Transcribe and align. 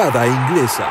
Grada 0.00 0.26
Inglesa. 0.26 0.88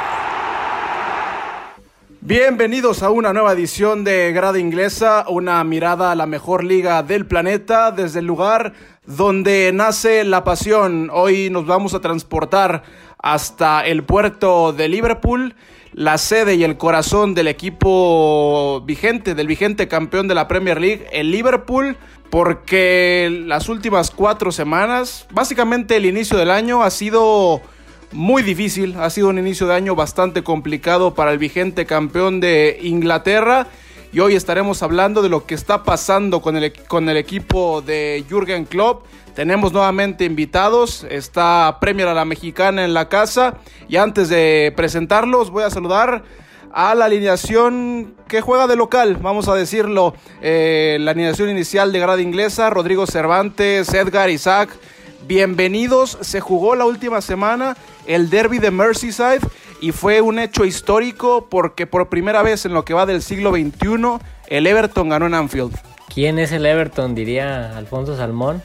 Bienvenidos 2.22 3.02
a 3.02 3.10
una 3.10 3.34
nueva 3.34 3.54
edición 3.54 4.04
de 4.04 4.32
Grada 4.34 4.60
Inglesa, 4.60 5.26
una 5.28 5.64
mirada 5.64 6.12
a 6.12 6.16
la 6.16 6.28
mejor 6.28 6.64
liga 6.64 7.02
del 7.02 7.26
planeta 7.26 7.92
desde 7.92 8.20
el 8.20 8.28
lugar 8.28 8.74
donde 9.08 9.72
nace 9.74 10.24
la 10.26 10.44
pasión. 10.44 11.10
Hoy 11.12 11.50
nos 11.50 11.66
vamos 11.66 11.96
a 11.96 12.02
transportar 12.02 12.84
hasta 13.18 13.84
el 13.84 14.04
puerto 14.04 14.74
de 14.74 14.88
Liverpool, 14.88 15.56
la 15.94 16.20
sede 16.20 16.54
y 16.54 16.64
el 16.64 16.78
corazón 16.78 17.34
del 17.34 17.48
equipo 17.48 18.84
vigente, 18.86 19.34
del 19.34 19.48
vigente 19.48 19.88
campeón 19.88 20.28
de 20.28 20.36
la 20.36 20.48
Premier 20.48 20.80
League, 20.80 21.08
el 21.12 21.32
Liverpool, 21.32 21.98
porque 22.30 23.44
las 23.48 23.70
últimas 23.70 24.12
cuatro 24.12 24.52
semanas, 24.52 25.26
básicamente 25.32 25.96
el 25.96 26.06
inicio 26.06 26.38
del 26.38 26.52
año 26.52 26.84
ha 26.84 26.92
sido 26.92 27.64
muy 28.12 28.42
difícil, 28.44 28.96
ha 29.00 29.10
sido 29.10 29.30
un 29.30 29.38
inicio 29.38 29.68
de 29.68 29.76
año 29.76 29.96
bastante 29.96 30.44
complicado 30.44 31.14
para 31.14 31.32
el 31.32 31.38
vigente 31.38 31.86
campeón 31.86 32.40
de 32.40 32.80
Inglaterra. 32.82 33.68
Y 34.12 34.22
hoy 34.22 34.36
estaremos 34.36 34.82
hablando 34.82 35.22
de 35.22 35.30
lo 35.30 35.46
que 35.46 35.54
está 35.54 35.84
pasando 35.84 36.42
con 36.42 36.58
el, 36.58 36.74
con 36.88 37.08
el 37.10 37.18
equipo 37.18 37.82
de 37.82 38.26
Jürgen 38.28 38.66
Klopp. 38.66 39.06
Tenemos 39.36 39.72
nuevamente 39.72 40.26
invitados, 40.26 41.06
está 41.10 41.78
Premier 41.80 42.08
a 42.08 42.16
la 42.16 42.26
Mexicana 42.26 42.84
en 42.84 42.96
la 42.96 43.08
casa. 43.08 43.58
Y 43.88 43.98
antes 43.98 44.30
de 44.30 44.74
presentarlos 44.76 45.52
voy 45.52 45.64
a 45.64 45.70
saludar 45.70 46.24
a 46.72 46.96
la 46.96 47.06
alineación 47.06 48.16
que 48.28 48.42
juega 48.42 48.68
de 48.68 48.76
local, 48.76 49.18
vamos 49.22 49.48
a 49.48 49.56
decirlo, 49.56 50.14
eh, 50.42 50.98
la 51.00 51.12
alineación 51.12 51.50
inicial 51.50 51.92
de 51.92 52.00
grada 52.00 52.22
inglesa, 52.22 52.70
Rodrigo 52.70 53.08
Cervantes, 53.08 53.94
Edgar 53.94 54.30
Isaac, 54.30 54.70
bienvenidos, 55.28 56.18
se 56.22 56.40
jugó 56.40 56.76
la 56.76 56.86
última 56.86 57.22
semana 57.22 57.78
el 58.08 58.30
derby 58.30 58.60
de 58.60 58.72
Merseyside 58.72 59.42
y 59.82 59.92
fue 59.92 60.22
un 60.22 60.40
hecho 60.40 60.66
histórico 60.66 61.48
porque 61.50 61.88
por 61.88 62.10
primera 62.10 62.42
vez 62.42 62.66
en 62.66 62.74
lo 62.74 62.86
que 62.86 62.94
va 62.94 63.06
del 63.06 63.22
siglo 63.22 63.52
XXI 63.52 64.20
el 64.48 64.68
Everton 64.68 65.10
ganó 65.10 65.28
en 65.28 65.34
Anfield. 65.34 65.76
¿Quién 66.14 66.40
es 66.40 66.52
el 66.52 66.66
Everton? 66.66 67.16
Diría 67.16 67.78
Alfonso 67.78 68.18
Salmón. 68.18 68.62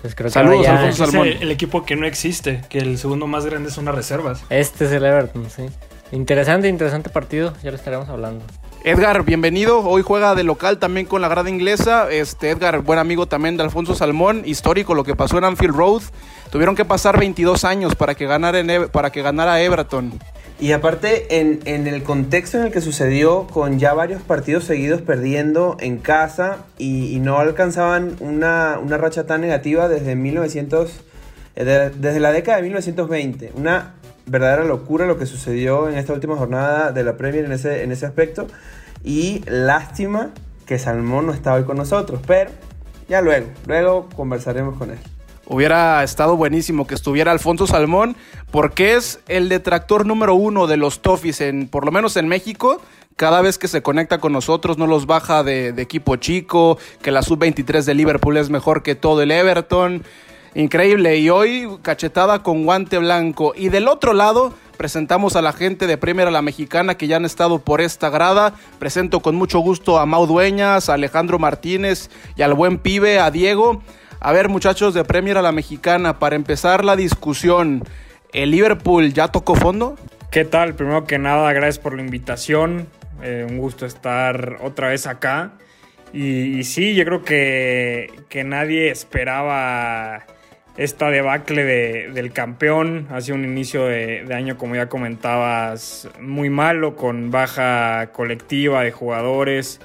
Pues 0.00 0.14
creo 0.14 0.28
que 0.28 0.32
Saludos, 0.32 0.66
Alfonso 0.66 1.06
Salmón. 1.06 1.28
Es 1.28 1.42
el, 1.42 1.50
equipo 1.50 1.84
que 1.84 1.96
no 1.96 2.06
existe, 2.06 2.62
que 2.68 2.78
el 2.78 2.98
segundo 2.98 3.26
más 3.26 3.44
grande 3.44 3.70
son 3.70 3.86
las 3.86 3.94
reservas. 3.94 4.44
Este 4.48 4.84
es 4.84 4.92
el 4.92 5.04
Everton, 5.04 5.50
sí. 5.50 5.66
Interesante, 6.12 6.68
interesante 6.68 7.10
partido, 7.10 7.52
ya 7.62 7.70
lo 7.70 7.76
estaremos 7.76 8.08
hablando. 8.08 8.44
Edgar, 8.84 9.24
bienvenido. 9.24 9.80
Hoy 9.80 10.02
juega 10.02 10.36
de 10.36 10.44
local 10.44 10.78
también 10.78 11.04
con 11.04 11.20
la 11.20 11.28
grada 11.28 11.50
inglesa. 11.50 12.08
Este 12.10 12.50
Edgar, 12.50 12.80
buen 12.80 13.00
amigo 13.00 13.26
también 13.26 13.56
de 13.56 13.64
Alfonso 13.64 13.94
Salmón. 13.96 14.42
Histórico 14.44 14.94
lo 14.94 15.02
que 15.02 15.16
pasó 15.16 15.36
en 15.36 15.44
Anfield 15.44 15.74
Road. 15.74 16.02
Tuvieron 16.52 16.76
que 16.76 16.84
pasar 16.84 17.18
22 17.18 17.64
años 17.64 17.96
para 17.96 18.14
que 18.14 18.26
ganara, 18.26 18.62
para 18.88 19.10
que 19.10 19.20
ganara 19.20 19.60
Everton. 19.60 20.12
Y 20.60 20.72
aparte, 20.72 21.40
en, 21.40 21.60
en, 21.66 21.86
el 21.86 22.02
contexto 22.02 22.58
en 22.58 22.66
el 22.66 22.72
que 22.72 22.80
sucedió, 22.80 23.46
con 23.48 23.78
ya 23.78 23.94
varios 23.94 24.22
partidos 24.22 24.64
seguidos 24.64 25.02
perdiendo 25.02 25.76
en 25.80 25.98
casa 25.98 26.64
y, 26.78 27.18
no 27.20 27.38
alcanzaban 27.38 28.16
una, 28.20 28.78
una, 28.82 28.96
racha 28.96 29.26
tan 29.26 29.40
negativa 29.40 29.88
desde 29.88 30.16
1900, 30.16 30.90
eh, 31.56 31.90
desde 31.94 32.20
la 32.20 32.32
década 32.32 32.56
de 32.56 32.62
1920. 32.62 33.52
Una 33.54 33.94
verdadera 34.28 34.64
locura 34.64 35.06
lo 35.06 35.18
que 35.18 35.26
sucedió 35.26 35.88
en 35.88 35.96
esta 35.96 36.12
última 36.12 36.36
jornada 36.36 36.92
de 36.92 37.02
la 37.02 37.16
Premier 37.16 37.44
en 37.44 37.52
ese, 37.52 37.82
en 37.82 37.92
ese 37.92 38.06
aspecto. 38.06 38.46
Y 39.04 39.42
lástima 39.46 40.30
que 40.66 40.78
Salmón 40.78 41.26
no 41.26 41.32
está 41.32 41.54
hoy 41.54 41.64
con 41.64 41.76
nosotros, 41.76 42.20
pero 42.26 42.50
ya 43.08 43.20
luego, 43.22 43.46
luego 43.66 44.08
conversaremos 44.14 44.76
con 44.76 44.90
él. 44.90 44.98
Hubiera 45.46 46.04
estado 46.04 46.36
buenísimo 46.36 46.86
que 46.86 46.94
estuviera 46.94 47.32
Alfonso 47.32 47.66
Salmón, 47.66 48.16
porque 48.50 48.96
es 48.96 49.20
el 49.28 49.48
detractor 49.48 50.04
número 50.04 50.34
uno 50.34 50.66
de 50.66 50.76
los 50.76 51.00
Toffees, 51.00 51.40
en, 51.40 51.68
por 51.68 51.86
lo 51.86 51.90
menos 51.90 52.18
en 52.18 52.28
México. 52.28 52.82
Cada 53.16 53.40
vez 53.40 53.56
que 53.56 53.66
se 53.66 53.80
conecta 53.80 54.18
con 54.18 54.32
nosotros 54.34 54.76
no 54.76 54.86
los 54.86 55.06
baja 55.06 55.42
de, 55.42 55.70
equipo 55.78 56.16
chico, 56.16 56.78
que 57.00 57.10
la 57.10 57.22
sub-23 57.22 57.82
de 57.84 57.94
Liverpool 57.94 58.36
es 58.36 58.50
mejor 58.50 58.82
que 58.82 58.94
todo 58.94 59.22
el 59.22 59.30
Everton. 59.30 60.04
Increíble. 60.54 61.16
Y 61.18 61.30
hoy 61.30 61.68
cachetada 61.82 62.42
con 62.42 62.64
guante 62.64 62.98
blanco. 62.98 63.52
Y 63.56 63.68
del 63.68 63.88
otro 63.88 64.12
lado 64.12 64.54
presentamos 64.76 65.36
a 65.36 65.42
la 65.42 65.52
gente 65.52 65.86
de 65.86 65.98
Premier 65.98 66.28
a 66.28 66.30
la 66.30 66.42
Mexicana 66.42 66.96
que 66.96 67.06
ya 67.06 67.16
han 67.16 67.24
estado 67.24 67.58
por 67.58 67.80
esta 67.80 68.10
grada. 68.10 68.54
Presento 68.78 69.20
con 69.20 69.34
mucho 69.34 69.58
gusto 69.58 69.98
a 69.98 70.06
Mau 70.06 70.26
Dueñas, 70.26 70.88
a 70.88 70.94
Alejandro 70.94 71.38
Martínez 71.38 72.10
y 72.36 72.42
al 72.42 72.54
buen 72.54 72.78
pibe, 72.78 73.18
a 73.18 73.30
Diego. 73.30 73.82
A 74.20 74.32
ver, 74.32 74.48
muchachos 74.48 74.94
de 74.94 75.04
Premier 75.04 75.38
a 75.38 75.42
la 75.42 75.52
Mexicana, 75.52 76.18
para 76.18 76.34
empezar 76.34 76.84
la 76.84 76.96
discusión, 76.96 77.84
¿el 78.32 78.50
Liverpool 78.50 79.12
ya 79.12 79.28
tocó 79.28 79.54
fondo? 79.54 79.96
¿Qué 80.30 80.44
tal? 80.44 80.74
Primero 80.74 81.04
que 81.04 81.18
nada, 81.18 81.52
gracias 81.52 81.78
por 81.78 81.94
la 81.94 82.02
invitación. 82.02 82.88
Eh, 83.22 83.46
un 83.48 83.58
gusto 83.58 83.86
estar 83.86 84.58
otra 84.62 84.88
vez 84.88 85.06
acá. 85.06 85.52
Y, 86.12 86.64
sí, 86.64 86.94
yo 86.94 87.04
creo 87.04 87.22
que, 87.22 88.10
que 88.28 88.42
nadie 88.42 88.90
esperaba 88.90 90.24
esta 90.78 91.10
debacle 91.10 91.64
del 92.08 92.32
campeón. 92.32 93.08
Ha 93.10 93.20
sido 93.20 93.36
un 93.36 93.44
inicio 93.44 93.86
de, 93.86 94.32
año, 94.32 94.56
como 94.56 94.76
ya 94.76 94.88
comentabas, 94.88 96.08
muy 96.20 96.50
malo, 96.50 96.94
con 96.96 97.32
baja 97.32 98.10
colectiva 98.12 98.84
de 98.84 98.92
jugadores. 98.92 99.80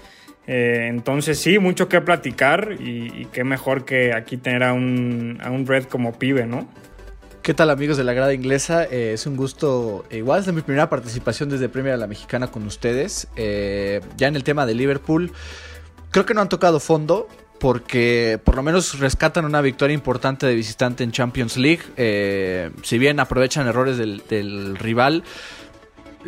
Eh, 0.45 0.87
entonces 0.89 1.39
sí, 1.39 1.57
mucho 1.57 1.89
que 1.89 1.99
platicar 1.99 2.77
y, 2.79 3.25
qué 3.33 3.43
mejor 3.43 3.85
que 3.85 4.13
aquí 4.13 4.37
tener 4.37 4.63
a 4.63 4.73
un, 4.73 5.39
a 5.43 5.49
un 5.49 5.65
Red 5.65 5.85
como 5.85 6.13
pibe, 6.13 6.45
¿no? 6.45 6.69
¿Qué 7.41 7.55
tal 7.55 7.71
amigos 7.71 7.97
de 7.97 8.03
la 8.03 8.13
grada 8.13 8.33
inglesa? 8.33 8.85
Eh, 8.85 9.13
es 9.13 9.25
un 9.25 9.35
gusto, 9.35 10.05
eh, 10.11 10.17
igual 10.17 10.41
es 10.41 10.53
mi 10.53 10.61
primera 10.61 10.89
participación 10.89 11.49
desde 11.49 11.69
Premier 11.69 11.95
a 11.95 11.97
la 11.97 12.07
Mexicana 12.07 12.47
con 12.47 12.67
ustedes. 12.67 13.27
ya 13.35 14.27
en 14.27 14.35
el 14.35 14.43
tema 14.43 14.67
de 14.67 14.75
Liverpool, 14.75 15.31
creo 16.11 16.25
que 16.25 16.35
no 16.35 16.41
han 16.41 16.49
tocado 16.49 16.79
fondo 16.79 17.27
porque 17.63 18.41
por 18.43 18.57
lo 18.57 18.61
menos 18.61 18.99
rescatan 18.99 19.45
una 19.45 19.61
victoria 19.61 19.93
importante 19.93 20.45
de 20.45 20.53
visitante 20.53 21.05
en 21.05 21.13
Champions 21.13 21.55
League. 21.55 22.73
si 22.83 22.97
bien 22.97 23.21
aprovechan 23.21 23.65
errores 23.67 23.97
del, 23.97 24.21
del 24.27 24.75
rival, 24.75 25.23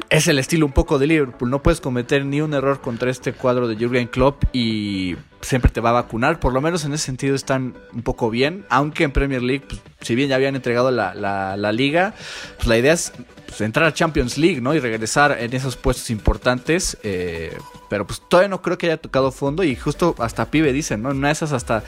es 0.09 0.28
el 0.28 0.39
estilo 0.39 0.66
un 0.66 0.72
poco 0.72 1.00
de 1.00 1.07
Liverpool. 1.07 1.50
No 1.50 1.61
puedes 1.61 1.81
cometer 1.81 2.25
ni 2.25 2.41
un 2.41 2.53
error 2.53 2.81
contra 2.81 3.09
este 3.09 3.33
cuadro 3.33 3.67
de 3.67 3.75
Jurgen 3.75 4.07
Klopp 4.07 4.44
y 4.53 5.16
siempre 5.41 5.72
te 5.72 5.81
va 5.81 5.89
a 5.89 5.94
vacunar. 5.94 6.39
Por 6.39 6.53
lo 6.53 6.61
menos 6.61 6.85
en 6.85 6.94
ese 6.94 7.06
sentido 7.06 7.35
están 7.35 7.75
un 7.94 8.01
poco 8.01 8.29
bien. 8.29 8.66
Aunque 8.69 9.03
en 9.03 9.11
Premier 9.11 9.41
League, 9.41 9.66
pues, 9.67 9.81
si 10.01 10.16
bien 10.16 10.29
ya 10.29 10.35
habían 10.35 10.56
entregado 10.56 10.91
la, 10.91 11.13
la, 11.16 11.72
liga, 11.72 12.13
pues 12.57 12.67
la 12.67 12.78
idea 12.78 12.94
es 12.94 13.13
pues, 13.47 13.61
entrar 13.61 13.88
a 13.88 13.94
Champions 13.94 14.38
League, 14.38 14.61
¿no? 14.61 14.73
Y 14.73 14.79
regresar 14.79 15.38
en 15.39 15.53
esos 15.53 15.75
puestos 15.75 16.09
importantes. 16.09 16.97
Eh, 17.03 17.57
pero 17.89 18.06
pues 18.07 18.22
todavía 18.27 18.50
no 18.50 18.62
creo 18.62 18.77
que 18.77 18.88
haya 18.88 18.97
tocado 18.97 19.31
fondo. 19.31 19.63
Y 19.63 19.75
justo 19.75 20.16
hasta 20.19 20.51
Pibe 20.51 20.73
dicen, 20.73 21.01
¿no? 21.01 21.12
En 21.12 21.17
una 21.17 21.29
de 21.29 21.33
esas 21.33 21.51
hasta 21.51 21.83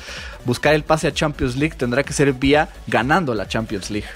buscar 0.46 0.74
el 0.74 0.84
pase 0.84 1.08
a 1.08 1.14
Champions 1.14 1.56
League 1.56 1.76
tendrá 1.78 2.04
que 2.04 2.14
ser 2.14 2.34
vía 2.34 2.70
ganando 2.88 3.34
la 3.34 3.48
Champions 3.48 3.90
League. 3.90 4.08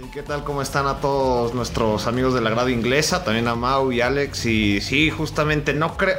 ¿Y 0.00 0.10
qué 0.10 0.22
tal? 0.22 0.44
¿Cómo 0.44 0.62
están 0.62 0.86
a 0.86 1.00
todos 1.00 1.54
nuestros 1.54 2.06
amigos 2.06 2.32
de 2.32 2.40
la 2.40 2.50
grada 2.50 2.70
inglesa? 2.70 3.24
También 3.24 3.48
a 3.48 3.56
Mau 3.56 3.90
y 3.90 4.00
Alex. 4.00 4.46
Y 4.46 4.80
sí, 4.80 5.10
justamente 5.10 5.74
no 5.74 5.96
creo. 5.96 6.18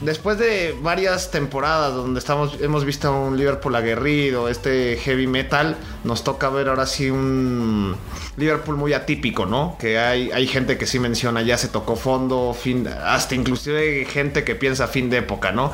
Después 0.00 0.38
de 0.38 0.76
varias 0.80 1.30
temporadas 1.30 1.94
donde 1.94 2.18
estamos, 2.18 2.58
hemos 2.60 2.84
visto 2.84 3.12
un 3.12 3.36
Liverpool 3.36 3.74
aguerrido, 3.74 4.48
este 4.48 4.96
heavy 4.96 5.26
metal, 5.26 5.76
nos 6.04 6.24
toca 6.24 6.48
ver 6.48 6.68
ahora 6.68 6.86
sí 6.86 7.10
un 7.10 7.96
Liverpool 8.36 8.76
muy 8.76 8.92
atípico, 8.92 9.46
¿no? 9.46 9.76
Que 9.78 9.98
hay, 9.98 10.30
hay 10.30 10.46
gente 10.46 10.78
que 10.78 10.86
sí 10.86 10.98
menciona, 10.98 11.42
ya 11.42 11.58
se 11.58 11.68
tocó 11.68 11.96
fondo, 11.96 12.54
fin, 12.54 12.88
hasta 12.88 13.34
inclusive 13.34 14.04
gente 14.04 14.44
que 14.44 14.54
piensa 14.54 14.86
fin 14.86 15.10
de 15.10 15.18
época, 15.18 15.52
¿no? 15.52 15.72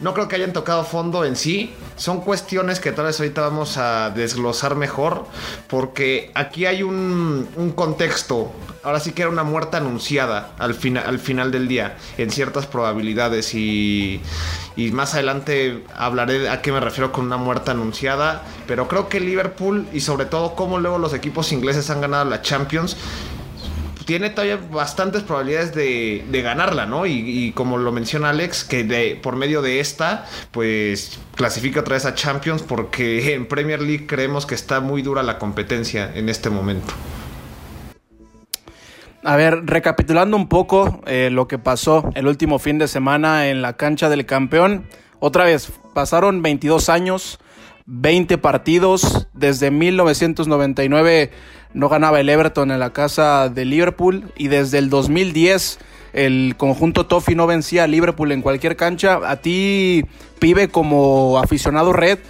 No 0.00 0.14
creo 0.14 0.28
que 0.28 0.36
hayan 0.36 0.52
tocado 0.52 0.84
fondo 0.84 1.24
en 1.24 1.36
sí, 1.36 1.72
son 1.96 2.20
cuestiones 2.20 2.80
que 2.80 2.92
tal 2.92 3.06
vez 3.06 3.18
ahorita 3.18 3.40
vamos 3.40 3.78
a 3.78 4.10
desglosar 4.10 4.76
mejor, 4.76 5.24
porque 5.68 6.30
aquí 6.34 6.66
hay 6.66 6.82
un, 6.82 7.48
un 7.56 7.72
contexto 7.72 8.52
ahora 8.86 9.00
sí 9.00 9.10
que 9.10 9.22
era 9.22 9.30
una 9.32 9.42
muerte 9.42 9.76
anunciada 9.78 10.52
al, 10.60 10.78
al 11.04 11.18
final 11.18 11.50
del 11.50 11.66
día, 11.66 11.96
en 12.18 12.30
ciertas 12.30 12.66
probabilidades. 12.66 13.52
Y, 13.52 14.20
y, 14.76 14.92
más 14.92 15.14
adelante 15.14 15.82
hablaré 15.96 16.48
a 16.48 16.62
qué 16.62 16.70
me 16.70 16.78
refiero 16.78 17.10
con 17.10 17.26
una 17.26 17.36
muerte 17.36 17.72
anunciada. 17.72 18.44
Pero 18.68 18.86
creo 18.86 19.08
que 19.08 19.18
Liverpool 19.18 19.88
y 19.92 20.00
sobre 20.00 20.26
todo 20.26 20.54
cómo 20.54 20.78
luego 20.78 20.98
los 20.98 21.14
equipos 21.14 21.50
ingleses 21.50 21.90
han 21.90 22.00
ganado 22.00 22.26
la 22.26 22.42
Champions. 22.42 22.96
Tiene 24.04 24.30
todavía 24.30 24.60
bastantes 24.70 25.24
probabilidades 25.24 25.74
de, 25.74 26.24
de 26.30 26.42
ganarla, 26.42 26.86
¿no? 26.86 27.06
Y, 27.06 27.50
como 27.56 27.78
lo 27.78 27.90
menciona 27.90 28.30
Alex, 28.30 28.62
que 28.62 28.84
de, 28.84 29.18
por 29.20 29.34
medio 29.34 29.62
de 29.62 29.80
esta, 29.80 30.26
pues 30.52 31.18
clasifica 31.34 31.80
otra 31.80 31.94
vez 31.94 32.04
a 32.04 32.14
Champions, 32.14 32.62
porque 32.62 33.34
en 33.34 33.46
Premier 33.46 33.82
League 33.82 34.06
creemos 34.06 34.46
que 34.46 34.54
está 34.54 34.78
muy 34.78 35.02
dura 35.02 35.24
la 35.24 35.40
competencia 35.40 36.12
en 36.14 36.28
este 36.28 36.50
momento. 36.50 36.94
A 39.26 39.34
ver, 39.34 39.66
recapitulando 39.66 40.36
un 40.36 40.48
poco 40.48 41.00
eh, 41.04 41.30
lo 41.32 41.48
que 41.48 41.58
pasó 41.58 42.08
el 42.14 42.28
último 42.28 42.60
fin 42.60 42.78
de 42.78 42.86
semana 42.86 43.48
en 43.48 43.60
la 43.60 43.72
cancha 43.72 44.08
del 44.08 44.24
campeón. 44.24 44.86
Otra 45.18 45.42
vez, 45.42 45.72
pasaron 45.94 46.42
22 46.42 46.88
años, 46.88 47.40
20 47.86 48.38
partidos. 48.38 49.26
Desde 49.34 49.72
1999 49.72 51.32
no 51.74 51.88
ganaba 51.88 52.20
el 52.20 52.28
Everton 52.28 52.70
en 52.70 52.78
la 52.78 52.92
casa 52.92 53.48
de 53.48 53.64
Liverpool 53.64 54.32
y 54.36 54.46
desde 54.46 54.78
el 54.78 54.90
2010 54.90 55.80
el 56.12 56.54
conjunto 56.56 57.06
Toffee 57.06 57.34
no 57.34 57.48
vencía 57.48 57.82
a 57.82 57.88
Liverpool 57.88 58.30
en 58.30 58.42
cualquier 58.42 58.76
cancha. 58.76 59.18
A 59.28 59.38
ti, 59.38 60.04
pibe, 60.38 60.68
como 60.68 61.40
aficionado 61.40 61.92
red, 61.92 62.20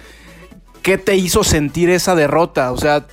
¿qué 0.81 0.97
te 0.97 1.15
hizo 1.15 1.43
sentir 1.43 1.91
esa 1.91 2.15
derrota? 2.15 2.71
O 2.71 2.77
sea, 2.77 3.05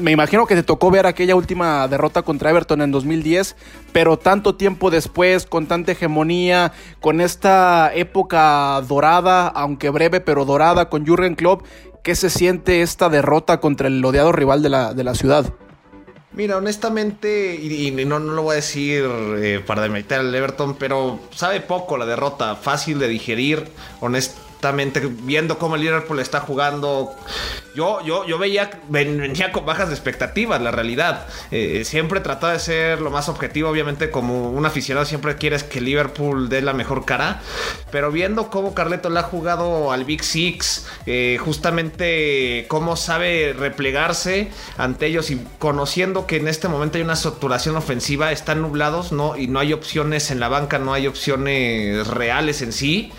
me 0.00 0.10
imagino 0.10 0.46
que 0.46 0.54
te 0.54 0.62
tocó 0.62 0.90
ver 0.90 1.06
aquella 1.06 1.36
última 1.36 1.86
derrota 1.88 2.22
contra 2.22 2.50
Everton 2.50 2.82
en 2.82 2.90
2010, 2.90 3.56
pero 3.92 4.18
tanto 4.18 4.54
tiempo 4.54 4.90
después, 4.90 5.46
con 5.46 5.66
tanta 5.66 5.92
hegemonía, 5.92 6.72
con 7.00 7.20
esta 7.20 7.92
época 7.94 8.80
dorada, 8.88 9.48
aunque 9.48 9.90
breve, 9.90 10.20
pero 10.20 10.44
dorada, 10.44 10.88
con 10.88 11.06
Jurgen 11.06 11.34
Klopp, 11.34 11.64
¿qué 12.02 12.14
se 12.14 12.30
siente 12.30 12.82
esta 12.82 13.08
derrota 13.08 13.60
contra 13.60 13.88
el 13.88 14.04
odiado 14.04 14.32
rival 14.32 14.62
de 14.62 14.70
la, 14.70 14.94
de 14.94 15.04
la 15.04 15.14
ciudad? 15.14 15.52
Mira, 16.32 16.56
honestamente, 16.56 17.56
y, 17.56 17.90
no, 18.06 18.20
no, 18.20 18.34
lo 18.34 18.42
voy 18.42 18.52
a 18.52 18.56
decir 18.56 19.04
eh, 19.38 19.62
para 19.66 19.82
demeritar 19.82 20.20
al 20.20 20.34
Everton, 20.34 20.76
pero 20.76 21.18
sabe 21.34 21.60
poco 21.60 21.96
la 21.98 22.06
derrota, 22.06 22.54
fácil 22.54 22.98
de 22.98 23.08
digerir, 23.08 23.64
honestamente 24.00 24.49
viendo 25.22 25.58
cómo 25.58 25.76
el 25.76 25.82
Liverpool 25.82 26.20
está 26.20 26.40
jugando. 26.40 27.14
Yo, 27.74 28.04
yo, 28.04 28.26
yo 28.26 28.38
veía, 28.38 28.80
venía 28.88 29.52
con 29.52 29.64
bajas 29.64 29.90
expectativas, 29.90 30.60
la 30.60 30.70
realidad. 30.70 31.26
Eh, 31.50 31.84
siempre 31.84 32.20
trataba 32.20 32.52
de 32.52 32.58
ser 32.58 33.00
lo 33.00 33.10
más 33.10 33.28
objetivo, 33.28 33.70
obviamente, 33.70 34.10
como 34.10 34.50
un 34.50 34.66
aficionado 34.66 35.06
siempre 35.06 35.36
quieres 35.36 35.62
que 35.62 35.80
Liverpool 35.80 36.48
dé 36.48 36.62
la 36.62 36.72
mejor 36.72 37.04
cara. 37.04 37.40
Pero 37.90 38.10
viendo 38.10 38.50
cómo 38.50 38.74
Carleto 38.74 39.08
le 39.10 39.20
ha 39.20 39.22
jugado 39.22 39.92
al 39.92 40.04
Big 40.04 40.24
Six, 40.24 40.86
eh, 41.06 41.38
justamente 41.40 42.66
cómo 42.68 42.96
sabe 42.96 43.54
replegarse 43.56 44.50
ante 44.76 45.06
ellos 45.06 45.30
y 45.30 45.40
conociendo 45.58 46.26
que 46.26 46.36
en 46.36 46.48
este 46.48 46.68
momento 46.68 46.98
hay 46.98 47.04
una 47.04 47.16
saturación 47.16 47.76
ofensiva, 47.76 48.32
están 48.32 48.62
nublados, 48.62 49.12
¿no? 49.12 49.36
Y 49.36 49.46
no 49.46 49.58
hay 49.58 49.72
opciones 49.72 50.30
en 50.30 50.40
la 50.40 50.48
banca, 50.48 50.78
no 50.78 50.92
hay 50.92 51.06
opciones 51.06 52.06
reales 52.06 52.62
en 52.62 52.72
sí. 52.72 53.12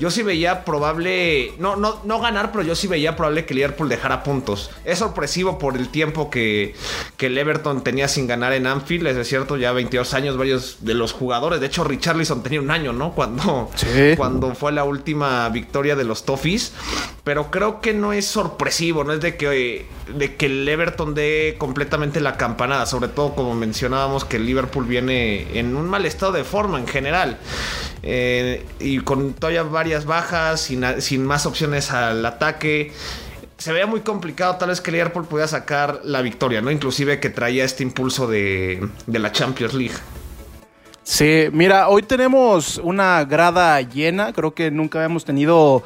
Yo 0.00 0.10
sí 0.10 0.22
veía 0.22 0.64
probable, 0.64 1.54
no, 1.58 1.76
no, 1.76 2.00
no 2.04 2.20
ganar, 2.20 2.52
pero 2.52 2.62
yo 2.62 2.76
sí 2.76 2.86
veía 2.86 3.16
probable 3.16 3.44
que 3.46 3.54
Liverpool 3.54 3.88
dejara 3.88 4.22
puntos. 4.22 4.70
Es 4.84 4.98
sorpresivo 5.00 5.58
por 5.58 5.76
el 5.76 5.88
tiempo 5.88 6.30
que, 6.30 6.74
que 7.16 7.26
el 7.26 7.36
Everton 7.36 7.82
tenía 7.82 8.06
sin 8.06 8.26
ganar 8.26 8.52
en 8.52 8.66
Anfield, 8.66 9.06
es 9.08 9.28
cierto, 9.28 9.56
ya 9.56 9.72
22 9.72 10.14
años 10.14 10.36
varios 10.36 10.78
de 10.80 10.94
los 10.94 11.12
jugadores. 11.12 11.60
De 11.60 11.66
hecho, 11.66 11.84
Richarlison 11.84 12.42
tenía 12.42 12.60
un 12.60 12.70
año, 12.70 12.92
¿no? 12.92 13.12
Cuando, 13.12 13.70
cuando 14.16 14.54
fue 14.54 14.72
la 14.72 14.84
última 14.84 15.48
victoria 15.48 15.96
de 15.96 16.04
los 16.04 16.24
Toffees. 16.24 16.72
Pero 17.24 17.50
creo 17.50 17.80
que 17.80 17.92
no 17.92 18.12
es 18.12 18.24
sorpresivo, 18.24 19.04
no 19.04 19.12
es 19.12 19.20
de 19.20 19.36
que, 19.36 19.86
de 20.16 20.36
que 20.36 20.46
el 20.46 20.66
Everton 20.66 21.14
dé 21.14 21.56
completamente 21.58 22.20
la 22.20 22.36
campanada, 22.36 22.86
sobre 22.86 23.08
todo 23.08 23.34
como 23.34 23.54
mencionábamos 23.54 24.24
que 24.24 24.36
el 24.36 24.46
Liverpool 24.46 24.86
viene 24.86 25.58
en 25.58 25.76
un 25.76 25.88
mal 25.88 26.06
estado 26.06 26.32
de 26.32 26.44
forma 26.44 26.78
en 26.78 26.86
general. 26.86 27.38
Eh, 28.02 28.64
y 28.78 29.00
con 29.00 29.34
todavía 29.34 29.62
bajas, 30.04 30.60
sin, 30.98 31.24
más 31.24 31.46
opciones 31.46 31.90
al 31.90 32.24
ataque 32.24 32.92
se 33.58 33.72
veía 33.72 33.86
muy 33.86 34.00
complicado 34.00 34.54
tal 34.56 34.68
vez 34.68 34.80
que 34.80 34.92
Liverpool 34.92 35.26
pudiera 35.26 35.48
sacar 35.48 36.00
la 36.04 36.22
victoria, 36.22 36.60
¿no? 36.60 36.70
Inclusive 36.70 37.18
que 37.18 37.28
traía 37.28 37.64
este 37.64 37.82
impulso 37.82 38.28
de, 38.28 38.88
la 39.06 39.32
Champions 39.32 39.74
League. 39.74 39.96
Sí, 41.02 41.48
mira, 41.52 41.88
hoy 41.88 42.02
tenemos 42.02 42.78
una 42.78 43.24
grada 43.24 43.80
llena, 43.80 44.32
creo 44.32 44.54
que 44.54 44.70
nunca 44.70 45.00
habíamos 45.00 45.24
tenido 45.24 45.82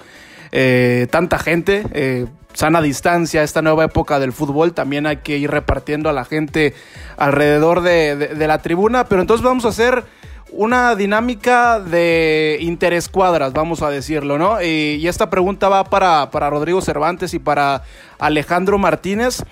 eh, 0.50 1.06
tanta 1.10 1.38
gente, 1.38 1.86
eh, 1.94 2.26
sana 2.52 2.82
distancia, 2.82 3.42
esta 3.42 3.62
nueva 3.62 3.84
época 3.84 4.20
del 4.20 4.32
fútbol, 4.32 4.74
también 4.74 5.06
hay 5.06 5.18
que 5.18 5.38
ir 5.38 5.50
repartiendo 5.50 6.10
a 6.10 6.12
la 6.12 6.26
gente 6.26 6.74
alrededor 7.16 7.80
de 7.80 8.46
la 8.46 8.58
tribuna, 8.58 9.04
pero 9.04 9.22
entonces 9.22 9.42
vamos 9.42 9.64
a 9.64 9.68
hacer 9.68 10.04
una 10.52 10.94
dinámica 10.94 11.80
de 11.80 12.58
interescuadras, 12.60 13.52
vamos 13.52 13.82
a 13.82 13.90
decirlo, 13.90 14.38
¿no? 14.38 14.62
Y, 14.62 15.06
esta 15.08 15.30
pregunta 15.30 15.68
va 15.68 15.84
para, 15.84 16.30
para 16.30 16.50
Rodrigo 16.50 16.80
Cervantes 16.80 17.34
y 17.34 17.38
para 17.38 17.82
Alejandro 18.18 18.78
Martínez. 18.78 19.42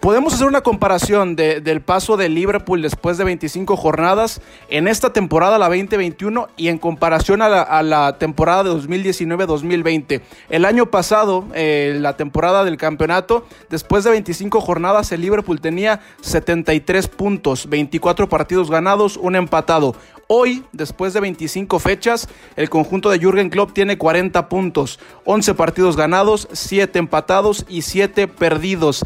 Podemos 0.00 0.34
hacer 0.34 0.46
una 0.46 0.60
comparación 0.60 1.34
del 1.34 1.80
paso 1.80 2.16
de 2.16 2.28
Liverpool 2.28 2.80
después 2.80 3.18
de 3.18 3.24
25 3.24 3.76
jornadas 3.76 4.40
en 4.68 4.88
esta 4.88 5.12
temporada, 5.12 5.58
la 5.58 5.66
2021, 5.66 6.48
y 6.56 6.68
en 6.68 6.78
comparación 6.78 7.42
a 7.42 7.82
la, 7.82 8.18
temporada 8.18 8.62
de 8.62 8.70
2019-2020. 8.70 10.20
El 10.48 10.64
año 10.64 10.86
pasado, 10.86 11.44
eh, 11.54 11.96
la 12.00 12.16
temporada 12.16 12.62
del 12.62 12.76
campeonato, 12.76 13.46
después 13.68 14.04
de 14.04 14.10
25 14.10 14.60
jornadas, 14.60 15.10
el 15.12 15.22
Liverpool 15.22 15.60
tenía 15.60 16.00
73 16.20 17.08
puntos, 17.08 17.68
24 17.68 18.28
partidos 18.28 18.70
ganados, 18.70 19.16
un 19.16 19.34
empatado. 19.34 19.96
Hoy, 20.28 20.64
después 20.72 21.12
de 21.12 21.20
25 21.20 21.78
fechas, 21.78 22.28
el 22.56 22.68
conjunto 22.68 23.10
de 23.10 23.20
Jürgen 23.20 23.48
Klopp 23.48 23.72
tiene 23.72 23.96
40 23.96 24.48
puntos, 24.48 24.98
11 25.24 25.54
partidos 25.54 25.96
ganados, 25.96 26.48
7 26.50 26.98
empatados 26.98 27.64
y 27.68 27.82
7 27.82 28.26
perdidos. 28.26 29.04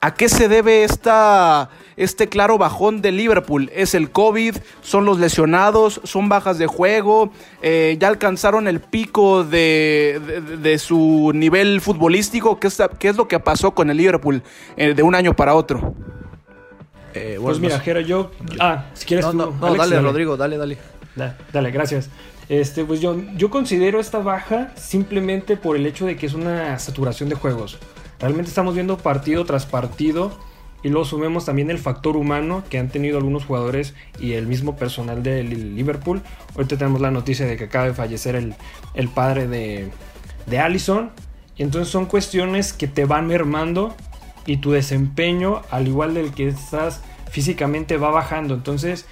¿A 0.00 0.14
qué 0.14 0.30
se 0.30 0.48
debe 0.48 0.84
esta, 0.84 1.68
este 1.98 2.30
claro 2.30 2.56
bajón 2.56 3.02
de 3.02 3.12
Liverpool? 3.12 3.70
¿Es 3.74 3.94
el 3.94 4.10
COVID? 4.10 4.56
¿Son 4.80 5.04
los 5.04 5.18
lesionados? 5.18 6.00
¿Son 6.04 6.30
bajas 6.30 6.56
de 6.56 6.66
juego? 6.66 7.30
Eh, 7.60 7.96
¿Ya 8.00 8.08
alcanzaron 8.08 8.66
el 8.66 8.80
pico 8.80 9.44
de, 9.44 10.76
su 10.78 11.32
nivel 11.34 11.82
futbolístico? 11.82 12.58
¿Qué 12.58 12.68
es, 12.68 12.82
¿Qué 12.98 13.08
es, 13.08 13.16
lo 13.16 13.28
que 13.28 13.38
pasó 13.38 13.74
con 13.74 13.90
el 13.90 13.98
Liverpool 13.98 14.42
eh, 14.78 14.94
de 14.94 15.02
un 15.02 15.14
año 15.14 15.36
para 15.36 15.54
otro? 15.54 15.94
Eh, 17.14 17.38
pues 17.40 17.60
mira, 17.60 17.78
Jero, 17.80 18.00
yo... 18.00 18.30
Ah, 18.58 18.86
si 18.94 19.06
quieres... 19.06 19.24
No, 19.26 19.52
no, 19.52 19.74
dale, 19.74 20.00
Rodrigo, 20.00 20.36
dale, 20.36 20.56
dale. 20.56 20.78
Dale, 21.52 21.70
gracias. 21.70 22.10
Este, 22.48 22.84
pues 22.84 23.00
yo, 23.00 23.16
yo 23.36 23.50
considero 23.50 24.00
esta 24.00 24.18
baja 24.18 24.72
simplemente 24.76 25.56
por 25.56 25.76
el 25.76 25.86
hecho 25.86 26.06
de 26.06 26.16
que 26.16 26.26
es 26.26 26.34
una 26.34 26.78
saturación 26.78 27.28
de 27.28 27.36
juegos. 27.36 27.78
Realmente 28.20 28.48
estamos 28.48 28.74
viendo 28.74 28.98
partido 28.98 29.44
tras 29.44 29.64
partido 29.64 30.32
y 30.82 30.90
luego 30.90 31.06
sumemos 31.06 31.46
también 31.46 31.70
el 31.70 31.78
factor 31.78 32.16
humano 32.16 32.62
que 32.68 32.78
han 32.78 32.90
tenido 32.90 33.16
algunos 33.16 33.44
jugadores 33.46 33.94
y 34.20 34.32
el 34.32 34.46
mismo 34.46 34.76
personal 34.76 35.22
de 35.22 35.42
Liverpool. 35.42 36.20
Ahorita 36.54 36.76
tenemos 36.76 37.00
la 37.00 37.10
noticia 37.10 37.46
de 37.46 37.56
que 37.56 37.64
acaba 37.64 37.86
de 37.86 37.94
fallecer 37.94 38.36
el, 38.36 39.08
padre 39.08 39.46
de, 39.48 39.90
de 40.46 40.58
Allison. 40.58 41.10
Y 41.56 41.62
entonces 41.62 41.90
son 41.90 42.06
cuestiones 42.06 42.72
que 42.72 42.88
te 42.88 43.04
van 43.04 43.28
mermando 43.28 43.94
y 44.46 44.58
tu 44.58 44.72
desempeño, 44.72 45.62
al 45.70 45.88
igual 45.88 46.14
del 46.14 46.32
que 46.32 46.48
estás 46.48 47.02
físicamente, 47.30 47.96
va 47.96 48.10
bajando. 48.10 48.54
Entonces 48.54 49.06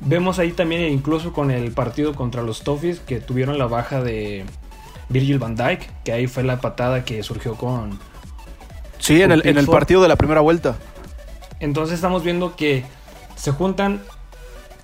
vemos 0.00 0.38
ahí 0.38 0.52
también 0.52 0.82
incluso 0.92 1.32
con 1.32 1.50
el 1.50 1.72
partido 1.72 2.14
contra 2.14 2.42
los 2.42 2.62
Toffees 2.62 3.00
que 3.00 3.20
tuvieron 3.20 3.58
la 3.58 3.66
baja 3.66 4.02
de 4.02 4.44
Virgil 5.08 5.38
van 5.38 5.56
Dijk, 5.56 5.88
que 6.04 6.12
ahí 6.12 6.26
fue 6.26 6.42
la 6.42 6.60
patada 6.60 7.04
que 7.04 7.22
surgió 7.22 7.54
con 7.54 7.98
Sí, 8.98 9.20
en 9.20 9.32
el, 9.32 9.46
en 9.46 9.58
el 9.58 9.66
partido 9.66 10.00
de 10.00 10.08
la 10.08 10.16
primera 10.16 10.40
vuelta. 10.40 10.76
Entonces 11.58 11.96
estamos 11.96 12.22
viendo 12.22 12.54
que 12.54 12.84
se 13.34 13.50
juntan 13.50 14.00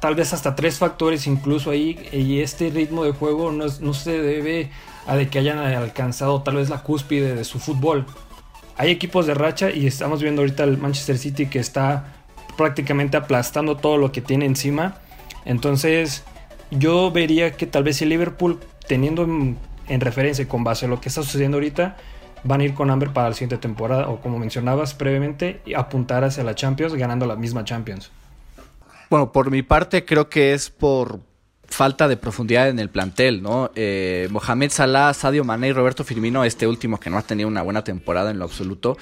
tal 0.00 0.14
vez 0.14 0.32
hasta 0.32 0.56
tres 0.56 0.78
factores 0.78 1.26
incluso 1.26 1.70
ahí 1.70 2.08
y 2.12 2.40
este 2.40 2.70
ritmo 2.70 3.04
de 3.04 3.12
juego 3.12 3.52
no, 3.52 3.66
no 3.80 3.94
se 3.94 4.18
debe 4.20 4.70
a 5.06 5.16
de 5.16 5.28
que 5.28 5.38
hayan 5.38 5.58
alcanzado 5.58 6.42
tal 6.42 6.56
vez 6.56 6.68
la 6.68 6.82
cúspide 6.82 7.34
de 7.34 7.44
su 7.44 7.58
fútbol. 7.58 8.06
Hay 8.78 8.90
equipos 8.90 9.26
de 9.26 9.34
racha 9.34 9.70
y 9.70 9.86
estamos 9.86 10.22
viendo 10.22 10.42
ahorita 10.42 10.64
el 10.64 10.78
Manchester 10.78 11.18
City 11.18 11.46
que 11.46 11.58
está 11.58 12.14
prácticamente 12.56 13.16
aplastando 13.16 13.76
todo 13.76 13.98
lo 13.98 14.12
que 14.12 14.20
tiene 14.20 14.46
encima. 14.46 14.98
Entonces 15.44 16.24
yo 16.70 17.10
vería 17.10 17.52
que 17.52 17.66
tal 17.66 17.82
vez 17.82 17.96
si 17.96 18.04
Liverpool 18.04 18.60
teniendo 18.86 19.24
en, 19.24 19.58
en 19.88 20.00
referencia 20.00 20.46
con 20.46 20.64
base 20.64 20.86
a 20.86 20.88
lo 20.88 21.00
que 21.00 21.08
está 21.08 21.22
sucediendo 21.22 21.56
ahorita 21.56 21.96
van 22.44 22.60
a 22.60 22.64
ir 22.64 22.74
con 22.74 22.90
hambre 22.90 23.10
para 23.10 23.28
la 23.28 23.34
siguiente 23.34 23.58
temporada 23.58 24.08
o 24.08 24.20
como 24.20 24.38
mencionabas 24.38 24.94
previamente, 24.94 25.60
apuntar 25.76 26.24
hacia 26.24 26.44
la 26.44 26.54
Champions 26.54 26.94
ganando 26.94 27.26
la 27.26 27.36
misma 27.36 27.64
Champions. 27.64 28.10
Bueno, 29.10 29.32
por 29.32 29.50
mi 29.50 29.62
parte 29.62 30.04
creo 30.04 30.28
que 30.28 30.52
es 30.52 30.70
por 30.70 31.20
falta 31.68 32.08
de 32.08 32.16
profundidad 32.16 32.68
en 32.68 32.78
el 32.78 32.88
plantel, 32.88 33.42
¿no? 33.42 33.70
Eh, 33.74 34.28
Mohamed 34.30 34.70
Salah, 34.70 35.14
Sadio 35.14 35.44
Mané 35.44 35.68
y 35.68 35.72
Roberto 35.72 36.04
Firmino, 36.04 36.44
este 36.44 36.66
último 36.66 36.98
que 36.98 37.10
no 37.10 37.18
ha 37.18 37.22
tenido 37.22 37.48
una 37.48 37.62
buena 37.62 37.84
temporada 37.84 38.30
en 38.30 38.38
lo 38.38 38.44
absoluto, 38.44 38.96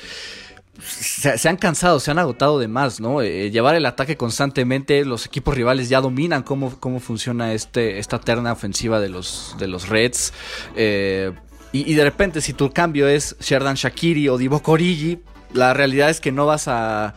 se, 0.82 1.48
han 1.48 1.56
cansado, 1.56 2.00
se 2.00 2.10
han 2.10 2.18
agotado 2.18 2.58
de 2.58 2.68
más, 2.68 3.00
¿no? 3.00 3.22
Eh, 3.22 3.50
llevar 3.50 3.74
el 3.74 3.86
ataque 3.86 4.16
constantemente, 4.16 5.04
los 5.04 5.26
equipos 5.26 5.54
rivales 5.54 5.88
ya 5.88 6.00
dominan 6.00 6.42
cómo, 6.42 6.78
cómo 6.78 7.00
funciona 7.00 7.52
este, 7.52 7.98
esta 7.98 8.20
terna 8.20 8.52
ofensiva 8.52 9.00
de 9.00 9.08
los, 9.08 9.56
de 9.58 9.68
los 9.68 9.88
Reds. 9.88 10.32
Eh, 10.74 11.32
y, 11.72 11.92
de 11.94 12.04
repente, 12.04 12.40
si 12.40 12.54
tu 12.54 12.70
cambio 12.70 13.06
es 13.06 13.36
Sherdan 13.38 13.74
Shakiri 13.74 14.30
o 14.30 14.38
Divo 14.38 14.62
Corigi, 14.62 15.18
la 15.52 15.74
realidad 15.74 16.08
es 16.08 16.22
que 16.22 16.32
no 16.32 16.46
vas 16.46 16.68
a 16.68 17.14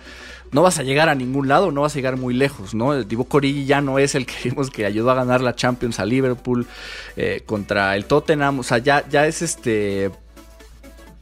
no 0.51 0.61
vas 0.61 0.79
a 0.79 0.83
llegar 0.83 1.09
a 1.09 1.15
ningún 1.15 1.47
lado, 1.47 1.71
no 1.71 1.81
vas 1.81 1.93
a 1.93 1.95
llegar 1.95 2.17
muy 2.17 2.33
lejos, 2.33 2.73
¿no? 2.73 3.03
Divo 3.03 3.25
Corigi 3.25 3.65
ya 3.65 3.81
no 3.81 3.99
es 3.99 4.15
el 4.15 4.25
que 4.25 4.35
vimos 4.49 4.69
que 4.69 4.85
ayudó 4.85 5.11
a 5.11 5.15
ganar 5.15 5.41
la 5.41 5.55
Champions 5.55 5.99
a 5.99 6.05
Liverpool 6.05 6.67
eh, 7.15 7.43
contra 7.45 7.95
el 7.95 8.05
Tottenham, 8.05 8.59
o 8.59 8.63
sea, 8.63 8.79
ya, 8.79 9.07
ya 9.09 9.27
es 9.27 9.41
este 9.41 10.11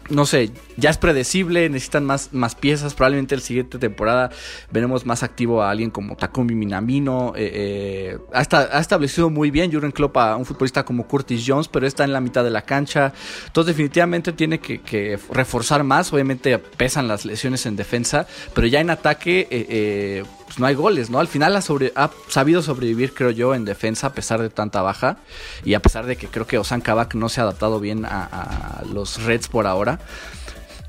no 0.10 0.26
sé, 0.26 0.52
ya 0.78 0.90
es 0.90 0.98
predecible, 0.98 1.70
necesitan 1.70 2.06
más, 2.06 2.34
más 2.34 2.56
piezas. 2.56 2.94
Probablemente 2.94 3.36
la 3.36 3.42
siguiente 3.42 3.78
temporada 3.78 4.30
veremos 4.72 5.06
más 5.06 5.24
activo 5.24 5.62
a 5.62 5.72
alguien 5.72 5.90
como 5.90 6.16
Takumi 6.16 6.56
Minamino. 6.56 7.34
Eh, 7.36 7.52
eh, 7.54 8.18
ha, 8.34 8.80
establecido 8.80 9.30
muy 9.30 9.52
bien 9.52 9.72
Jurgen 9.72 9.92
Klopp 9.92 10.18
a 10.18 10.36
un 10.36 10.46
futbolista 10.46 10.86
como 10.86 11.08
Curtis 11.08 11.44
Jones, 11.46 11.68
pero 11.68 11.88
está 11.88 12.04
en 12.04 12.14
la 12.14 12.22
mitad 12.22 12.44
de 12.44 12.52
la 12.52 12.62
cancha. 12.62 13.14
Entonces, 13.48 13.76
definitivamente 13.76 14.34
tiene 14.34 14.60
que, 14.60 15.20
reforzar 15.32 15.84
más. 15.84 16.12
Obviamente 16.14 16.58
pesan 16.58 17.08
las 17.08 17.26
lesiones 17.26 17.66
en 17.66 17.76
defensa, 17.76 18.28
pero 18.54 18.68
ya 18.68 18.80
en 18.80 18.90
ataque. 18.90 19.48
Eh, 19.50 20.24
pues 20.48 20.60
no 20.60 20.66
hay 20.66 20.76
goles, 20.76 21.10
¿no? 21.10 21.20
Al 21.20 21.28
final 21.28 21.56
ha, 21.58 21.62
sobre, 21.62 21.92
ha, 21.96 22.10
sabido 22.30 22.62
sobrevivir, 22.62 23.14
creo 23.14 23.32
yo, 23.32 23.54
en 23.54 23.66
defensa 23.66 24.08
a 24.08 24.14
pesar 24.14 24.42
de 24.42 24.50
tanta 24.50 24.82
baja 24.82 25.18
y 25.66 25.74
a 25.74 25.82
pesar 25.82 26.06
de 26.06 26.16
que 26.16 26.28
creo 26.28 26.48
que 26.48 26.58
Osan 26.58 26.80
Kabak 26.80 27.16
no 27.16 27.28
se 27.28 27.42
ha 27.42 27.44
adaptado 27.44 27.82
bien 27.82 28.06
a, 28.06 28.82
los 28.92 29.22
Reds 29.24 29.50
por 29.50 29.68
ahora. 29.68 30.00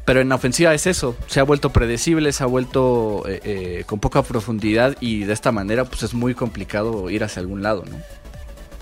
Pero 0.04 0.20
en 0.20 0.30
la 0.30 0.36
ofensiva 0.36 0.72
es 0.72 0.86
eso, 0.86 1.16
se 1.26 1.38
ha 1.40 1.42
vuelto 1.42 1.70
predecible, 1.70 2.32
se 2.32 2.42
ha 2.42 2.46
vuelto 2.46 3.24
eh, 3.26 3.40
eh, 3.44 3.84
con 3.84 3.98
poca 3.98 4.22
profundidad 4.22 4.96
y 5.00 5.24
de 5.24 5.34
esta 5.34 5.52
manera 5.52 5.84
pues 5.84 6.02
es 6.02 6.14
muy 6.14 6.34
complicado 6.34 7.10
ir 7.10 7.24
hacia 7.24 7.40
algún 7.40 7.62
lado, 7.62 7.84
¿no? 7.84 7.98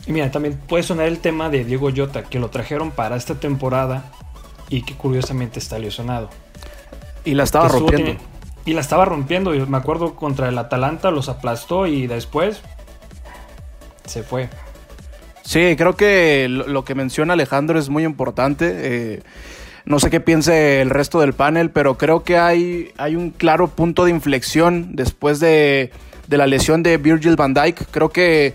Y 0.06 0.12
mira, 0.12 0.30
también 0.30 0.56
puede 0.68 0.84
sonar 0.84 1.06
el 1.08 1.18
tema 1.18 1.48
de 1.48 1.64
Diego 1.64 1.90
Llota, 1.90 2.22
que 2.22 2.38
lo 2.38 2.50
trajeron 2.50 2.92
para 2.92 3.16
esta 3.16 3.40
temporada 3.40 4.04
y 4.68 4.82
que 4.82 4.94
curiosamente 4.94 5.58
está 5.58 5.80
lesionado. 5.80 6.30
Y 7.24 7.34
la 7.34 7.42
estaba 7.42 7.66
rompiendo 7.66 8.20
y 8.66 8.74
la 8.74 8.82
estaba 8.82 9.06
rompiendo. 9.06 9.54
Y 9.54 9.60
me 9.60 9.78
acuerdo 9.78 10.14
contra 10.14 10.50
el 10.50 10.58
Atalanta 10.58 11.10
los 11.10 11.30
aplastó 11.30 11.86
y 11.86 12.06
después 12.06 12.60
se 14.04 14.22
fue. 14.22 14.50
Sí, 15.42 15.76
creo 15.78 15.96
que 15.96 16.48
lo 16.48 16.84
que 16.84 16.94
menciona 16.94 17.32
Alejandro 17.32 17.78
es 17.78 17.88
muy 17.88 18.04
importante. 18.04 18.72
Eh, 18.74 19.22
no 19.84 20.00
sé 20.00 20.10
qué 20.10 20.20
piense 20.20 20.82
el 20.82 20.90
resto 20.90 21.20
del 21.20 21.32
panel, 21.32 21.70
pero 21.70 21.96
creo 21.96 22.24
que 22.24 22.36
hay, 22.36 22.90
hay 22.98 23.14
un 23.14 23.30
claro 23.30 23.68
punto 23.68 24.04
de 24.04 24.10
inflexión 24.10 24.96
después 24.96 25.38
de, 25.38 25.92
de 26.26 26.36
la 26.36 26.48
lesión 26.48 26.82
de 26.82 26.96
Virgil 26.96 27.36
van 27.36 27.54
Dijk. 27.54 27.86
Creo 27.92 28.08
que 28.10 28.54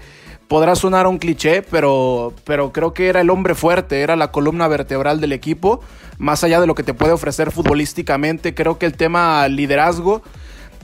podrá 0.52 0.76
sonar 0.76 1.08
un 1.08 1.18
cliché, 1.18 1.62
pero, 1.62 2.34
pero 2.44 2.74
creo 2.74 2.94
que 2.94 3.08
era 3.08 3.22
el 3.22 3.30
hombre 3.30 3.56
fuerte, 3.56 4.02
era 4.02 4.18
la 4.18 4.34
columna 4.34 4.68
vertebral 4.68 5.22
del 5.22 5.32
equipo 5.32 5.80
más 6.18 6.44
allá 6.44 6.60
de 6.60 6.68
lo 6.68 6.76
que 6.76 6.84
te 6.84 6.94
puede 6.94 7.14
ofrecer 7.14 7.52
futbolísticamente, 7.52 8.54
creo 8.54 8.78
que 8.78 8.86
el 8.86 8.98
tema 8.98 9.48
liderazgo 9.48 10.22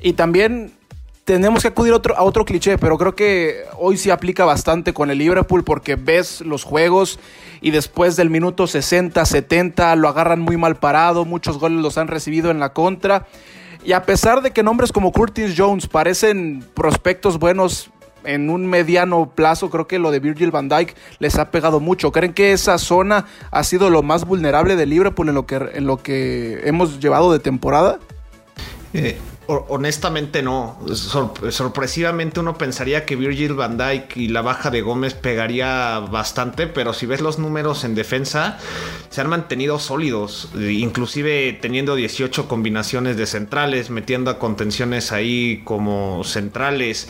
y 0.02 0.14
también 0.14 0.72
tenemos 1.26 1.64
que 1.64 1.68
acudir 1.68 1.92
a 1.92 1.98
otro, 1.98 2.16
a 2.18 2.24
otro 2.24 2.46
cliché, 2.46 2.78
pero 2.78 2.98
creo 2.98 3.14
que 3.14 3.66
hoy 3.78 3.98
sí 3.98 4.10
aplica 4.10 4.46
bastante 4.46 4.94
con 4.94 5.12
el 5.12 5.18
Liverpool 5.18 5.66
porque 5.66 5.98
ves 5.98 6.40
los 6.40 6.64
juegos 6.64 7.20
y 7.60 7.72
después 7.72 8.16
del 8.16 8.30
minuto 8.30 8.68
60, 8.68 9.26
70 9.26 9.98
lo 9.98 10.08
agarran 10.08 10.40
muy 10.40 10.56
mal 10.56 10.78
parado, 10.78 11.26
muchos 11.26 11.60
goles 11.60 11.82
los 11.82 11.98
han 11.98 12.08
recibido 12.08 12.52
en 12.52 12.62
la 12.62 12.72
contra. 12.72 13.28
Y 13.84 13.92
a 13.92 14.04
pesar 14.04 14.42
de 14.42 14.52
que 14.52 14.64
nombres 14.64 14.94
como 14.94 15.12
Curtis 15.12 15.56
Jones 15.58 15.88
parecen 15.88 16.64
prospectos 16.74 17.38
buenos 17.38 17.92
en 18.24 18.50
un 18.50 18.68
mediano 18.68 19.32
plazo, 19.34 19.70
creo 19.70 19.88
que 19.88 20.00
lo 20.00 20.12
de 20.12 20.20
Virgil 20.20 20.52
van 20.52 20.70
Dijk 20.70 20.96
les 21.20 21.38
ha 21.38 21.52
pegado 21.52 21.80
mucho. 21.80 22.12
¿Creen 22.12 22.34
que 22.34 22.52
esa 22.52 22.78
zona 22.78 23.26
ha 23.52 23.64
sido 23.64 23.90
lo 23.90 24.04
más 24.04 24.26
vulnerable 24.26 24.76
de 24.76 24.86
Liverpool 24.86 25.30
en 25.30 25.36
lo 25.36 25.46
que, 25.46 25.56
en 25.56 25.86
lo 25.86 25.98
que 25.98 26.62
hemos 26.66 27.00
llevado 27.00 27.32
de 27.32 27.40
temporada? 27.40 28.00
Eh, 28.94 29.18
honestamente 29.48 30.42
no. 30.42 30.80
sorpresivamente 30.94 32.40
uno 32.40 32.58
pensaría 32.58 33.06
que 33.06 33.16
Virgil 33.16 33.54
van 33.54 33.78
Dijk 33.78 34.18
y 34.18 34.28
la 34.28 34.42
baja 34.42 34.70
de 34.70 34.82
Gómez 34.82 35.14
pegaría 35.14 36.00
bastante, 36.00 36.68
pero 36.68 36.94
si 36.94 37.06
ves 37.06 37.22
los 37.22 37.40
números 37.40 37.84
en 37.84 37.96
defensa, 37.96 38.58
se 39.10 39.22
han 39.22 39.30
mantenido 39.30 39.80
sólidos, 39.80 40.50
inclusive 40.56 41.58
teniendo 41.62 41.96
18 41.96 42.48
combinaciones 42.48 43.18
de 43.18 43.26
centrales, 43.26 43.90
metiendo 43.90 44.32
a 44.32 44.40
contenciones 44.40 45.12
ahí 45.12 45.62
como 45.64 46.24
centrales 46.24 47.08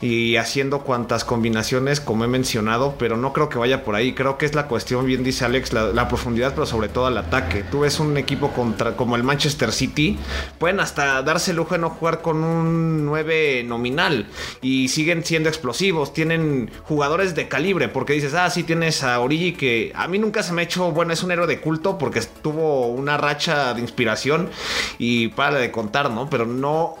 y 0.00 0.36
haciendo 0.36 0.80
cuantas 0.80 1.24
combinaciones 1.24 2.00
como 2.00 2.24
he 2.24 2.28
mencionado, 2.28 2.96
pero 2.98 3.16
no 3.16 3.32
creo 3.32 3.48
que 3.48 3.58
vaya 3.58 3.84
por 3.84 3.94
ahí. 3.94 4.14
Creo 4.14 4.38
que 4.38 4.46
es 4.46 4.54
la 4.54 4.66
cuestión, 4.66 5.06
bien 5.06 5.22
dice 5.22 5.44
Alex, 5.44 5.72
la, 5.72 6.08
profundidad, 6.08 6.54
pero 6.54 6.66
sobre 6.66 6.88
todo 6.88 7.08
el 7.08 7.18
ataque. 7.18 7.64
Tú 7.70 7.80
ves 7.80 8.00
un 8.00 8.16
equipo 8.16 8.50
contra, 8.52 8.96
como 8.96 9.16
el 9.16 9.22
Manchester 9.22 9.72
City, 9.72 10.18
pueden 10.58 10.80
hasta 10.80 11.22
darse 11.22 11.52
no 11.76 11.90
jugar 11.90 12.22
con 12.22 12.42
un 12.42 13.04
9 13.04 13.64
nominal 13.64 14.26
y 14.62 14.88
siguen 14.88 15.24
siendo 15.24 15.50
explosivos. 15.50 16.14
Tienen 16.14 16.70
jugadores 16.84 17.34
de 17.34 17.48
calibre 17.48 17.88
porque 17.88 18.14
dices, 18.14 18.32
ah, 18.32 18.48
sí 18.48 18.62
tienes 18.62 19.02
a 19.02 19.20
Origi 19.20 19.52
que 19.52 19.92
a 19.94 20.08
mí 20.08 20.18
nunca 20.18 20.42
se 20.42 20.52
me 20.54 20.62
ha 20.62 20.64
hecho, 20.64 20.92
bueno, 20.92 21.12
es 21.12 21.22
un 21.22 21.32
héroe 21.32 21.46
de 21.46 21.60
culto 21.60 21.98
porque 21.98 22.22
tuvo 22.42 22.86
una 22.86 23.18
racha 23.18 23.74
de 23.74 23.80
inspiración 23.80 24.48
y 24.98 25.28
para 25.28 25.58
de 25.58 25.70
contar, 25.70 26.10
¿no? 26.10 26.30
Pero 26.30 26.46
no 26.46 26.96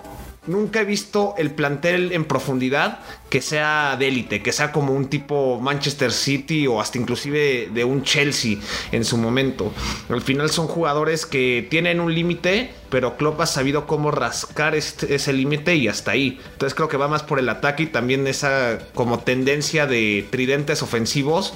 nunca 0.48 0.80
he 0.80 0.84
visto 0.84 1.34
el 1.38 1.50
plantel 1.50 2.12
en 2.12 2.24
profundidad 2.24 3.00
que 3.30 3.40
sea 3.40 3.96
de 3.98 4.08
élite, 4.08 4.42
que 4.42 4.52
sea 4.52 4.72
como 4.72 4.94
un 4.94 5.08
tipo 5.08 5.60
Manchester 5.60 6.10
City 6.12 6.66
o 6.66 6.80
hasta 6.80 6.98
inclusive 6.98 7.68
de 7.72 7.84
un 7.84 8.02
Chelsea 8.02 8.58
en 8.90 9.04
su 9.04 9.18
momento. 9.18 9.72
Al 10.08 10.22
final 10.22 10.50
son 10.50 10.66
jugadores 10.66 11.26
que 11.26 11.66
tienen 11.70 12.00
un 12.00 12.14
límite, 12.14 12.72
pero 12.90 13.16
Klopp 13.16 13.40
ha 13.42 13.46
sabido 13.46 13.86
cómo 13.86 14.10
rascar 14.10 14.74
este, 14.74 15.14
ese 15.14 15.32
límite 15.32 15.76
y 15.76 15.88
hasta 15.88 16.12
ahí. 16.12 16.40
Entonces 16.52 16.74
creo 16.74 16.88
que 16.88 16.96
va 16.96 17.08
más 17.08 17.22
por 17.22 17.38
el 17.38 17.48
ataque 17.48 17.84
y 17.84 17.86
también 17.86 18.26
esa 18.26 18.78
como 18.94 19.20
tendencia 19.20 19.86
de 19.86 20.26
tridentes 20.30 20.82
ofensivos 20.82 21.54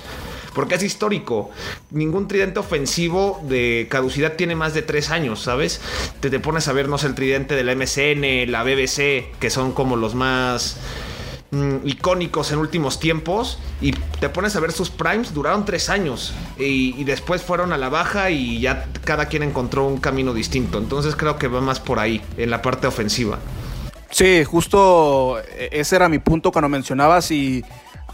porque 0.54 0.76
es 0.76 0.82
histórico. 0.82 1.50
Ningún 1.90 2.28
tridente 2.28 2.58
ofensivo 2.58 3.40
de 3.48 3.86
caducidad 3.90 4.34
tiene 4.34 4.54
más 4.54 4.74
de 4.74 4.82
tres 4.82 5.10
años, 5.10 5.42
¿sabes? 5.42 5.80
Te, 6.20 6.30
te 6.30 6.40
pones 6.40 6.68
a 6.68 6.72
ver, 6.72 6.88
no 6.88 6.98
sé, 6.98 7.06
el 7.06 7.14
tridente 7.14 7.54
de 7.54 7.64
la 7.64 7.74
MSN, 7.74 8.50
la 8.50 8.62
BBC, 8.62 9.38
que 9.38 9.50
son 9.50 9.72
como 9.72 9.96
los 9.96 10.14
más 10.14 10.76
mm, 11.50 11.86
icónicos 11.86 12.52
en 12.52 12.58
últimos 12.58 13.00
tiempos 13.00 13.58
y 13.80 13.92
te 13.92 14.28
pones 14.28 14.56
a 14.56 14.60
ver 14.60 14.72
sus 14.72 14.90
primes, 14.90 15.34
duraron 15.34 15.64
tres 15.64 15.88
años 15.88 16.34
y, 16.58 16.94
y, 16.98 17.04
después 17.04 17.42
fueron 17.42 17.72
a 17.72 17.78
la 17.78 17.88
baja 17.88 18.30
y 18.30 18.60
ya 18.60 18.86
cada 19.04 19.26
quien 19.26 19.42
encontró 19.42 19.86
un 19.86 19.98
camino 19.98 20.34
distinto. 20.34 20.78
Entonces 20.78 21.16
creo 21.16 21.38
que 21.38 21.48
va 21.48 21.60
más 21.60 21.80
por 21.80 21.98
ahí, 21.98 22.22
en 22.36 22.50
la 22.50 22.62
parte 22.62 22.86
ofensiva. 22.86 23.38
Sí, 24.12 24.44
justo 24.44 25.38
e, 25.40 25.70
ese 25.72 25.96
era 25.96 26.08
mi 26.08 26.18
punto 26.18 26.52
cuando 26.52 26.68
mencionabas 26.68 27.30
y 27.30 27.64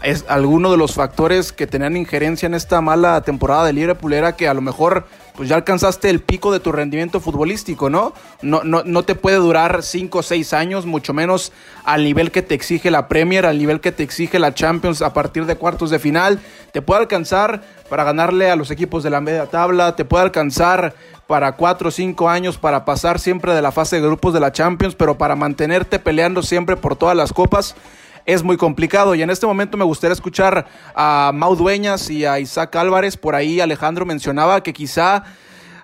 es 0.01 0.25
alguno 0.29 0.71
de 0.71 0.77
los 0.77 0.93
factores 0.93 1.51
que 1.51 1.67
tenían 1.67 1.97
injerencia 1.97 2.45
en 2.45 2.53
esta 2.53 2.79
mala 2.79 3.21
temporada 3.21 3.65
de 3.65 3.73
Liverpool 3.73 4.13
era 4.13 4.35
que 4.35 4.47
a 4.47 4.53
lo 4.53 4.61
mejor 4.61 5.05
pues 5.35 5.47
ya 5.47 5.55
alcanzaste 5.55 6.09
el 6.09 6.19
pico 6.21 6.51
de 6.51 6.59
tu 6.59 6.71
rendimiento 6.71 7.19
futbolístico, 7.19 7.89
¿no? 7.89 8.13
No, 8.41 8.63
no, 8.63 8.83
no 8.83 9.03
te 9.03 9.15
puede 9.15 9.37
durar 9.37 9.83
5 9.83 10.19
o 10.19 10.23
6 10.23 10.53
años, 10.53 10.85
mucho 10.85 11.13
menos 11.13 11.53
al 11.85 12.03
nivel 12.03 12.31
que 12.31 12.41
te 12.41 12.55
exige 12.55 12.91
la 12.91 13.07
Premier, 13.07 13.45
al 13.45 13.57
nivel 13.57 13.79
que 13.79 13.93
te 13.93 14.03
exige 14.03 14.37
la 14.37 14.53
Champions 14.53 15.01
a 15.01 15.13
partir 15.13 15.45
de 15.45 15.55
cuartos 15.55 15.91
de 15.91 15.99
final. 15.99 16.39
Te 16.73 16.81
puede 16.81 17.01
alcanzar 17.01 17.61
para 17.89 18.03
ganarle 18.03 18.51
a 18.51 18.57
los 18.57 18.69
equipos 18.69 19.01
de 19.01 19.09
la 19.09 19.21
media 19.21 19.45
tabla, 19.45 19.95
te 19.95 20.03
puede 20.03 20.23
alcanzar 20.23 20.93
para 21.25 21.53
4 21.53 21.87
o 21.87 21.91
5 21.91 22.29
años 22.29 22.57
para 22.57 22.83
pasar 22.83 23.19
siempre 23.19 23.53
de 23.53 23.61
la 23.61 23.71
fase 23.71 23.97
de 23.97 24.01
grupos 24.01 24.33
de 24.33 24.39
la 24.39 24.51
Champions, 24.51 24.95
pero 24.95 25.17
para 25.17 25.35
mantenerte 25.35 25.99
peleando 25.99 26.41
siempre 26.41 26.75
por 26.75 26.95
todas 26.95 27.15
las 27.15 27.31
copas 27.31 27.75
es 28.33 28.43
muy 28.43 28.57
complicado. 28.57 29.15
Y 29.15 29.23
en 29.23 29.29
este 29.29 29.47
momento 29.47 29.75
me 29.75 29.85
gustaría 29.85 30.13
escuchar 30.13 30.67
a 30.95 31.31
Mau 31.33 31.55
Dueñas 31.55 32.09
y 32.09 32.25
a 32.25 32.39
Isaac 32.39 32.75
Álvarez. 32.75 33.17
Por 33.17 33.33
ahí 33.33 33.59
Alejandro 33.59 34.05
mencionaba 34.05 34.61
que 34.61 34.71
quizá 34.71 35.23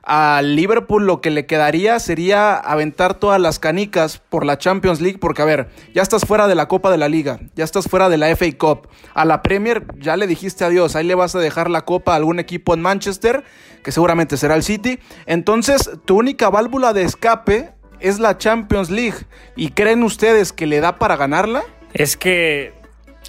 a 0.04 0.44
Liverpool 0.44 1.08
lo 1.08 1.20
que 1.20 1.32
le 1.32 1.48
quedaría 1.48 2.00
sería 2.00 2.56
aventar 2.56 3.16
todas 3.16 3.42
las 3.42 3.58
canicas 3.58 4.20
por 4.20 4.46
la 4.46 4.60
Champions 4.60 5.02
League, 5.02 5.18
porque 5.18 5.42
a 5.42 5.46
ver, 5.46 5.70
ya 5.96 6.04
estás 6.04 6.26
fuera 6.26 6.48
de 6.48 6.54
la 6.54 6.68
Copa 6.68 6.92
de 6.92 7.00
la 7.00 7.10
Liga, 7.10 7.40
ya 7.56 7.64
estás 7.64 7.88
fuera 7.88 8.08
de 8.08 8.18
la 8.18 8.28
FA 8.36 8.46
Cup, 8.56 8.88
a 9.16 9.26
la 9.26 9.42
Premier 9.42 9.84
ya 9.98 10.16
le 10.16 10.28
dijiste 10.28 10.64
adiós, 10.64 10.96
ahí 10.96 11.06
le 11.06 11.16
vas 11.16 11.34
a 11.34 11.40
dejar 11.40 11.72
la 11.72 11.82
Copa 11.82 12.14
a 12.14 12.18
algún 12.18 12.38
equipo 12.38 12.76
en 12.76 12.84
Manchester, 12.84 13.44
que 13.84 13.92
seguramente 13.92 14.38
será 14.38 14.56
el 14.56 14.62
City, 14.62 15.00
entonces 15.26 15.90
tu 16.06 16.20
única 16.20 16.52
válvula 16.52 16.94
de 16.94 17.02
escape 17.02 17.72
es 18.00 18.20
la 18.20 18.38
Champions 18.38 18.92
League, 18.92 19.26
¿y 19.56 19.70
creen 19.70 20.04
ustedes 20.04 20.54
que 20.54 20.68
le 20.68 20.82
da 20.82 21.00
para 21.00 21.16
ganarla? 21.16 21.64
Es 21.96 22.18
que 22.18 22.74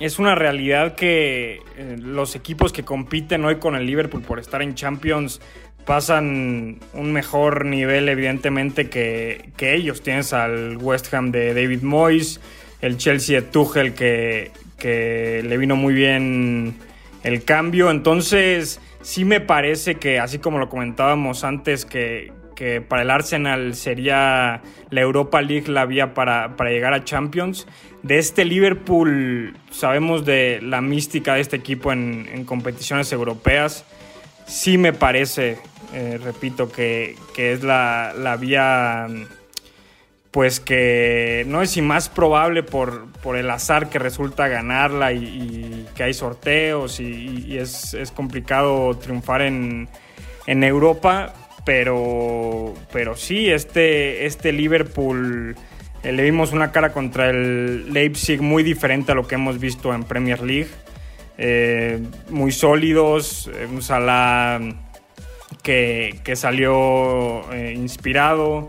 es 0.00 0.18
una 0.18 0.34
realidad 0.34 0.96
que 0.96 1.60
eh, 1.76 1.96
los 2.00 2.34
equipos 2.34 2.72
que 2.72 2.82
compiten 2.82 3.44
hoy 3.44 3.56
con 3.56 3.76
el 3.76 3.86
Liverpool 3.86 4.22
por 4.22 4.40
estar 4.40 4.60
en 4.60 4.74
Champions 4.74 5.40
pasan 5.84 6.80
un 6.92 7.12
mejor 7.12 7.64
nivel 7.64 8.08
evidentemente 8.08 8.90
que, 8.90 9.52
ellos. 9.56 10.02
Tienes 10.02 10.32
al 10.32 10.78
West 10.78 11.14
Ham 11.14 11.30
de 11.30 11.54
David 11.54 11.82
Moyes, 11.82 12.40
el 12.80 12.98
Chelsea 12.98 13.40
de 13.40 13.46
Tuchel 13.46 13.94
que, 13.94 14.50
que 14.78 15.44
le 15.46 15.58
vino 15.58 15.76
muy 15.76 15.94
bien 15.94 16.74
el 17.22 17.44
cambio. 17.44 17.92
Entonces 17.92 18.80
sí 19.00 19.24
me 19.24 19.40
parece 19.40 19.94
que 19.94 20.18
así 20.18 20.40
como 20.40 20.58
lo 20.58 20.68
comentábamos 20.68 21.44
antes 21.44 21.84
que, 21.84 22.32
que 22.56 22.80
para 22.80 23.02
el 23.02 23.10
Arsenal 23.10 23.76
sería 23.76 24.62
la 24.90 25.00
Europa 25.00 25.40
League 25.42 25.70
la 25.70 25.86
vía 25.86 26.14
para, 26.14 26.56
para, 26.56 26.70
llegar 26.70 26.94
a 26.94 27.04
Champions. 27.04 27.68
De 28.02 28.18
este 28.18 28.44
Liverpool 28.44 29.56
sabemos 29.70 30.24
de 30.24 30.60
la 30.62 30.80
mística 30.80 31.34
de 31.34 31.42
este 31.42 31.56
equipo 31.56 31.92
en, 31.92 32.44
competiciones 32.44 33.12
europeas. 33.12 33.84
Sí 34.46 34.78
me 34.78 34.92
parece 34.92 35.58
Eh, 35.92 36.18
repito 36.22 36.70
que, 36.70 37.16
que 37.34 37.52
es 37.52 37.62
la, 37.62 38.12
la, 38.18 38.36
vía, 38.36 39.06
pues 40.30 40.58
que 40.58 41.44
no 41.46 41.62
es 41.62 41.70
si 41.70 41.80
más 41.80 42.08
probable 42.08 42.62
por, 42.64 43.12
por 43.22 43.36
el 43.36 43.48
azar 43.50 43.88
que 43.88 43.98
resulta 43.98 44.48
ganarla 44.48 45.12
y, 45.12 45.24
y 45.24 45.86
que 45.94 46.02
hay 46.02 46.12
sorteos 46.12 46.98
y, 46.98 47.44
y 47.46 47.58
es, 47.58 47.94
es, 47.94 48.10
complicado 48.10 48.96
triunfar 48.98 49.42
en, 49.42 49.88
en 50.46 50.64
Europa, 50.64 51.32
pero, 51.66 52.74
pero 52.92 53.16
sí, 53.16 53.50
este, 53.50 54.24
este 54.24 54.52
Liverpool 54.52 55.56
eh, 56.04 56.12
le 56.12 56.22
vimos 56.22 56.52
una 56.52 56.70
cara 56.70 56.92
contra 56.92 57.28
el 57.28 57.92
Leipzig 57.92 58.40
muy 58.40 58.62
diferente 58.62 59.10
a 59.10 59.16
lo 59.16 59.26
que 59.26 59.34
hemos 59.34 59.58
visto 59.58 59.92
en 59.92 60.04
Premier 60.04 60.40
League. 60.42 60.70
Eh, 61.38 62.00
muy 62.30 62.52
sólidos, 62.52 63.50
eh, 63.52 63.66
un 63.68 63.82
Salah 63.82 64.60
que, 65.64 66.20
que 66.22 66.36
salió 66.36 67.42
inspirado, 67.74 68.68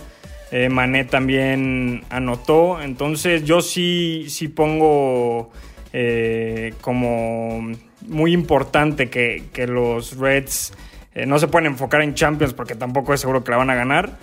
Mané 0.72 1.04
también 1.04 2.04
anotó, 2.10 2.82
entonces 2.82 3.44
yo 3.44 3.62
sí, 3.62 4.26
sí 4.30 4.48
pongo 4.48 5.52
como 6.82 7.72
muy 8.08 8.34
importante 8.34 9.10
que, 9.10 9.44
que 9.54 9.68
los 9.68 10.18
Reds 10.18 10.74
no 11.26 11.40
se 11.40 11.48
pueden 11.48 11.68
enfocar 11.68 12.02
en 12.02 12.14
Champions 12.14 12.54
porque 12.54 12.76
tampoco 12.76 13.14
es 13.14 13.22
seguro 13.22 13.44
que 13.44 13.52
la 13.52 13.58
van 13.58 13.70
a 13.70 13.76
ganar, 13.76 14.18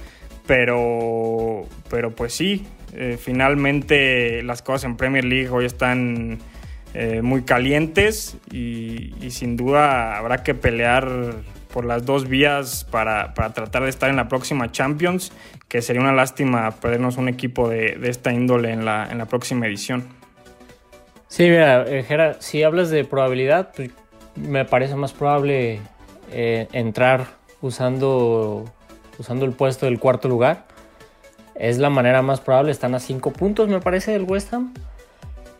pero, 0.46 1.66
pero 1.90 2.10
pues 2.10 2.34
sí, 2.34 2.66
finalmente 3.18 4.42
las 4.42 4.62
cosas 4.62 4.84
en 4.84 4.96
Premier 4.96 5.24
League 5.24 5.48
hoy 5.48 5.64
están 5.64 6.38
eh, 6.96 7.22
muy 7.22 7.42
calientes 7.42 8.36
y, 8.52 9.12
y, 9.20 9.32
sin 9.32 9.56
duda 9.56 10.16
habrá 10.16 10.44
que 10.44 10.54
pelear 10.54 11.08
por 11.72 11.84
las 11.84 12.06
dos 12.06 12.28
vías 12.28 12.86
para, 12.88 13.34
para, 13.34 13.52
tratar 13.52 13.82
de 13.82 13.90
estar 13.90 14.10
en 14.10 14.14
la 14.14 14.28
próxima 14.28 14.70
Champions, 14.70 15.32
que 15.66 15.82
sería 15.82 16.00
una 16.00 16.12
lástima 16.12 16.70
perdernos 16.70 17.16
un 17.16 17.28
equipo 17.28 17.68
de, 17.68 17.96
de 17.96 18.10
esta 18.10 18.32
índole 18.32 18.70
en 18.70 18.84
la, 18.84 19.08
en 19.10 19.18
la, 19.18 19.26
próxima 19.26 19.66
edición. 19.66 20.04
Sí, 21.26 21.50
mira, 21.50 21.84
Jera, 22.06 22.36
si 22.40 22.62
hablas 22.62 22.90
de 22.90 23.04
probabilidad, 23.04 23.72
pues 23.74 23.90
me 24.36 24.64
parece 24.64 24.94
más 24.94 25.12
probable 25.12 25.80
eh, 26.30 26.68
entrar 26.72 27.26
usando, 27.60 28.64
usando 29.18 29.44
el 29.44 29.52
puesto 29.52 29.86
del 29.86 29.98
cuarto 29.98 30.28
lugar. 30.28 30.66
Es 31.54 31.78
la 31.78 31.90
manera 31.90 32.22
más 32.22 32.40
probable, 32.40 32.72
están 32.72 32.94
a 32.94 33.00
cinco 33.00 33.32
puntos, 33.32 33.68
me 33.68 33.80
parece, 33.80 34.12
del 34.12 34.24
West 34.24 34.52
Ham. 34.52 34.74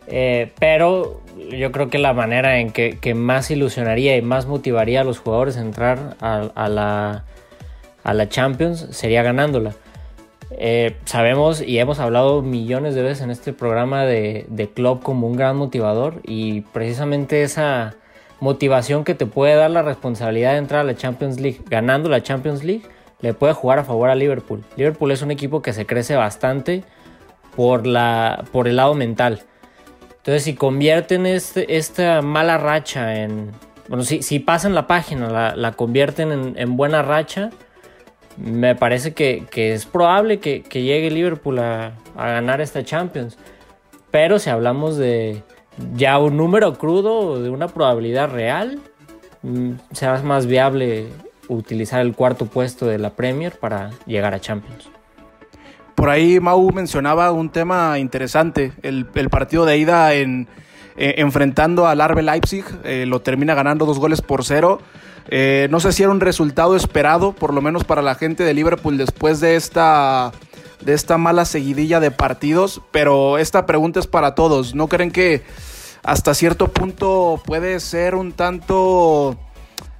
Eh, 0.07 0.51
pero 0.59 1.21
yo 1.51 1.71
creo 1.71 1.89
que 1.89 1.97
la 1.97 2.13
manera 2.13 2.59
en 2.59 2.71
que, 2.71 3.13
más 3.15 3.49
ilusionaría 3.49 4.17
y 4.17 4.21
más 4.21 4.45
motivaría 4.45 5.01
a 5.01 5.03
los 5.03 5.19
jugadores 5.19 5.57
a 5.57 5.61
entrar 5.61 6.15
a, 6.19 6.69
la, 6.69 7.23
a 8.03 8.13
la, 8.13 8.29
Champions 8.29 8.87
sería 8.91 9.23
ganándola. 9.23 9.73
Eh, 10.51 10.95
sabemos 11.05 11.61
y 11.61 11.79
hemos 11.79 11.99
hablado 11.99 12.43
millones 12.43 12.93
de 12.93 13.01
veces 13.01 13.23
en 13.23 13.31
este 13.31 13.51
programa 13.51 14.05
de, 14.05 14.45
de 14.47 14.69
Club 14.69 15.01
como 15.01 15.27
un 15.27 15.35
gran 15.35 15.57
motivador 15.57 16.21
y 16.23 16.61
precisamente 16.61 17.41
esa 17.41 17.95
motivación 18.39 19.03
que 19.03 19.15
te 19.15 19.25
puede 19.25 19.55
dar 19.55 19.71
la 19.71 19.81
responsabilidad 19.81 20.53
de 20.53 20.57
entrar 20.57 20.81
a 20.81 20.83
la 20.83 20.95
Champions 20.95 21.39
League 21.39 21.61
ganando 21.67 22.09
la 22.09 22.21
Champions 22.21 22.63
League 22.63 22.83
le 23.21 23.33
puede 23.33 23.53
jugar 23.53 23.79
a 23.79 23.83
favor 23.83 24.09
a 24.09 24.15
Liverpool. 24.15 24.63
Liverpool 24.75 25.11
es 25.11 25.21
un 25.21 25.31
equipo 25.31 25.61
que 25.61 25.73
se 25.73 25.85
crece 25.85 26.15
bastante 26.15 26.83
por, 27.55 27.87
la, 27.87 28.45
por 28.51 28.67
el 28.67 28.75
lado 28.75 28.93
mental. 28.93 29.41
Entonces, 30.17 30.43
si 30.43 30.55
convierten 30.55 31.25
este, 31.25 31.77
esta 31.77 32.21
mala 32.21 32.57
racha 32.57 33.15
en. 33.15 33.51
Bueno, 33.87 34.03
si, 34.03 34.23
si 34.23 34.39
pasan 34.39 34.73
la 34.73 34.87
página, 34.87 35.29
la, 35.29 35.55
la 35.55 35.73
convierten 35.73 36.31
en, 36.31 36.53
en, 36.57 36.75
buena 36.75 37.03
racha, 37.03 37.51
me 38.35 38.73
parece 38.73 39.13
que, 39.13 39.45
que 39.51 39.73
es 39.73 39.85
probable 39.85 40.39
que, 40.39 40.63
que, 40.63 40.81
llegue 40.81 41.11
Liverpool 41.11 41.59
a, 41.59 41.93
a, 42.17 42.27
ganar 42.27 42.61
esta 42.61 42.83
Champions. 42.83 43.37
Pero 44.09 44.39
si 44.39 44.49
hablamos 44.49 44.97
de 44.97 45.43
ya 45.95 46.17
un 46.19 46.37
número 46.37 46.77
crudo, 46.77 47.41
de 47.41 47.49
una 47.49 47.67
probabilidad 47.67 48.29
real, 48.29 48.79
será 49.91 50.21
más 50.21 50.45
viable 50.45 51.07
utilizar 51.47 52.01
el 52.01 52.15
cuarto 52.15 52.45
puesto 52.45 52.85
de 52.85 52.97
la 52.97 53.11
Premier 53.11 53.57
para 53.59 53.91
llegar 54.05 54.33
a 54.33 54.39
Champions. 54.39 54.89
Por 55.95 56.09
ahí 56.09 56.39
Mau 56.39 56.71
mencionaba 56.71 57.31
un 57.31 57.49
tema 57.49 57.99
interesante, 57.99 58.73
el, 58.81 59.07
el 59.15 59.29
partido 59.29 59.65
de 59.65 59.77
ida 59.77 60.13
en, 60.13 60.47
eh, 60.97 61.15
enfrentando 61.17 61.87
al 61.87 62.01
Arbe 62.01 62.21
Leipzig, 62.21 62.65
eh, 62.83 63.05
lo 63.05 63.21
termina 63.21 63.53
ganando 63.53 63.85
dos 63.85 63.99
goles 63.99 64.21
por 64.21 64.43
cero. 64.43 64.79
Eh, 65.27 65.67
no 65.71 65.79
sé 65.79 65.91
si 65.91 66.03
era 66.03 66.11
un 66.11 66.19
resultado 66.19 66.75
esperado, 66.75 67.33
por 67.33 67.53
lo 67.53 67.61
menos 67.61 67.83
para 67.83 68.01
la 68.01 68.15
gente 68.15 68.43
de 68.43 68.53
Liverpool 68.53 68.97
después 68.97 69.39
de 69.39 69.55
esta, 69.55 70.31
de 70.85 70.93
esta 70.93 71.17
mala 71.17 71.45
seguidilla 71.45 71.99
de 71.99 72.11
partidos, 72.11 72.81
pero 72.91 73.37
esta 73.37 73.65
pregunta 73.65 73.99
es 73.99 74.07
para 74.07 74.35
todos. 74.35 74.75
¿No 74.75 74.87
creen 74.87 75.11
que 75.11 75.43
hasta 76.03 76.33
cierto 76.33 76.67
punto 76.67 77.41
puede 77.45 77.79
ser 77.79 78.13
un 78.13 78.31
tanto 78.31 79.37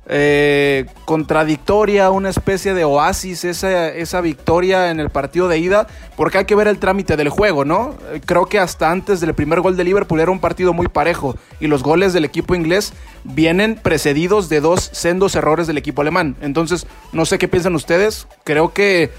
eh, 0.08 0.86
contradictoria, 1.06 2.12
una 2.12 2.30
especie 2.30 2.76
de 2.76 2.84
oasis 2.84 3.44
esa, 3.44 3.90
esa 3.90 4.22
victoria 4.22 4.92
en 4.92 5.00
el 5.00 5.10
partido 5.10 5.48
de 5.48 5.58
ida, 5.58 5.88
porque 6.16 6.38
hay 6.38 6.46
que 6.46 6.54
ver 6.54 6.68
el 6.68 6.78
trámite 6.78 7.18
del 7.18 7.30
juego, 7.30 7.66
¿no? 7.66 7.96
Creo 8.28 8.46
que 8.46 8.60
hasta 8.60 8.92
antes 8.92 9.20
del 9.20 9.34
primer 9.34 9.62
gol 9.62 9.76
de 9.76 9.84
Liverpool 9.84 10.20
era 10.20 10.30
un 10.30 10.40
partido 10.40 10.74
muy 10.74 10.88
parejo 10.90 11.36
y 11.60 11.66
los 11.66 11.82
goles 11.82 12.14
del 12.14 12.24
equipo 12.24 12.54
inglés 12.54 12.94
vienen 13.24 13.80
precedidos 13.82 14.48
de 14.48 14.62
dos 14.62 14.92
sendos 14.94 15.34
errores 15.34 15.66
del 15.66 15.80
equipo 15.80 16.04
alemán. 16.04 16.36
Entonces, 16.42 16.86
no 17.12 17.26
sé 17.26 17.40
qué 17.40 17.48
piensan 17.48 17.74
ustedes, 17.74 18.28
creo 18.44 18.74
que 18.74 19.10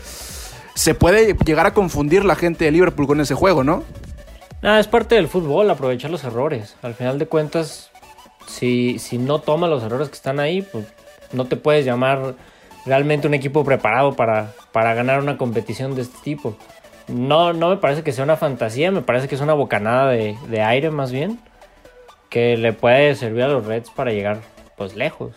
se 0.76 0.94
puede 0.94 1.34
llegar 1.44 1.66
a 1.66 1.72
confundir 1.72 2.24
la 2.24 2.36
gente 2.36 2.66
de 2.66 2.70
Liverpool 2.70 3.06
con 3.06 3.20
ese 3.20 3.34
juego, 3.34 3.64
¿no? 3.64 3.82
Nada, 4.60 4.78
es 4.78 4.86
parte 4.86 5.14
del 5.14 5.26
fútbol, 5.26 5.70
aprovechar 5.70 6.10
los 6.10 6.22
errores. 6.22 6.76
Al 6.82 6.92
final 6.94 7.18
de 7.18 7.26
cuentas, 7.26 7.90
si, 8.46 8.98
si 8.98 9.16
no 9.16 9.40
toma 9.40 9.68
los 9.68 9.82
errores 9.82 10.10
que 10.10 10.14
están 10.14 10.38
ahí, 10.38 10.60
pues 10.60 10.84
no 11.32 11.46
te 11.46 11.56
puedes 11.56 11.86
llamar 11.86 12.34
realmente 12.84 13.26
un 13.26 13.32
equipo 13.32 13.64
preparado 13.64 14.12
para, 14.16 14.52
para 14.72 14.92
ganar 14.92 15.20
una 15.20 15.38
competición 15.38 15.94
de 15.94 16.02
este 16.02 16.18
tipo. 16.22 16.58
No, 17.08 17.54
no 17.54 17.70
me 17.70 17.78
parece 17.78 18.02
que 18.02 18.12
sea 18.12 18.24
una 18.24 18.36
fantasía, 18.36 18.90
me 18.90 19.00
parece 19.00 19.28
que 19.28 19.34
es 19.34 19.40
una 19.40 19.54
bocanada 19.54 20.10
de, 20.10 20.36
de 20.48 20.62
aire 20.62 20.90
más 20.90 21.10
bien, 21.10 21.40
que 22.28 22.58
le 22.58 22.74
puede 22.74 23.14
servir 23.14 23.44
a 23.44 23.48
los 23.48 23.64
Reds 23.64 23.88
para 23.90 24.12
llegar 24.12 24.40
pues 24.76 24.94
lejos. 24.94 25.32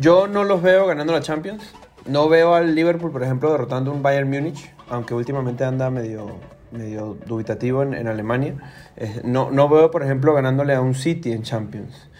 Yo 0.00 0.26
no 0.26 0.42
los 0.42 0.62
veo 0.62 0.86
ganando 0.86 1.12
la 1.12 1.20
Champions. 1.20 1.74
No 2.06 2.28
veo 2.28 2.54
al 2.54 2.74
Liverpool, 2.74 3.10
por 3.10 3.22
ejemplo, 3.22 3.50
derrotando 3.50 3.90
un 3.90 4.02
Bayern 4.02 4.28
Múnich, 4.28 4.70
aunque 4.90 5.14
últimamente 5.14 5.64
anda 5.64 5.88
medio, 5.88 6.36
medio 6.70 7.16
dubitativo 7.26 7.82
en, 7.82 8.06
Alemania. 8.06 8.56
Eh, 8.96 9.22
no, 9.24 9.50
no 9.50 9.70
veo, 9.70 9.90
por 9.90 10.02
ejemplo, 10.02 10.34
ganándole 10.34 10.74
a 10.74 10.82
un 10.82 10.94
City 10.94 11.32
en 11.32 11.42
Champions. 11.42 12.10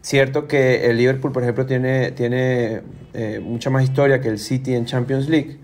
Cierto 0.00 0.48
que 0.48 0.86
el 0.86 0.96
Liverpool, 0.96 1.32
por 1.32 1.42
ejemplo, 1.42 1.66
tiene, 1.66 2.12
tiene 2.12 2.82
eh, 3.12 3.40
mucha 3.42 3.68
más 3.68 3.84
historia 3.84 4.20
que 4.22 4.28
el 4.28 4.38
City 4.38 4.74
en 4.74 4.86
Champions 4.86 5.28
League, 5.28 5.58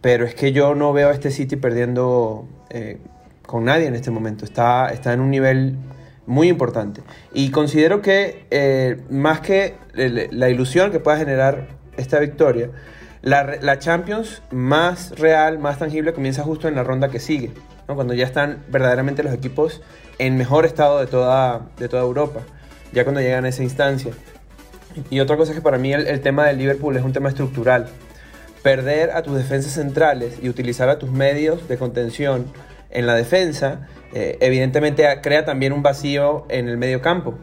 pero 0.00 0.24
es 0.24 0.34
que 0.34 0.52
yo 0.52 0.74
no 0.74 0.94
veo 0.94 1.10
a 1.10 1.12
este 1.12 1.30
City 1.30 1.56
perdiendo 1.56 2.48
eh, 2.70 2.98
con 3.46 3.66
nadie 3.66 3.86
en 3.86 3.94
este 3.94 4.10
momento. 4.10 4.46
Está, 4.46 4.88
está 4.88 5.12
en 5.12 5.20
un 5.20 5.30
nivel 5.30 5.76
muy 6.26 6.48
importante. 6.48 7.02
Y 7.34 7.50
considero 7.50 8.00
que 8.00 9.04
más 9.10 9.40
que 9.40 9.74
la 9.94 10.48
ilusión 10.48 10.90
que 10.90 11.00
pueda 11.00 11.18
generar 11.18 11.83
esta 11.96 12.18
victoria, 12.18 12.70
la, 13.22 13.56
la, 13.60 13.78
Champions 13.78 14.42
más 14.50 15.18
real, 15.18 15.58
más 15.58 15.78
tangible 15.78 16.12
comienza 16.12 16.42
justo 16.42 16.68
en 16.68 16.74
la 16.74 16.84
ronda 16.84 17.08
que 17.08 17.20
sigue, 17.20 17.52
cuando 17.86 18.14
ya 18.14 18.24
están 18.24 18.64
verdaderamente 18.68 19.22
los 19.22 19.32
equipos 19.32 19.82
en 20.18 20.36
mejor 20.36 20.66
estado 20.66 21.00
de 21.00 21.06
toda, 21.06 21.68
de 21.78 21.88
toda 21.88 22.02
Europa 22.02 22.42
ya 22.94 23.04
cuando 23.04 23.20
llegan 23.20 23.44
a 23.44 23.48
esa 23.48 23.62
instancia. 23.62 24.12
Y 25.10 25.20
otra 25.20 25.36
cosa 25.36 25.50
es 25.50 25.58
que 25.58 25.62
para 25.62 25.76
mí 25.76 25.92
el, 25.92 26.06
el, 26.06 26.20
tema 26.20 26.46
del 26.46 26.58
Liverpool 26.58 26.96
es 26.96 27.02
un 27.02 27.12
tema 27.12 27.28
estructural. 27.28 27.88
Perder 28.62 29.10
a 29.10 29.22
tus 29.22 29.36
defensas 29.36 29.72
centrales 29.72 30.38
y 30.40 30.48
utilizar 30.48 30.88
a 30.88 30.98
tus 30.98 31.10
medios 31.10 31.68
de 31.68 31.76
contención 31.76 32.46
en 32.90 33.06
la 33.06 33.14
defensa, 33.14 33.88
eh, 34.14 34.38
evidentemente 34.40 35.04
crea 35.20 35.44
también 35.44 35.72
un 35.72 35.82
vacío 35.82 36.46
en 36.48 36.68
el 36.68 36.78
medio 36.78 37.02
campo. 37.02 37.34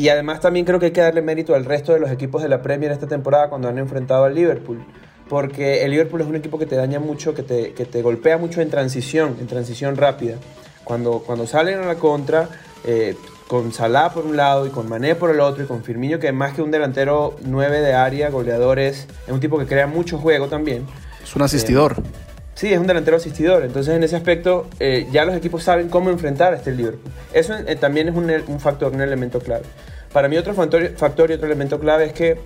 Y 0.00 0.08
además 0.08 0.40
también 0.40 0.64
creo 0.64 0.78
que 0.80 0.86
hay 0.86 0.92
que 0.92 1.02
darle 1.02 1.20
mérito 1.20 1.54
al 1.54 1.66
resto 1.66 1.92
de 1.92 2.00
los 2.00 2.10
equipos 2.10 2.42
de 2.42 2.48
la 2.48 2.62
Premier 2.62 2.90
esta 2.90 3.06
temporada 3.06 3.50
cuando 3.50 3.68
han 3.68 3.76
enfrentado 3.76 4.24
al 4.24 4.34
Liverpool. 4.34 4.82
Porque 5.28 5.84
el 5.84 5.90
Liverpool 5.90 6.22
es 6.22 6.26
un 6.26 6.36
equipo 6.36 6.58
que 6.58 6.64
te 6.64 6.74
daña 6.74 6.98
mucho, 6.98 7.34
que 7.34 7.42
te, 7.42 7.74
que 7.74 7.84
te 7.84 8.00
golpea 8.00 8.38
mucho 8.38 8.62
en 8.62 8.70
transición, 8.70 9.36
en 9.38 9.46
transición 9.46 9.98
rápida. 9.98 10.36
Cuando, 10.84 11.18
cuando 11.18 11.46
salen 11.46 11.80
a 11.80 11.84
la 11.84 11.96
contra, 11.96 12.48
eh, 12.84 13.14
con 13.46 13.74
Salah 13.74 14.14
por 14.14 14.24
un 14.24 14.38
lado 14.38 14.66
y 14.66 14.70
con 14.70 14.88
Mané 14.88 15.16
por 15.16 15.28
el 15.28 15.40
otro 15.40 15.64
y 15.64 15.66
con 15.66 15.84
Firmino 15.84 16.18
que 16.18 16.32
más 16.32 16.54
que 16.54 16.62
un 16.62 16.70
delantero 16.70 17.36
9 17.44 17.82
de 17.82 17.92
área, 17.92 18.30
goleadores, 18.30 19.06
es 19.26 19.32
un 19.34 19.40
tipo 19.40 19.58
que 19.58 19.66
crea 19.66 19.86
mucho 19.86 20.16
juego 20.16 20.48
también. 20.48 20.86
Es 21.22 21.36
un 21.36 21.42
asistidor. 21.42 21.96
Eh, 21.98 22.29
sí, 22.60 22.70
es 22.70 22.78
un 22.78 22.86
delantero 22.86 23.16
asistidor. 23.16 23.64
Entonces 23.64 23.94
en 23.94 24.02
ese 24.02 24.16
aspecto 24.16 24.66
eh, 24.78 25.06
ya 25.10 25.24
los 25.24 25.34
equipos 25.34 25.62
saben 25.62 25.88
cómo 25.88 26.10
enfrentar 26.10 26.52
a 26.52 26.56
este 26.56 26.72
Liverpool. 26.72 27.10
Eso 27.32 27.54
eh, 27.54 27.74
también 27.74 28.08
es 28.08 28.14
un, 28.14 28.30
un, 28.30 28.60
factor, 28.60 28.92
un 28.92 29.00
elemento 29.00 29.38
clave. 29.38 29.64
Para 30.12 30.28
mí 30.28 30.36
otro 30.36 30.52
factor, 30.52 30.94
factor 30.96 31.30
y 31.30 31.34
otro 31.34 31.46
elemento 31.46 31.80
clave 31.80 32.04
es 32.04 32.12
que 32.12 32.38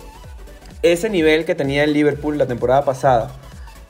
ese 0.83 1.09
nivel 1.09 1.43
que 1.43 1.53
tenía 1.53 1.83
el 1.83 1.91
Liverpool 1.91 2.37
la 2.37 2.45
temporada 2.45 2.85
pasada, 2.85 3.31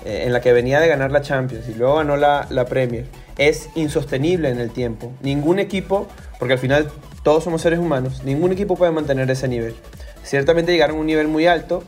eh, 0.04 0.24
en 0.26 0.34
la 0.34 0.42
que 0.42 0.52
venía 0.52 0.80
de 0.80 0.88
ganar 0.88 1.12
la 1.12 1.22
Champions 1.22 1.70
y 1.70 1.76
luego 1.76 1.98
ganó 1.98 2.18
la, 2.18 2.48
la 2.50 2.66
Premier, 2.66 3.06
es 3.38 3.70
insostenible 3.76 4.50
en 4.50 4.60
el 4.60 4.72
tiempo. 4.72 5.14
Ningún 5.22 5.60
equipo, 5.60 6.08
porque 6.40 6.54
al 6.54 6.60
final 6.60 6.88
todos 7.22 7.44
somos 7.44 7.62
seres 7.62 7.78
humanos, 7.78 8.24
ningún 8.24 8.52
equipo 8.52 8.76
puede 8.76 8.92
mantener 8.92 9.30
ese 9.30 9.48
nivel. 9.48 9.76
Ciertamente 10.24 10.72
llegaron 10.72 10.98
a 10.98 11.00
un 11.02 11.06
nivel 11.06 11.28
muy 11.28 11.46
alto, 11.46 11.84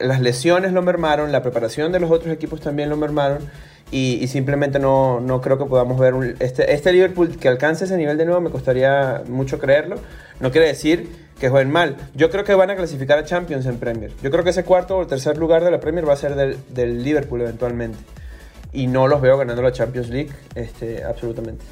las 0.00 0.20
lesiones 0.20 0.72
lo 0.72 0.82
mermaron, 0.82 1.30
la 1.30 1.42
preparación 1.42 1.92
de 1.92 2.00
los 2.00 2.10
otros 2.10 2.34
equipos 2.34 2.60
también 2.60 2.90
lo 2.90 2.96
mermaron 2.96 3.48
y, 3.90 4.26
simplemente 4.26 4.78
no, 4.78 5.20
no, 5.20 5.40
creo 5.40 5.58
que 5.58 5.64
podamos 5.64 5.98
ver 5.98 6.14
un, 6.14 6.34
este, 6.40 6.72
este 6.72 6.92
Liverpool 6.92 7.36
que 7.38 7.48
alcance 7.48 7.84
ese 7.84 7.96
nivel 7.96 8.18
de 8.18 8.24
nuevo, 8.24 8.40
me 8.40 8.50
costaría 8.50 9.22
mucho 9.28 9.58
creerlo. 9.58 9.96
No 10.40 10.50
quiere 10.50 10.66
decir 10.66 11.08
que 11.38 11.48
jueguen 11.48 11.70
mal. 11.70 11.96
Yo 12.14 12.30
creo 12.30 12.44
que 12.44 12.54
van 12.54 12.70
a 12.70 12.76
clasificar 12.76 13.18
a 13.18 13.24
Champions 13.24 13.64
en 13.66 13.78
Premier. 13.78 14.10
Yo 14.22 14.30
creo 14.30 14.42
que 14.42 14.50
ese 14.50 14.64
cuarto 14.64 14.96
o 14.98 15.06
tercer 15.06 15.36
lugar 15.38 15.62
de 15.62 15.70
la 15.70 15.78
Premier 15.78 16.08
va 16.08 16.14
a 16.14 16.16
ser 16.16 16.34
del, 16.34 16.58
del 16.68 17.04
Liverpool 17.04 17.42
eventualmente. 17.42 17.98
Y 18.72 18.88
no 18.88 19.06
los 19.06 19.20
veo 19.20 19.38
ganando 19.38 19.62
la 19.62 19.72
Champions 19.72 20.08
League, 20.08 20.30
este, 20.54 21.04
absolutamente. 21.04 21.64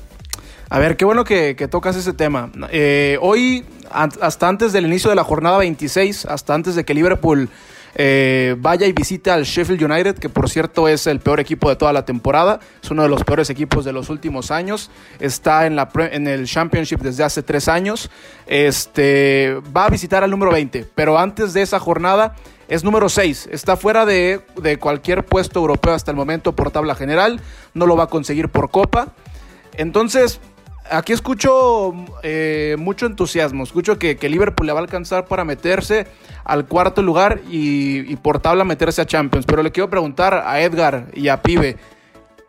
A 0.70 0.78
ver, 0.78 0.96
qué 0.96 1.04
bueno 1.04 1.24
que, 1.24 1.56
que 1.56 1.68
tocas 1.68 1.96
ese 1.96 2.12
tema. 2.12 2.50
Eh, 2.70 3.18
hoy, 3.20 3.64
hasta 3.90 4.48
antes 4.48 4.72
del 4.72 4.86
inicio 4.86 5.10
de 5.10 5.16
la 5.16 5.24
jornada 5.24 5.58
26, 5.58 6.26
hasta 6.26 6.54
antes 6.54 6.74
de 6.74 6.84
que 6.84 6.94
Liverpool 6.94 7.50
eh, 7.94 8.56
vaya 8.58 8.86
y 8.86 8.92
visite 8.92 9.30
al 9.30 9.44
Sheffield 9.44 9.82
United, 9.82 10.18
que 10.18 10.28
por 10.28 10.50
cierto 10.50 10.88
es 10.88 11.06
el 11.06 11.20
peor 11.20 11.40
equipo 11.40 11.68
de 11.68 11.76
toda 11.76 11.92
la 11.92 12.04
temporada, 12.04 12.60
es 12.82 12.90
uno 12.90 13.02
de 13.02 13.08
los 13.08 13.22
peores 13.24 13.50
equipos 13.50 13.84
de 13.84 13.92
los 13.92 14.10
últimos 14.10 14.50
años, 14.50 14.90
está 15.20 15.66
en, 15.66 15.76
la, 15.76 15.90
en 16.10 16.26
el 16.26 16.46
Championship 16.46 17.00
desde 17.00 17.24
hace 17.24 17.42
tres 17.42 17.68
años, 17.68 18.10
este, 18.46 19.56
va 19.76 19.86
a 19.86 19.90
visitar 19.90 20.24
al 20.24 20.30
número 20.30 20.52
20, 20.52 20.86
pero 20.94 21.18
antes 21.18 21.52
de 21.52 21.62
esa 21.62 21.78
jornada 21.78 22.34
es 22.68 22.82
número 22.82 23.08
6, 23.08 23.48
está 23.52 23.76
fuera 23.76 24.06
de, 24.06 24.40
de 24.60 24.78
cualquier 24.78 25.24
puesto 25.24 25.60
europeo 25.60 25.92
hasta 25.92 26.10
el 26.10 26.16
momento 26.16 26.56
por 26.56 26.70
tabla 26.70 26.94
general, 26.94 27.40
no 27.74 27.86
lo 27.86 27.96
va 27.96 28.04
a 28.04 28.08
conseguir 28.08 28.48
por 28.48 28.70
copa, 28.70 29.08
entonces 29.76 30.40
aquí 30.90 31.12
escucho 31.12 31.94
eh, 32.22 32.76
mucho 32.78 33.06
entusiasmo. 33.06 33.64
Escucho 33.64 33.98
que, 33.98 34.16
que, 34.16 34.28
Liverpool 34.28 34.66
le 34.66 34.72
va 34.72 34.80
a 34.80 34.82
alcanzar 34.82 35.26
para 35.26 35.44
meterse 35.44 36.06
al 36.44 36.66
cuarto 36.66 37.02
lugar 37.02 37.40
y, 37.50 38.10
y, 38.10 38.16
por 38.16 38.40
tabla 38.40 38.64
meterse 38.64 39.02
a 39.02 39.06
Champions. 39.06 39.46
Pero 39.46 39.62
le 39.62 39.72
quiero 39.72 39.90
preguntar 39.90 40.42
a 40.46 40.60
Edgar 40.60 41.06
y 41.14 41.28
a 41.28 41.42
Pibe. 41.42 41.76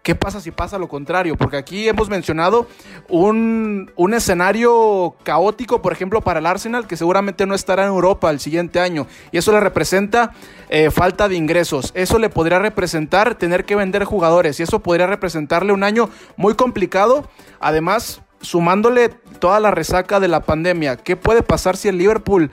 ¿Qué 0.05 0.13
pasa 0.13 0.39
si 0.39 0.51
pasa 0.51 0.77
lo 0.77 0.87
contrario? 0.87 1.35
Porque 1.35 1.57
aquí 1.57 1.89
hemos 1.89 2.09
mencionado 2.09 2.67
un, 3.09 3.91
un, 3.95 4.13
escenario 4.13 5.15
caótico, 5.23 5.81
por 5.81 5.93
ejemplo, 5.93 6.21
para 6.21 6.37
el 6.37 6.45
Arsenal, 6.45 6.85
que 6.85 6.95
seguramente 6.95 7.47
no 7.47 7.55
estará 7.55 7.85
en 7.85 7.89
Europa 7.89 8.29
el 8.29 8.39
siguiente 8.39 8.79
año. 8.79 9.07
Y 9.31 9.39
eso 9.39 9.51
le 9.51 9.59
representa 9.59 10.31
eh, 10.69 10.91
falta 10.91 11.27
de 11.27 11.33
ingresos. 11.37 11.91
Eso 11.95 12.19
le 12.19 12.29
podría 12.29 12.59
representar 12.59 13.33
tener 13.33 13.65
que 13.65 13.75
vender 13.75 14.03
jugadores. 14.03 14.59
Y 14.59 14.63
eso 14.63 14.77
podría 14.77 15.07
representarle 15.07 15.73
un 15.73 15.83
año 15.83 16.11
muy 16.37 16.53
complicado. 16.53 17.27
Además, 17.59 18.21
sumándole 18.41 19.09
toda 19.39 19.59
la 19.59 19.71
resaca 19.71 20.19
de 20.19 20.27
la 20.27 20.41
pandemia, 20.41 20.97
¿qué 20.97 21.15
puede 21.15 21.41
pasar 21.41 21.77
si 21.77 21.87
el 21.87 21.97
Liverpool 21.97 22.51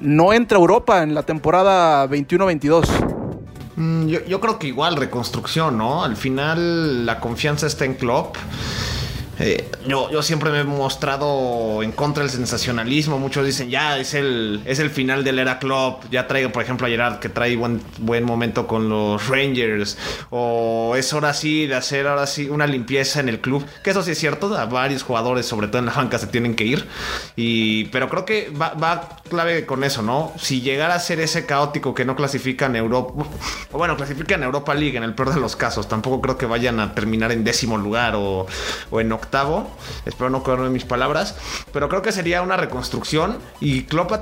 no 0.00 0.32
entra 0.32 0.58
Europa 0.58 1.02
en 1.02 1.14
la 1.14 1.22
temporada 1.22 2.06
21-22? 2.08 3.16
Mm, 3.76 4.06
yo, 4.06 4.40
creo 4.40 4.58
que 4.58 4.68
igual 4.68 4.96
reconstrucción, 4.96 5.76
¿no? 5.76 6.02
Al 6.02 6.16
final 6.16 7.04
la 7.04 7.20
confianza 7.20 7.66
está 7.66 7.84
en 7.84 7.94
Klopp. 7.94 8.36
Eh, 9.38 9.68
yo, 9.86 10.10
yo, 10.10 10.22
siempre 10.22 10.50
me 10.50 10.60
he 10.60 10.64
mostrado 10.64 11.82
en 11.82 11.92
contra 11.92 12.22
del 12.22 12.30
sensacionalismo. 12.30 13.18
Muchos 13.18 13.44
dicen, 13.44 13.68
ya 13.68 13.98
es 13.98 14.14
el, 14.14 14.62
es 14.64 14.78
el 14.78 14.90
final 14.90 15.24
del 15.24 15.38
era 15.38 15.58
club. 15.58 15.98
Ya 16.10 16.26
traigo, 16.26 16.52
por 16.52 16.62
ejemplo, 16.62 16.86
a 16.86 16.90
Gerard 16.90 17.18
que 17.18 17.28
trae 17.28 17.56
buen, 17.56 17.82
buen 17.98 18.24
momento 18.24 18.66
con 18.66 18.88
los 18.88 19.28
Rangers. 19.28 19.98
O 20.30 20.94
es 20.96 21.12
hora 21.12 21.34
sí 21.34 21.66
de 21.66 21.74
hacer 21.74 22.06
ahora 22.06 22.26
sí 22.26 22.48
una 22.48 22.66
limpieza 22.66 23.20
en 23.20 23.28
el 23.28 23.40
club. 23.40 23.64
Que 23.82 23.90
eso 23.90 24.02
sí 24.02 24.12
es 24.12 24.18
cierto. 24.18 24.56
A 24.56 24.64
varios 24.64 25.02
jugadores, 25.02 25.44
sobre 25.44 25.68
todo 25.68 25.80
en 25.80 25.86
la 25.86 25.92
banca, 25.92 26.18
se 26.18 26.28
tienen 26.28 26.54
que 26.54 26.64
ir. 26.64 26.86
Y, 27.36 27.84
pero 27.86 28.08
creo 28.08 28.24
que 28.24 28.50
va, 28.50 28.70
va 28.70 29.20
clave 29.28 29.66
con 29.66 29.84
eso, 29.84 30.00
¿no? 30.00 30.32
Si 30.38 30.62
llegara 30.62 30.94
a 30.94 30.98
ser 30.98 31.20
ese 31.20 31.44
caótico 31.44 31.94
que 31.94 32.06
no 32.06 32.16
clasifica 32.16 32.66
en 32.66 32.76
Europa. 32.76 33.24
O 33.72 33.78
bueno, 33.78 33.96
clasifica 33.96 34.34
en 34.34 34.44
Europa 34.44 34.74
League 34.74 34.96
en 34.96 35.02
el 35.02 35.14
peor 35.14 35.34
de 35.34 35.40
los 35.40 35.56
casos. 35.56 35.88
Tampoco 35.88 36.22
creo 36.22 36.38
que 36.38 36.46
vayan 36.46 36.80
a 36.80 36.94
terminar 36.94 37.32
en 37.32 37.44
décimo 37.44 37.76
lugar 37.76 38.14
o, 38.16 38.46
o 38.90 39.00
en 39.00 39.12
octavo 39.12 39.25
Espero 40.04 40.30
no 40.30 40.42
cogerme 40.42 40.70
mis 40.70 40.84
palabras. 40.84 41.36
Pero 41.72 41.88
creo 41.88 42.02
que 42.02 42.12
sería 42.12 42.42
una 42.42 42.56
reconstrucción. 42.56 43.38
Y 43.60 43.82
Klopp 43.82 44.12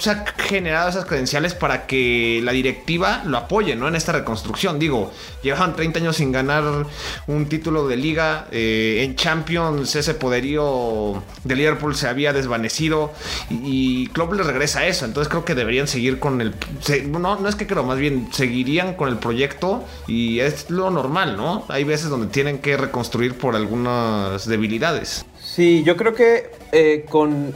se 0.00 0.10
ha 0.10 0.24
generado 0.38 0.88
esas 0.88 1.04
credenciales 1.04 1.54
para 1.54 1.86
que 1.86 2.40
la 2.42 2.52
directiva 2.52 3.22
lo 3.26 3.38
apoye, 3.38 3.76
¿no? 3.76 3.88
En 3.88 3.96
esta 3.96 4.12
reconstrucción. 4.12 4.78
Digo, 4.78 5.12
llevaban 5.42 5.76
30 5.76 6.00
años 6.00 6.16
sin 6.16 6.32
ganar 6.32 6.86
un 7.26 7.46
título 7.46 7.86
de 7.86 7.96
liga. 7.96 8.46
Eh, 8.50 9.02
en 9.04 9.16
Champions 9.16 9.94
ese 9.96 10.14
poderío 10.14 11.22
de 11.44 11.56
Liverpool 11.56 11.94
se 11.94 12.08
había 12.08 12.32
desvanecido. 12.32 13.12
Y, 13.50 14.04
y 14.04 14.06
Klopp 14.08 14.32
le 14.34 14.42
regresa 14.42 14.80
a 14.80 14.86
eso. 14.86 15.04
Entonces 15.04 15.28
creo 15.28 15.44
que 15.44 15.54
deberían 15.54 15.86
seguir 15.88 16.18
con 16.18 16.40
el... 16.40 16.54
Se, 16.80 17.02
no, 17.02 17.18
no 17.18 17.48
es 17.48 17.54
que 17.54 17.66
creo, 17.66 17.84
más 17.84 17.98
bien 17.98 18.28
seguirían 18.32 18.94
con 18.94 19.08
el 19.08 19.18
proyecto. 19.18 19.84
Y 20.06 20.40
es 20.40 20.70
lo 20.70 20.90
normal, 20.90 21.36
¿no? 21.36 21.64
Hay 21.68 21.84
veces 21.84 22.08
donde 22.08 22.28
tienen 22.28 22.58
que 22.58 22.76
reconstruir 22.76 23.36
por 23.36 23.56
alguna 23.56 24.23
debilidades. 24.46 25.24
Sí, 25.40 25.82
yo 25.84 25.96
creo 25.96 26.14
que 26.14 26.50
eh, 26.72 27.06
con 27.08 27.54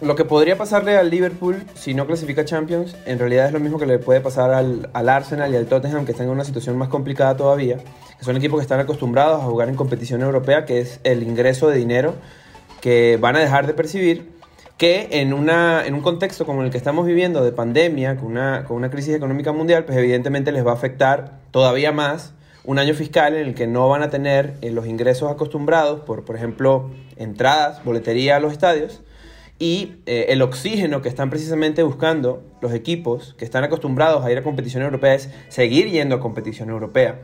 lo 0.00 0.14
que 0.16 0.24
podría 0.24 0.56
pasarle 0.58 0.96
al 0.96 1.10
Liverpool 1.10 1.62
si 1.74 1.94
no 1.94 2.06
clasifica 2.06 2.44
Champions, 2.44 2.94
en 3.06 3.18
realidad 3.18 3.46
es 3.46 3.52
lo 3.52 3.60
mismo 3.60 3.78
que 3.78 3.86
le 3.86 3.98
puede 3.98 4.20
pasar 4.20 4.52
al, 4.52 4.90
al, 4.92 5.08
Arsenal 5.08 5.52
y 5.52 5.56
al 5.56 5.66
Tottenham, 5.66 6.04
que 6.04 6.12
están 6.12 6.26
en 6.26 6.32
una 6.32 6.44
situación 6.44 6.76
más 6.76 6.88
complicada 6.88 7.36
todavía, 7.36 7.78
que 8.18 8.24
son 8.24 8.36
equipos 8.36 8.58
que 8.58 8.62
están 8.62 8.80
acostumbrados 8.80 9.42
a 9.42 9.44
jugar 9.44 9.68
en 9.68 9.76
competición 9.76 10.22
europea, 10.22 10.64
que 10.66 10.80
es 10.80 11.00
el 11.04 11.22
ingreso 11.22 11.68
de 11.68 11.78
dinero 11.78 12.14
que 12.80 13.16
van 13.20 13.36
a 13.36 13.38
dejar 13.38 13.66
de 13.66 13.74
percibir, 13.74 14.32
que 14.76 15.08
en, 15.12 15.32
una, 15.32 15.86
en 15.86 15.94
un 15.94 16.00
contexto 16.00 16.44
como 16.44 16.62
el 16.62 16.70
que 16.70 16.76
estamos 16.76 17.06
viviendo 17.06 17.44
de 17.44 17.52
pandemia, 17.52 18.16
con 18.16 18.26
una, 18.26 18.64
con 18.64 18.76
una 18.76 18.90
crisis 18.90 19.14
económica 19.14 19.52
mundial, 19.52 19.84
pues 19.84 19.96
evidentemente 19.96 20.50
les 20.50 20.66
va 20.66 20.72
a 20.72 20.74
afectar 20.74 21.38
todavía 21.52 21.92
más 21.92 22.34
un 22.64 22.78
año 22.78 22.94
fiscal 22.94 23.34
en 23.34 23.48
el 23.48 23.54
que 23.54 23.66
no 23.66 23.88
van 23.88 24.02
a 24.02 24.10
tener 24.10 24.54
eh, 24.60 24.70
los 24.70 24.86
ingresos 24.86 25.30
acostumbrados 25.30 26.00
por, 26.00 26.24
por 26.24 26.36
ejemplo, 26.36 26.90
entradas, 27.16 27.84
boletería 27.84 28.36
a 28.36 28.40
los 28.40 28.52
estadios 28.52 29.02
y 29.58 29.94
eh, 30.06 30.26
el 30.30 30.42
oxígeno 30.42 31.02
que 31.02 31.08
están 31.08 31.30
precisamente 31.30 31.82
buscando 31.82 32.42
los 32.60 32.72
equipos 32.72 33.34
que 33.38 33.44
están 33.44 33.64
acostumbrados 33.64 34.24
a 34.24 34.32
ir 34.32 34.38
a 34.38 34.42
competición 34.42 34.82
europea 34.82 35.14
es 35.14 35.30
seguir 35.48 35.88
yendo 35.88 36.16
a 36.16 36.20
competición 36.20 36.70
europea. 36.70 37.20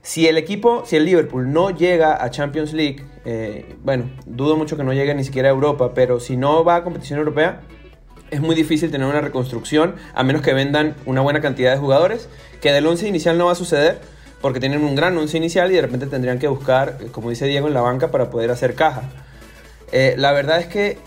Si 0.00 0.26
el 0.26 0.38
equipo, 0.38 0.84
si 0.86 0.96
el 0.96 1.04
Liverpool 1.04 1.52
no 1.52 1.70
llega 1.70 2.22
a 2.22 2.30
Champions 2.30 2.72
League, 2.72 3.04
eh, 3.24 3.76
bueno, 3.82 4.10
dudo 4.24 4.56
mucho 4.56 4.76
que 4.76 4.84
no 4.84 4.94
llegue 4.94 5.14
ni 5.14 5.24
siquiera 5.24 5.48
a 5.48 5.52
Europa, 5.52 5.92
pero 5.92 6.20
si 6.20 6.36
no 6.36 6.64
va 6.64 6.76
a 6.76 6.84
competición 6.84 7.18
europea, 7.18 7.60
es 8.30 8.40
muy 8.40 8.54
difícil 8.54 8.90
tener 8.90 9.06
una 9.06 9.20
reconstrucción 9.20 9.96
a 10.14 10.22
menos 10.22 10.42
que 10.42 10.54
vendan 10.54 10.94
una 11.04 11.20
buena 11.20 11.40
cantidad 11.40 11.72
de 11.72 11.78
jugadores, 11.78 12.28
que 12.60 12.72
del 12.72 12.86
11 12.86 13.08
inicial 13.08 13.36
no 13.36 13.46
va 13.46 13.52
a 13.52 13.56
suceder, 13.56 14.00
porque 14.40 14.60
tienen 14.60 14.84
un 14.84 14.94
gran 14.94 15.16
once 15.16 15.36
inicial 15.36 15.70
y 15.70 15.74
de 15.74 15.82
repente 15.82 16.06
tendrían 16.06 16.38
que 16.38 16.48
buscar, 16.48 16.98
como 17.12 17.30
dice 17.30 17.46
Diego, 17.46 17.68
en 17.68 17.74
la 17.74 17.80
banca 17.80 18.10
para 18.10 18.30
poder 18.30 18.50
hacer 18.50 18.74
caja. 18.74 19.02
Eh, 19.92 20.14
la 20.16 20.32
verdad 20.32 20.60
es 20.60 20.66
que 20.66 20.98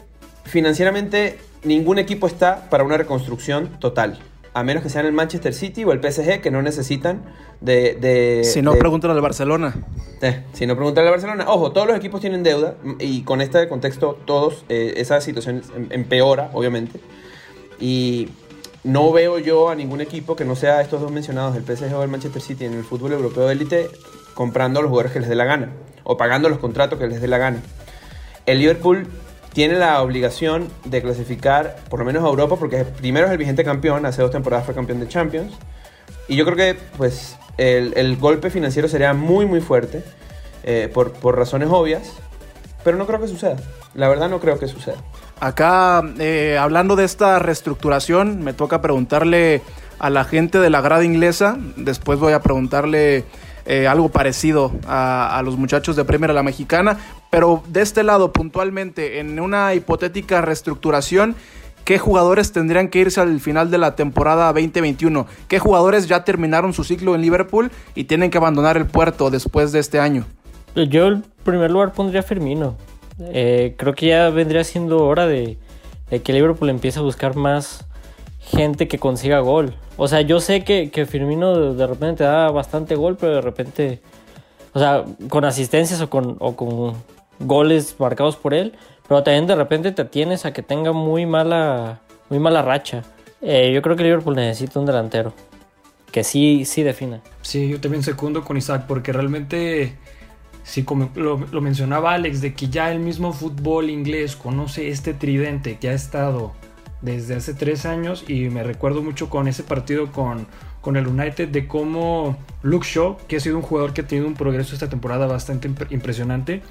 financieramente 0.44 1.38
ningún 1.64 2.00
equipo 2.00 2.28
está 2.28 2.70
para 2.70 2.84
una 2.84 2.98
reconstrucción 2.98 3.80
total. 3.80 4.20
A 4.54 4.64
menos 4.64 4.84
que 4.84 4.90
sean 4.90 5.06
el 5.06 5.14
Manchester 5.14 5.54
City 5.54 5.86
o 5.86 5.94
el 5.94 6.02
PSG, 6.02 6.42
que 6.42 6.52
no 6.52 6.62
necesitan 6.62 7.24
de... 7.62 7.96
de 8.02 8.44
si 8.44 8.62
no, 8.62 8.74
de, 8.74 8.80
pregúntale 8.80 9.14
al 9.14 9.22
Barcelona. 9.22 9.76
Eh, 10.22 10.44
si 10.52 10.66
no, 10.66 10.76
pregúntale 10.76 11.08
al 11.08 11.14
Barcelona. 11.14 11.46
Ojo, 11.48 11.72
todos 11.72 11.88
los 11.88 11.96
equipos 11.96 12.20
tienen 12.20 12.44
deuda 12.44 12.76
y 13.00 13.22
con 13.22 13.40
este 13.40 13.70
contexto 13.70 14.20
todos, 14.26 14.66
eh, 14.68 14.96
esa 14.98 15.22
situación 15.22 15.62
em, 15.74 15.88
empeora, 15.92 16.50
obviamente. 16.54 17.00
Y 17.80 18.28
no 18.84 19.12
veo 19.12 19.38
yo 19.40 19.70
a 19.70 19.76
ningún 19.76 20.02
equipo 20.02 20.36
que 20.36 20.46
no 20.46 20.56
sea 20.56 20.82
estos 20.82 21.02
dos 21.02 21.12
mencionados, 21.12 21.56
el 21.56 21.64
PSG 21.64 21.94
o 21.96 22.04
el 22.04 22.10
Manchester 22.10 22.42
City, 22.42 22.66
en 22.66 22.74
el 22.74 22.84
fútbol 22.84 23.14
europeo 23.14 23.48
de 23.48 23.54
élite, 23.54 23.90
comprando 24.34 24.80
a 24.80 24.82
los 24.82 24.90
jugadores 24.90 25.14
que 25.14 25.20
les 25.20 25.30
dé 25.30 25.36
la 25.36 25.46
gana 25.46 25.72
o 26.04 26.18
pagando 26.18 26.50
los 26.50 26.60
contratos 26.60 26.98
que 26.98 27.08
les 27.08 27.22
dé 27.22 27.28
la 27.28 27.38
gana. 27.38 27.62
El 28.46 28.60
Liverpool 28.60 29.08
tiene 29.54 29.76
la 29.76 30.02
obligación 30.02 30.70
de 30.86 31.02
clasificar 31.02 31.78
por 31.90 32.00
lo 32.00 32.06
menos 32.06 32.24
a 32.24 32.28
Europa 32.28 32.56
porque 32.56 32.86
primero 32.86 33.28
es 33.28 33.32
el 33.32 33.38
vigente 33.38 33.64
campeón, 33.64 34.06
hace 34.06 34.22
dos 34.22 34.32
temporadas 34.32 34.66
fue 34.66 34.74
campeón 34.74 35.00
de 35.00 35.08
Champions. 35.08 35.54
Y 36.28 36.36
yo 36.36 36.46
creo 36.46 36.58
que 36.58 36.80
pues 36.98 37.36
el, 37.58 37.94
el 37.98 38.18
golpe 38.18 38.50
financiero 38.50 38.88
sería 38.88 39.14
muy 39.14 39.46
muy 39.46 39.62
fuerte 39.62 40.04
eh, 40.64 40.90
por, 40.94 41.12
por 41.14 41.38
razones 41.38 41.70
obvias, 41.72 42.14
pero 42.84 42.98
no 42.98 43.06
creo 43.06 43.20
que 43.20 43.28
suceda. 43.28 43.58
La 43.94 44.08
verdad 44.08 44.30
no 44.30 44.40
creo 44.40 44.58
que 44.58 44.68
suceda. 44.68 44.98
Acá, 45.42 46.04
eh, 46.20 46.60
hablando 46.60 46.96
de 46.96 47.04
esta 47.04 47.40
reestructuración, 47.40 48.44
me 48.44 48.54
toca 48.54 48.80
preguntarle 48.80 49.64
a 49.98 50.12
la 50.12 50.24
gente 50.24 50.60
de 50.60 50.70
la 50.70 50.82
grada 50.82 51.04
inglesa, 51.04 51.58
después 51.78 52.20
voy 52.20 52.34
a 52.34 52.42
preguntarle 52.42 53.26
eh, 53.66 53.88
algo 53.88 54.10
parecido 54.10 54.72
a, 54.88 55.42
los 55.44 55.58
muchachos 55.58 55.96
de 55.96 56.06
Premier 56.06 56.30
a 56.30 56.36
la 56.36 56.44
Mexicana, 56.44 57.00
pero 57.32 57.64
de 57.68 57.82
este 57.82 58.04
lado 58.04 58.32
puntualmente, 58.32 59.20
en 59.20 59.40
una 59.40 59.74
hipotética 59.74 60.42
reestructuración, 60.42 61.36
¿qué 61.86 61.98
jugadores 61.98 62.52
tendrían 62.52 62.90
que 62.90 63.00
irse 63.00 63.20
al 63.20 63.40
final 63.40 63.72
de 63.72 63.80
la 63.80 63.96
temporada 63.96 64.54
2021? 64.54 65.26
¿Qué 65.48 65.58
jugadores 65.58 66.08
ya 66.08 66.24
terminaron 66.24 66.72
su 66.72 66.84
ciclo 66.84 67.16
en 67.16 67.22
Liverpool 67.22 67.72
y 67.96 68.04
tienen 68.04 68.30
que 68.30 68.38
abandonar 68.38 68.78
el 68.78 68.86
puerto 68.86 69.32
después 69.32 69.72
de 69.72 69.80
este 69.80 70.00
año? 70.00 70.24
Yo 70.76 71.08
en 71.08 71.24
primer 71.44 71.72
lugar 71.72 71.94
pondría 71.94 72.22
Firmino. 72.22 72.78
Eh, 73.28 73.76
creo 73.78 73.94
que 73.94 74.08
ya 74.08 74.30
vendría 74.30 74.64
siendo 74.64 75.06
hora 75.06 75.28
de, 75.28 75.58
que 76.24 76.34
Liverpool 76.34 76.70
empiece 76.70 77.00
a 77.00 77.02
buscar 77.02 77.36
más 77.36 77.86
gente 78.40 78.88
que 78.88 79.00
consiga 79.00 79.40
gol. 79.40 79.76
O 79.98 80.08
sea, 80.08 80.22
yo 80.22 80.40
sé 80.40 80.64
que, 80.64 80.90
que 80.90 81.06
Firmino 81.06 81.74
de 81.74 81.88
repente 81.88 82.24
da 82.24 82.50
bastante 82.52 82.96
gol, 82.96 83.18
pero 83.20 83.36
de 83.36 83.42
repente, 83.42 84.02
o 84.74 84.80
sea, 84.80 85.06
con 85.30 85.46
asistencias 85.46 86.02
o 86.02 86.10
con, 86.10 86.38
o 86.40 86.56
con 86.56 86.96
goles 87.40 87.96
marcados 88.00 88.36
por 88.36 88.54
él, 88.54 88.74
pero 89.08 89.24
también 89.24 89.48
de 89.48 89.56
repente 89.56 89.92
te 89.92 90.06
tienes 90.06 90.46
a 90.46 90.54
que 90.54 90.64
tenga 90.64 90.92
muy 90.92 91.26
mala, 91.26 92.00
muy 92.30 92.40
mala 92.40 92.62
racha. 92.62 93.04
Eh, 93.42 93.72
yo 93.74 93.82
creo 93.82 93.96
que 93.96 94.04
Liverpool 94.04 94.36
necesita 94.36 94.80
un 94.80 94.86
delantero 94.86 95.34
que 96.12 96.24
sí, 96.24 96.66
sí 96.66 96.84
defina. 96.84 97.22
Sí, 97.42 97.70
yo 97.70 97.80
también 97.80 98.04
secundo 98.04 98.44
con 98.44 98.58
Isaac 98.58 98.86
porque 98.88 99.14
realmente, 99.14 99.96
sí, 100.72 100.84
como 100.84 101.10
lo, 101.16 101.38
lo, 101.52 101.60
mencionaba 101.60 102.14
Alex, 102.14 102.40
de 102.40 102.54
que 102.54 102.70
ya 102.70 102.94
el 102.94 103.00
mismo 103.00 103.34
fútbol 103.34 103.90
inglés 103.90 104.38
conoce 104.38 104.88
este 104.88 105.14
tridente 105.14 105.78
que 105.80 105.90
ha 105.90 105.94
estado 105.94 106.54
desde 107.02 107.36
hace 107.36 107.54
tres 107.54 107.86
años 107.86 108.24
y 108.26 108.48
me 108.50 108.64
recuerdo 108.64 109.02
mucho 109.02 109.30
con 109.30 109.50
ese 109.50 109.64
partido 109.64 110.14
con, 110.14 110.48
con 110.80 110.96
el 110.96 111.08
United 111.08 111.50
de 111.50 111.68
cómo 111.68 112.38
Luke 112.64 112.88
Shaw, 112.90 113.18
que 113.28 113.36
ha 113.36 113.40
sido 113.42 113.58
un 113.58 113.64
jugador 113.64 113.92
que 113.92 114.00
ha 114.00 114.08
tenido 114.08 114.28
un 114.28 114.36
progreso 114.36 114.74
esta 114.74 114.88
temporada 114.88 115.28
bastante 115.28 115.70
impresionante, 115.90 116.62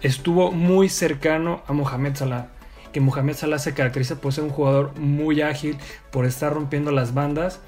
estuvo 0.00 0.52
muy 0.52 0.88
cercano 0.88 1.62
a 1.66 1.72
Mohamed 1.72 2.14
Salah. 2.14 2.50
Que 2.92 3.00
Mohamed 3.00 3.34
Salah 3.34 3.58
se 3.58 3.74
caracteriza 3.74 4.20
por 4.20 4.32
ser 4.32 4.44
un 4.44 4.50
jugador 4.50 4.96
muy 4.96 5.42
ágil, 5.42 5.76
por 6.12 6.24
estar 6.24 6.54
rompiendo 6.54 6.92
las 6.92 7.14
bandas. 7.14 7.58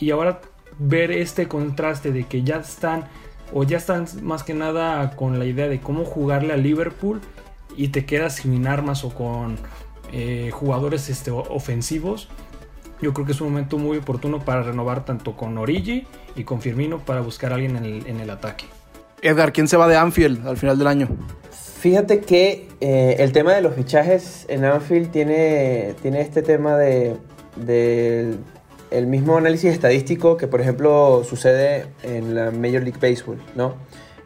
Y 0.00 0.10
ahora 0.10 0.40
ver 0.80 1.12
este 1.12 1.46
contraste 1.46 2.10
de 2.10 2.24
que 2.24 2.42
ya 2.42 2.56
están, 2.56 3.04
o 3.52 3.64
ya 3.64 3.76
están 3.76 4.06
más 4.22 4.42
que 4.42 4.54
nada 4.54 5.10
con 5.16 5.38
la 5.38 5.44
idea 5.44 5.68
de 5.68 5.80
cómo 5.80 6.04
jugarle 6.04 6.52
a 6.52 6.56
Liverpool 6.56 7.20
y 7.76 7.88
te 7.88 8.04
quedas 8.04 8.36
sin 8.36 8.66
armas 8.66 9.04
o 9.04 9.10
con 9.10 9.58
eh, 10.12 10.50
jugadores 10.52 11.08
este, 11.08 11.30
ofensivos. 11.30 12.28
Yo 13.00 13.12
creo 13.12 13.26
que 13.26 13.32
es 13.32 13.40
un 13.40 13.50
momento 13.50 13.78
muy 13.78 13.98
oportuno 13.98 14.40
para 14.40 14.62
renovar 14.62 15.04
tanto 15.04 15.36
con 15.36 15.58
Origi 15.58 16.06
y 16.34 16.44
con 16.44 16.62
Firmino 16.62 16.98
para 16.98 17.20
buscar 17.20 17.52
a 17.52 17.56
alguien 17.56 17.76
en 17.76 17.84
el, 17.84 18.06
en 18.06 18.20
el 18.20 18.30
ataque. 18.30 18.64
Edgar, 19.22 19.52
¿quién 19.52 19.68
se 19.68 19.76
va 19.76 19.88
de 19.88 19.96
Anfield 19.96 20.46
al 20.46 20.56
final 20.56 20.78
del 20.78 20.86
año? 20.86 21.08
Fíjate 21.50 22.20
que 22.20 22.68
eh, 22.80 23.16
el 23.18 23.32
tema 23.32 23.52
de 23.54 23.60
los 23.60 23.74
fichajes 23.74 24.46
en 24.48 24.64
Anfield 24.64 25.10
tiene, 25.10 25.94
tiene 26.02 26.20
este 26.20 26.42
tema 26.42 26.76
de, 26.76 27.16
el 28.90 29.06
mismo 29.06 29.36
análisis 29.36 29.72
estadístico 29.72 30.36
que 30.36 30.46
por 30.46 30.60
ejemplo 30.60 31.24
sucede 31.24 31.86
en 32.02 32.34
la 32.34 32.50
Major 32.50 32.82
League 32.82 32.98
Baseball, 33.00 33.38
¿no? 33.54 33.74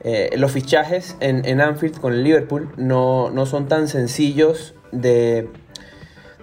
Eh, 0.03 0.31
los 0.37 0.53
fichajes 0.53 1.17
en, 1.21 1.61
Anfield 1.61 2.01
con 2.01 2.15
el 2.15 2.25
Liverpool 2.25 2.73
no, 2.79 3.31
no, 3.31 3.45
son 3.45 3.69
tan 3.69 3.87
sencillos 3.87 4.75
de 4.93 5.49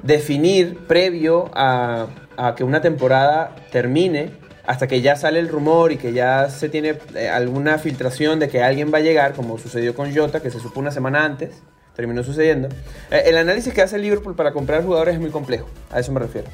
definir 0.03 0.85
previo 0.85 1.49
a, 1.55 2.07
a 2.37 2.53
que 2.53 2.63
una 2.63 2.81
temporada 2.81 3.55
termine 3.71 4.31
hasta 4.67 4.87
que 4.87 5.01
ya 5.01 5.15
sale 5.15 5.39
el 5.39 5.47
rumor 5.47 5.91
y 5.91 5.97
que 5.97 6.13
ya 6.13 6.49
se 6.49 6.69
tiene 6.69 6.99
eh, 7.15 7.29
alguna 7.29 7.79
filtración 7.79 8.37
de 8.39 8.49
que 8.49 8.61
alguien 8.61 8.93
va 8.93 8.97
a 8.97 9.01
llegar, 9.01 9.33
como 9.33 9.57
sucedió 9.57 9.95
con 9.95 10.13
Jota, 10.13 10.41
que 10.41 10.51
se 10.51 10.59
supo 10.59 10.79
una 10.79 10.91
semana 10.91 11.23
antes, 11.23 11.63
terminó 11.95 12.21
sucediendo. 12.21 12.67
Eh, 13.09 13.23
el 13.25 13.37
análisis 13.37 13.73
que 13.73 13.81
hace 13.81 13.95
el 13.95 14.01
Liverpool 14.01 14.35
para 14.35 14.51
comprar 14.51 14.83
jugadores 14.83 15.15
es 15.15 15.21
muy 15.21 15.31
complejo, 15.31 15.67
a 15.89 15.99
eso 15.99 16.11
me 16.11 16.19
refiero. 16.19 16.49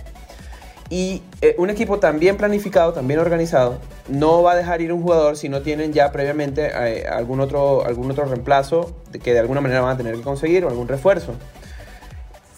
Y 0.93 1.23
eh, 1.41 1.55
un 1.57 1.71
equipo 1.71 1.97
tan 1.97 2.19
bien 2.19 2.37
planificado, 2.37 2.93
tan 2.93 3.07
bien 3.07 3.19
organizado, 3.19 3.79
no 4.07 4.43
va 4.43 4.51
a 4.51 4.55
dejar 4.55 4.79
ir 4.79 4.93
un 4.93 5.01
jugador 5.01 5.35
si 5.37 5.49
no 5.49 5.63
tienen 5.63 5.91
ya 5.91 6.11
previamente 6.11 6.67
algún, 6.67 7.39
otro, 7.39 7.83
algún 7.83 8.11
otro 8.11 8.25
reemplazo 8.25 8.95
que 9.23 9.33
de 9.33 9.39
alguna 9.39 9.59
manera 9.59 9.81
van 9.81 9.95
a 9.95 9.97
tener 9.97 10.13
que 10.13 10.21
conseguir 10.21 10.65
o 10.65 10.69
algún 10.69 10.87
refuerzo. 10.87 11.33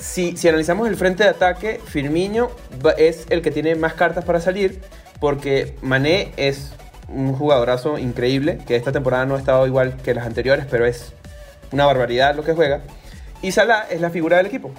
Si, 0.01 0.35
si 0.35 0.49
analizamos 0.49 0.89
el 0.89 0.97
frente 0.97 1.23
de 1.23 1.29
ataque, 1.29 1.79
Firmino 1.85 2.49
es 2.97 3.25
el 3.29 3.41
que 3.41 3.51
tiene 3.51 3.75
más 3.75 3.93
cartas 3.93 4.25
para 4.25 4.41
salir, 4.41 4.81
porque 5.21 5.77
Mané 5.81 6.33
es 6.35 6.73
un 7.07 7.31
jugadorazo 7.35 7.97
increíble, 7.97 8.57
que 8.67 8.75
esta 8.75 8.91
temporada 8.91 9.25
no 9.25 9.35
ha 9.35 9.39
estado 9.39 9.65
igual 9.65 9.95
que 10.03 10.13
las 10.13 10.25
anteriores, 10.25 10.65
pero 10.69 10.85
es 10.85 11.13
una 11.71 11.85
barbaridad 11.85 12.35
lo 12.35 12.43
que 12.43 12.51
juega. 12.51 12.81
Y 13.41 13.53
Salah 13.53 13.87
es 13.89 14.01
la 14.01 14.09
figura 14.09 14.35
del 14.35 14.47
equipo, 14.47 14.71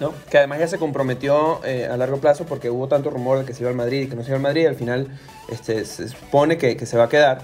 ¿no? 0.00 0.14
que 0.30 0.38
además 0.38 0.58
ya 0.58 0.68
se 0.68 0.78
comprometió 0.78 1.64
eh, 1.64 1.88
a 1.90 1.96
largo 1.96 2.18
plazo 2.18 2.46
porque 2.46 2.70
hubo 2.70 2.88
tanto 2.88 3.10
rumor 3.10 3.40
de 3.40 3.44
que 3.44 3.54
se 3.54 3.62
iba 3.62 3.70
al 3.70 3.76
Madrid 3.76 4.02
y 4.02 4.06
que 4.08 4.16
no 4.16 4.22
se 4.22 4.28
iba 4.28 4.36
al 4.36 4.42
Madrid, 4.42 4.66
al 4.66 4.76
final 4.76 5.08
este, 5.50 5.84
se 5.84 6.08
supone 6.08 6.58
que, 6.58 6.76
que 6.76 6.86
se 6.86 6.96
va 6.96 7.04
a 7.04 7.08
quedar. 7.08 7.40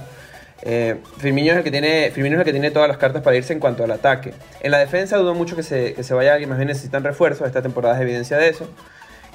Eh, 0.62 0.96
Firmino, 1.18 1.52
es 1.52 1.58
el 1.58 1.64
que 1.64 1.70
tiene, 1.70 2.10
Firmino 2.10 2.36
es 2.36 2.40
el 2.40 2.44
que 2.46 2.52
tiene 2.52 2.70
todas 2.70 2.88
las 2.88 2.96
cartas 2.96 3.22
para 3.22 3.36
irse 3.36 3.52
en 3.52 3.60
cuanto 3.60 3.84
al 3.84 3.90
ataque. 3.90 4.32
En 4.60 4.70
la 4.70 4.78
defensa 4.78 5.16
dudo 5.18 5.34
mucho 5.34 5.56
que 5.56 5.62
se, 5.62 5.94
que 5.94 6.02
se 6.02 6.14
vaya 6.14 6.32
alguien, 6.32 6.48
más 6.48 6.58
bien 6.58 6.68
necesitan 6.68 7.04
refuerzos, 7.04 7.46
esta 7.46 7.60
temporada 7.60 7.96
es 7.96 8.02
evidencia 8.02 8.38
de 8.38 8.48
eso. 8.48 8.68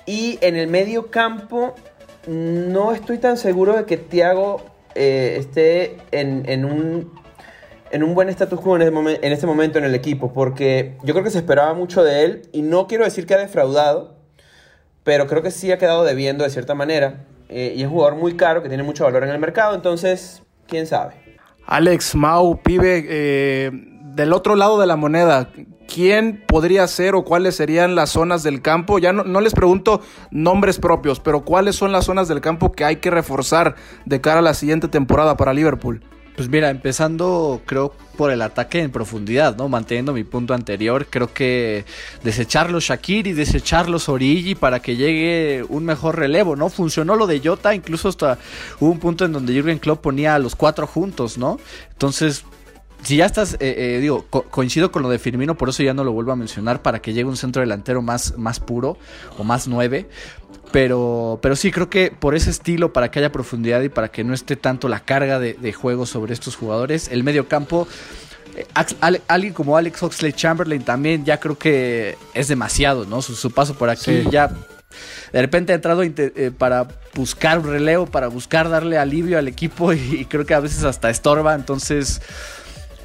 Y 0.06 0.40
en 0.42 0.56
el 0.56 0.68
medio 0.68 1.12
campo 1.12 1.76
no 2.28 2.94
estoy 2.94 3.20
tan 3.20 3.38
seguro 3.38 3.76
de 3.76 3.86
que 3.86 3.98
Thiago 3.98 4.64
eh, 4.96 5.38
esté 5.40 5.98
en, 6.12 6.66
un, 6.66 7.12
en 7.92 8.04
un 8.04 8.14
buen 8.14 8.30
status 8.30 8.60
quo 8.60 8.78
en, 8.78 9.18
este 9.22 9.48
momento 9.48 9.78
en 9.78 9.86
el 9.86 9.96
equipo, 9.96 10.34
porque 10.34 10.98
yo 11.04 11.14
creo 11.14 11.24
que 11.24 11.32
se 11.32 11.40
esperaba 11.40 11.74
mucho 11.74 12.04
de 12.04 12.24
él 12.24 12.42
y 12.52 12.62
no 12.62 12.88
quiero 12.88 13.04
decir 13.04 13.26
que 13.26 13.34
ha 13.34 13.38
defraudado, 13.38 14.16
pero 15.04 15.28
creo 15.28 15.42
que 15.42 15.52
sí 15.52 15.72
ha 15.72 15.78
quedado 15.78 16.04
debiendo 16.04 16.44
de 16.44 16.50
cierta 16.50 16.76
manera. 16.76 17.26
Eh, 17.50 17.74
y 17.76 17.82
es 17.82 17.88
un 17.88 17.94
jugador 17.94 18.16
muy 18.16 18.38
caro 18.38 18.62
que 18.62 18.70
tiene 18.70 18.84
mucho 18.84 19.04
valor 19.04 19.24
en 19.24 19.30
el 19.30 19.40
mercado, 19.40 19.74
entonces, 19.76 20.44
quién 20.68 20.86
sabe. 20.86 21.16
Alex, 21.66 22.16
Mau, 22.16 22.62
pibe, 22.62 23.06
eh, 23.10 23.72
del 23.74 24.34
otro 24.34 24.56
lado 24.56 24.80
de 24.80 24.86
la 24.86 24.96
moneda, 24.96 25.50
quién 25.88 26.44
podría 26.48 26.88
ser 26.88 27.16
o 27.16 27.24
cuáles 27.24 27.56
serían 27.56 27.96
las 27.96 28.12
zonas 28.12 28.44
del 28.44 28.62
campo. 28.62 29.00
Ya 29.00 29.12
no, 29.14 29.42
les 29.42 29.54
pregunto 29.54 30.02
nombres 30.32 30.80
propios, 30.80 31.20
pero 31.20 31.42
cuáles 31.42 31.76
son 31.76 31.92
las 31.92 32.06
zonas 32.06 32.28
del 32.28 32.42
campo 32.42 32.72
que 32.72 32.86
hay 32.86 32.98
que 32.98 33.10
reforzar 33.10 33.76
de 34.06 34.22
cara 34.22 34.40
a 34.40 34.44
la 34.44 34.54
siguiente 34.54 34.88
temporada 34.88 35.36
para 35.38 35.54
Liverpool. 35.54 36.04
Pues 36.40 36.48
mira, 36.48 36.70
empezando 36.70 37.62
creo 37.66 37.94
por 38.16 38.32
el 38.32 38.42
ataque 38.42 38.80
en 38.80 38.92
profundidad, 38.92 39.58
¿no? 39.58 39.68
Manteniendo 39.68 40.14
mi 40.14 40.24
punto 40.24 40.54
anterior, 40.54 41.08
creo 41.10 41.34
que 41.34 41.84
desechar 42.24 42.72
los 42.72 42.86
Shakiri, 42.86 43.34
desechar 43.34 43.90
los 43.90 44.08
Origi 44.08 44.56
para 44.56 44.80
que 44.80 44.96
llegue 44.96 45.66
un 45.68 45.84
mejor 45.84 46.18
relevo, 46.18 46.56
¿no? 46.56 46.70
Funcionó 46.70 47.18
lo 47.18 47.28
de 47.28 47.42
Jota, 47.44 47.76
incluso 47.76 48.08
hasta 48.08 48.38
hubo 48.80 48.90
un 48.90 49.00
punto 49.00 49.26
en 49.26 49.34
donde 49.34 49.52
Jürgen 49.52 49.80
Klopp 49.80 50.02
ponía 50.02 50.36
a 50.36 50.40
los 50.40 50.56
cuatro 50.56 50.88
juntos, 50.88 51.38
¿no? 51.38 51.60
Entonces, 51.92 52.46
si 53.04 53.18
ya 53.18 53.26
estás, 53.26 53.56
eh, 53.56 53.58
eh, 53.78 54.00
digo, 54.00 54.26
coincido 54.30 54.92
con 54.92 55.04
lo 55.04 55.10
de 55.10 55.20
Firmino, 55.20 55.56
por 55.56 55.68
eso 55.68 55.84
ya 55.84 55.94
no 55.94 56.06
lo 56.06 56.12
vuelvo 56.12 56.32
a 56.32 56.36
mencionar, 56.38 56.82
para 56.82 57.02
que 57.02 57.14
llegue 57.14 57.28
un 57.28 57.38
centro 57.38 57.62
delantero 57.62 58.02
más, 58.02 58.38
más 58.38 58.60
puro 58.60 58.98
o 59.38 59.44
más 59.44 59.68
nueve. 59.68 60.08
Pero, 60.72 61.40
pero 61.42 61.56
sí, 61.56 61.72
creo 61.72 61.90
que 61.90 62.12
por 62.12 62.36
ese 62.36 62.50
estilo, 62.50 62.94
para 62.94 63.10
que 63.10 63.20
haya 63.20 63.32
profundidad 63.32 63.82
y 63.82 63.90
para 63.90 64.10
que 64.10 64.24
no 64.24 64.34
esté 64.34 64.56
tanto 64.56 64.88
la 64.88 65.00
carga 65.00 65.40
de, 65.40 65.74
juego 65.74 66.06
sobre 66.06 66.34
estos 66.34 66.56
jugadores, 66.56 67.10
el 67.10 67.24
medio 67.24 67.48
campo, 67.48 67.88
eh, 68.56 68.66
alguien 69.28 69.54
como 69.54 69.78
Alex 69.78 70.04
Oxley 70.04 70.34
Chamberlain 70.34 70.84
también 70.84 71.26
ya 71.26 71.40
creo 71.40 71.58
que 71.58 72.18
es 72.34 72.48
demasiado, 72.48 73.06
¿no? 73.06 73.22
Su, 73.22 73.52
paso 73.52 73.76
por 73.76 73.90
aquí 73.90 74.24
ya 74.30 74.52
de 75.32 75.42
repente 75.42 75.72
ha 75.72 75.76
entrado 75.76 76.02
para 76.58 76.88
buscar 77.14 77.60
un 77.60 77.66
relevo, 77.70 78.08
para 78.08 78.28
buscar 78.28 78.70
darle 78.70 78.98
alivio 78.98 79.38
al 79.38 79.48
equipo 79.48 79.94
y, 79.94 80.26
creo 80.26 80.46
que 80.46 80.54
a 80.54 80.60
veces 80.60 80.84
hasta 80.84 81.10
estorba, 81.10 81.56
entonces 81.56 82.22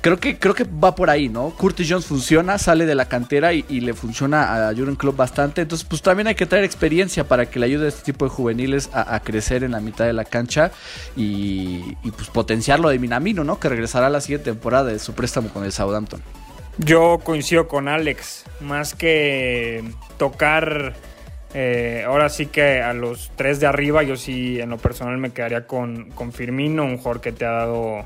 Creo 0.04 0.20
que, 0.20 0.38
creo 0.38 0.52
que 0.52 0.64
va 0.64 0.94
por 0.94 1.08
ahí, 1.08 1.30
¿no? 1.30 1.48
Curtis 1.48 1.88
Jones 1.88 2.04
funciona, 2.04 2.58
sale 2.58 2.84
de 2.84 2.94
la 2.94 3.08
cantera 3.08 3.54
y, 3.54 3.62
le 3.80 3.94
funciona 3.94 4.68
a 4.68 4.74
Jurgen 4.74 4.96
Klopp 4.96 5.16
bastante. 5.16 5.62
Entonces, 5.62 5.88
pues 5.88 6.02
también 6.02 6.26
hay 6.26 6.34
que 6.34 6.44
traer 6.44 6.62
experiencia 6.62 7.24
para 7.26 7.46
que 7.46 7.58
le 7.58 7.64
ayude 7.64 7.86
a 7.86 7.88
este 7.88 8.12
tipo 8.12 8.26
de 8.26 8.30
juveniles 8.30 8.90
a, 8.92 9.18
crecer 9.20 9.64
en 9.64 9.70
la 9.70 9.80
mitad 9.80 10.04
de 10.04 10.12
la 10.12 10.26
cancha 10.26 10.72
y, 11.16 11.96
pues 12.18 12.28
potenciarlo 12.28 12.90
de 12.90 12.98
Minamino, 12.98 13.44
¿no? 13.44 13.58
Que 13.58 13.70
regresará 13.70 14.08
a 14.08 14.10
la 14.10 14.20
siguiente 14.20 14.50
temporada 14.50 14.92
de 14.92 14.98
su 14.98 15.14
préstamo 15.14 15.48
con 15.48 15.64
el 15.64 15.72
Southampton. 15.72 16.20
Yo 16.76 17.20
coincido 17.24 17.66
con 17.66 17.88
Alex, 17.88 18.44
más 18.60 18.92
que 18.92 19.84
tocar 20.18 20.92
eh, 21.54 22.04
ahora 22.06 22.28
sí 22.28 22.44
que 22.44 22.82
a 22.82 22.92
los 22.92 23.32
tres 23.36 23.58
de 23.58 23.68
arriba, 23.68 24.02
yo 24.02 24.16
sí 24.16 24.60
en 24.60 24.68
lo 24.68 24.76
personal 24.76 25.16
me 25.16 25.32
quedaría 25.32 25.66
con, 25.66 26.10
con 26.10 26.30
Firmino, 26.30 26.84
un 26.84 26.98
jugador 26.98 27.22
que 27.22 27.32
te 27.32 27.46
ha 27.46 27.52
dado, 27.52 28.04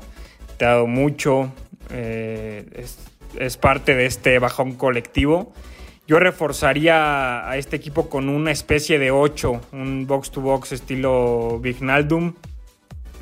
te 0.55 0.63
ha 0.63 0.69
dado 0.69 0.87
mucho, 0.87 1.51
eh, 1.91 2.85
es, 3.37 3.57
parte 3.57 3.95
de 3.95 4.05
este 4.05 4.39
bajón 4.39 4.73
colectivo. 4.73 5.53
Yo 6.07 6.19
reforzaría 6.19 7.47
a 7.47 7.57
este 7.57 7.75
equipo 7.75 8.09
con 8.09 8.29
una 8.29 8.51
especie 8.51 8.97
de 8.97 9.11
8, 9.11 9.61
un 9.73 10.07
box-to-box 10.07 10.71
estilo 10.71 11.59
Vignaldum. 11.59 12.33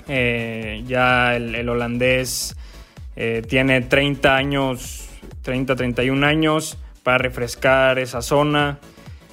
Eh, 0.07 0.83
ya 0.87 1.35
el, 1.35 1.67
holandés 1.67 2.55
eh, 3.17 3.41
tiene 3.47 3.81
30 3.81 4.35
años, 4.35 5.09
30, 5.41 5.75
31 5.75 6.25
años 6.25 6.77
para 7.03 7.17
refrescar 7.17 7.99
esa 7.99 8.21
zona. 8.21 8.79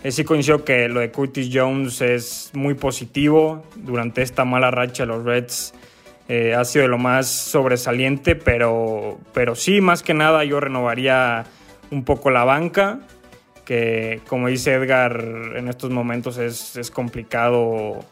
Eh, 0.05 0.11
sí 0.13 0.23
coincido 0.23 0.65
que 0.65 0.89
lo 0.89 1.01
de 1.01 1.11
Curtis 1.11 1.49
Jones 1.53 2.01
es 2.01 2.51
muy 2.53 2.75
positivo. 2.75 3.65
Durante 3.77 4.23
esta 4.23 4.45
mala 4.45 4.71
racha 4.71 5.07
los 5.07 5.25
Reds 5.25 5.75
eh, 6.29 6.55
ha 6.55 6.65
sido 6.65 6.89
lo 6.89 6.99
más 6.99 7.29
sobresaliente, 7.29 8.35
pero, 8.35 9.19
pero 9.35 9.55
sí, 9.55 9.81
más 9.81 10.03
que 10.03 10.15
nada 10.15 10.45
yo 10.45 10.59
renovaría 10.59 11.45
un 11.91 12.05
poco 12.05 12.31
la 12.31 12.45
banca, 12.45 13.01
que 13.65 14.21
como 14.27 14.49
dice 14.49 14.75
Edgar, 14.75 15.23
en 15.57 15.69
estos 15.69 15.91
momentos 15.91 16.39
es, 16.39 16.77
es 16.77 16.91
complicado 16.91 18.05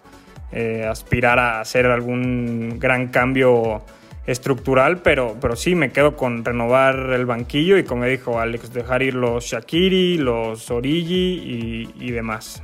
eh, 0.53 0.87
aspirar 0.89 1.39
a 1.39 1.61
hacer 1.61 1.87
algún 1.87 2.79
gran 2.79 3.09
cambio 3.09 3.83
estructural, 4.27 4.99
pero, 4.99 5.37
pero 5.41 5.57
sí 5.57 5.75
me 5.75 5.91
quedo 5.91 6.17
con 6.17 6.45
renovar 6.45 7.13
el 7.15 7.27
banquillo 7.27 7.79
y 7.79 7.85
como 7.85 8.05
dijo 8.05 8.39
Alex, 8.39 8.73
dejar 8.73 9.03
ir 9.03 9.15
los 9.15 9.45
Shakiri, 9.45 10.19
los 10.19 10.71
Origi 10.71 11.93
y, 11.97 12.07
y 12.07 12.11
demás. 12.11 12.63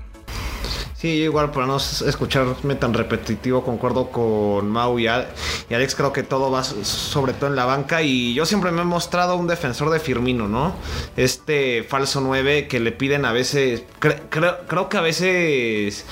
Sí, 0.98 1.10
igual 1.22 1.52
para 1.52 1.64
no 1.66 1.76
escucharme 1.76 2.74
tan 2.74 2.92
repetitivo, 2.92 3.62
concuerdo 3.62 4.10
con 4.10 4.68
Mau 4.68 4.98
y, 4.98 5.06
Alex, 5.06 5.94
creo 5.94 6.12
que 6.12 6.24
todo 6.24 6.50
va 6.50 6.64
sobre 6.64 7.34
todo 7.34 7.48
en 7.48 7.54
la 7.54 7.66
banca 7.66 8.02
y 8.02 8.34
yo 8.34 8.44
siempre 8.44 8.72
me 8.72 8.82
he 8.82 8.84
mostrado 8.84 9.36
un 9.36 9.46
defensor 9.46 9.90
de 9.90 10.00
Firmino, 10.00 10.48
¿no? 10.48 10.74
Este 11.16 11.84
falso 11.84 12.20
9 12.20 12.66
que 12.66 12.80
le 12.80 12.90
piden 12.90 13.26
a 13.26 13.32
veces, 13.32 13.84
creo 14.00 14.88
que 14.88 14.96
a 14.96 15.00
veces 15.00 16.04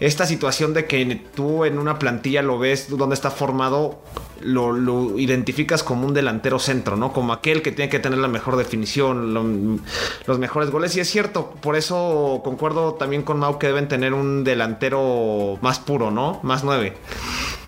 esta 0.00 0.26
situación 0.26 0.74
de 0.74 0.84
que 0.84 1.22
tú 1.34 1.64
en 1.64 1.78
una 1.78 1.98
plantilla 1.98 2.42
lo 2.42 2.58
ves 2.58 2.90
donde 2.90 3.14
está 3.14 3.30
formado, 3.30 4.02
lo, 4.40 5.18
identificas 5.18 5.82
como 5.82 6.06
un 6.06 6.14
delantero 6.14 6.58
centro, 6.58 6.96
¿no? 6.96 7.12
Como 7.12 7.32
aquel 7.32 7.62
que 7.62 7.72
tiene 7.72 7.88
que 7.88 7.98
tener 7.98 8.18
la 8.18 8.28
mejor 8.28 8.56
definición, 8.56 9.80
los 10.26 10.38
mejores 10.38 10.70
goles. 10.70 10.96
Y 10.96 11.00
es 11.00 11.08
cierto, 11.08 11.52
por 11.62 11.76
eso 11.76 12.42
concuerdo 12.44 12.94
también 12.94 13.22
con 13.22 13.38
Mau 13.38 13.58
que 13.58 13.68
deben 13.68 13.88
tener 13.88 14.12
un 14.12 14.25
delantero 14.44 15.58
más 15.62 15.78
puro, 15.78 16.10
¿no? 16.10 16.40
Más 16.42 16.64
nueve. 16.64 16.94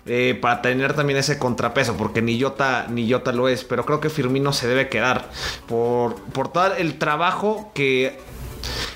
Eh, 0.05 0.37
para 0.41 0.61
tener 0.61 0.93
también 0.93 1.19
ese 1.19 1.37
contrapeso, 1.37 1.95
porque 1.95 2.21
ni 2.21 2.41
Jota, 2.41 2.87
ni 2.89 3.07
lo 3.09 3.47
es, 3.47 3.63
pero 3.63 3.85
creo 3.85 3.99
que 3.99 4.09
Firmino 4.09 4.53
se 4.53 4.67
debe 4.67 4.89
quedar 4.89 5.29
por, 5.67 6.15
por 6.15 6.51
todo 6.51 6.73
el 6.75 6.97
trabajo 6.97 7.71
que 7.75 8.17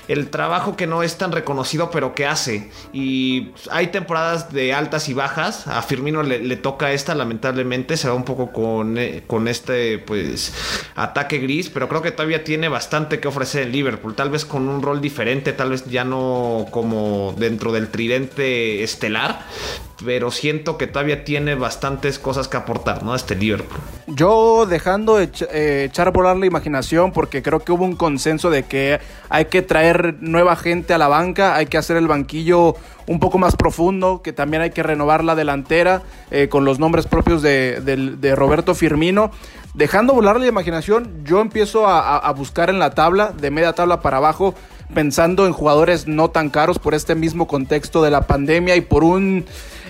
el 0.08 0.28
trabajo 0.30 0.76
que 0.76 0.86
no 0.86 1.02
es 1.02 1.16
tan 1.16 1.32
reconocido, 1.32 1.90
pero 1.90 2.14
que 2.14 2.26
hace. 2.26 2.70
Y 2.92 3.50
hay 3.70 3.88
temporadas 3.88 4.52
de 4.52 4.72
altas 4.72 5.08
y 5.08 5.14
bajas. 5.14 5.66
A 5.66 5.82
Firmino 5.82 6.22
le, 6.22 6.56
toca 6.56 6.92
esta, 6.92 7.14
lamentablemente. 7.14 7.96
Se 7.96 8.08
va 8.08 8.14
un 8.14 8.24
poco 8.24 8.52
con, 8.52 8.98
eh, 8.98 9.24
con 9.26 9.48
este 9.48 9.98
pues 9.98 10.52
ataque 10.94 11.38
gris. 11.38 11.70
Pero 11.70 11.88
creo 11.88 12.02
que 12.02 12.10
todavía 12.10 12.44
tiene 12.44 12.68
bastante 12.68 13.20
que 13.20 13.28
ofrecer 13.28 13.62
en 13.62 13.72
Liverpool. 13.72 14.14
Tal 14.14 14.30
vez 14.30 14.44
con 14.44 14.68
un 14.68 14.82
rol 14.82 15.00
diferente, 15.00 15.52
tal 15.52 15.70
vez 15.70 15.84
ya 15.86 16.04
no 16.04 16.66
como 16.70 17.34
dentro 17.38 17.72
del 17.72 17.88
tridente 17.88 18.82
estelar 18.82 19.44
pero 20.02 20.30
siento 20.30 20.76
que 20.78 20.86
todavía 20.86 21.24
tiene 21.24 21.54
bastantes 21.54 22.18
cosas 22.18 22.48
que 22.48 22.56
aportar, 22.56 23.02
¿no? 23.02 23.14
Este 23.14 23.34
Liverpool. 23.34 23.78
Yo 24.06 24.66
dejando 24.66 25.20
eh, 25.20 25.84
echar 25.84 26.08
a 26.08 26.10
volar 26.10 26.36
la 26.36 26.46
imaginación, 26.46 27.12
porque 27.12 27.42
creo 27.42 27.60
que 27.60 27.72
hubo 27.72 27.84
un 27.84 27.96
consenso 27.96 28.50
de 28.50 28.64
que 28.64 29.00
hay 29.28 29.46
que 29.46 29.62
traer 29.62 30.16
nueva 30.20 30.56
gente 30.56 30.94
a 30.94 30.98
la 30.98 31.08
banca, 31.08 31.56
hay 31.56 31.66
que 31.66 31.78
hacer 31.78 31.96
el 31.96 32.08
banquillo 32.08 32.74
un 33.06 33.20
poco 33.20 33.38
más 33.38 33.56
profundo, 33.56 34.22
que 34.22 34.32
también 34.32 34.62
hay 34.62 34.70
que 34.70 34.82
renovar 34.82 35.22
la 35.22 35.34
delantera 35.34 36.02
eh, 36.30 36.48
con 36.48 36.64
los 36.64 36.78
nombres 36.78 37.06
propios 37.06 37.42
de, 37.42 38.34
Roberto 38.36 38.74
Firmino. 38.74 39.30
Dejando 39.74 40.14
volar 40.14 40.38
la 40.38 40.46
imaginación, 40.46 41.24
yo 41.24 41.40
empiezo 41.40 41.88
a 41.88 42.32
buscar 42.32 42.70
en 42.70 42.78
la 42.78 42.90
tabla, 42.90 43.32
de 43.36 43.50
media 43.50 43.72
tabla 43.72 44.00
para 44.00 44.18
abajo, 44.18 44.54
pensando 44.92 45.46
en 45.46 45.52
jugadores 45.52 46.06
no 46.06 46.30
tan 46.30 46.50
caros 46.50 46.78
por 46.78 46.94
este 46.94 47.14
mismo 47.14 47.46
contexto 47.46 48.02
de 48.02 48.10
la 48.10 48.26
pandemia 48.26 48.76
y 48.76 48.80
por 48.80 49.04
un 49.04 49.44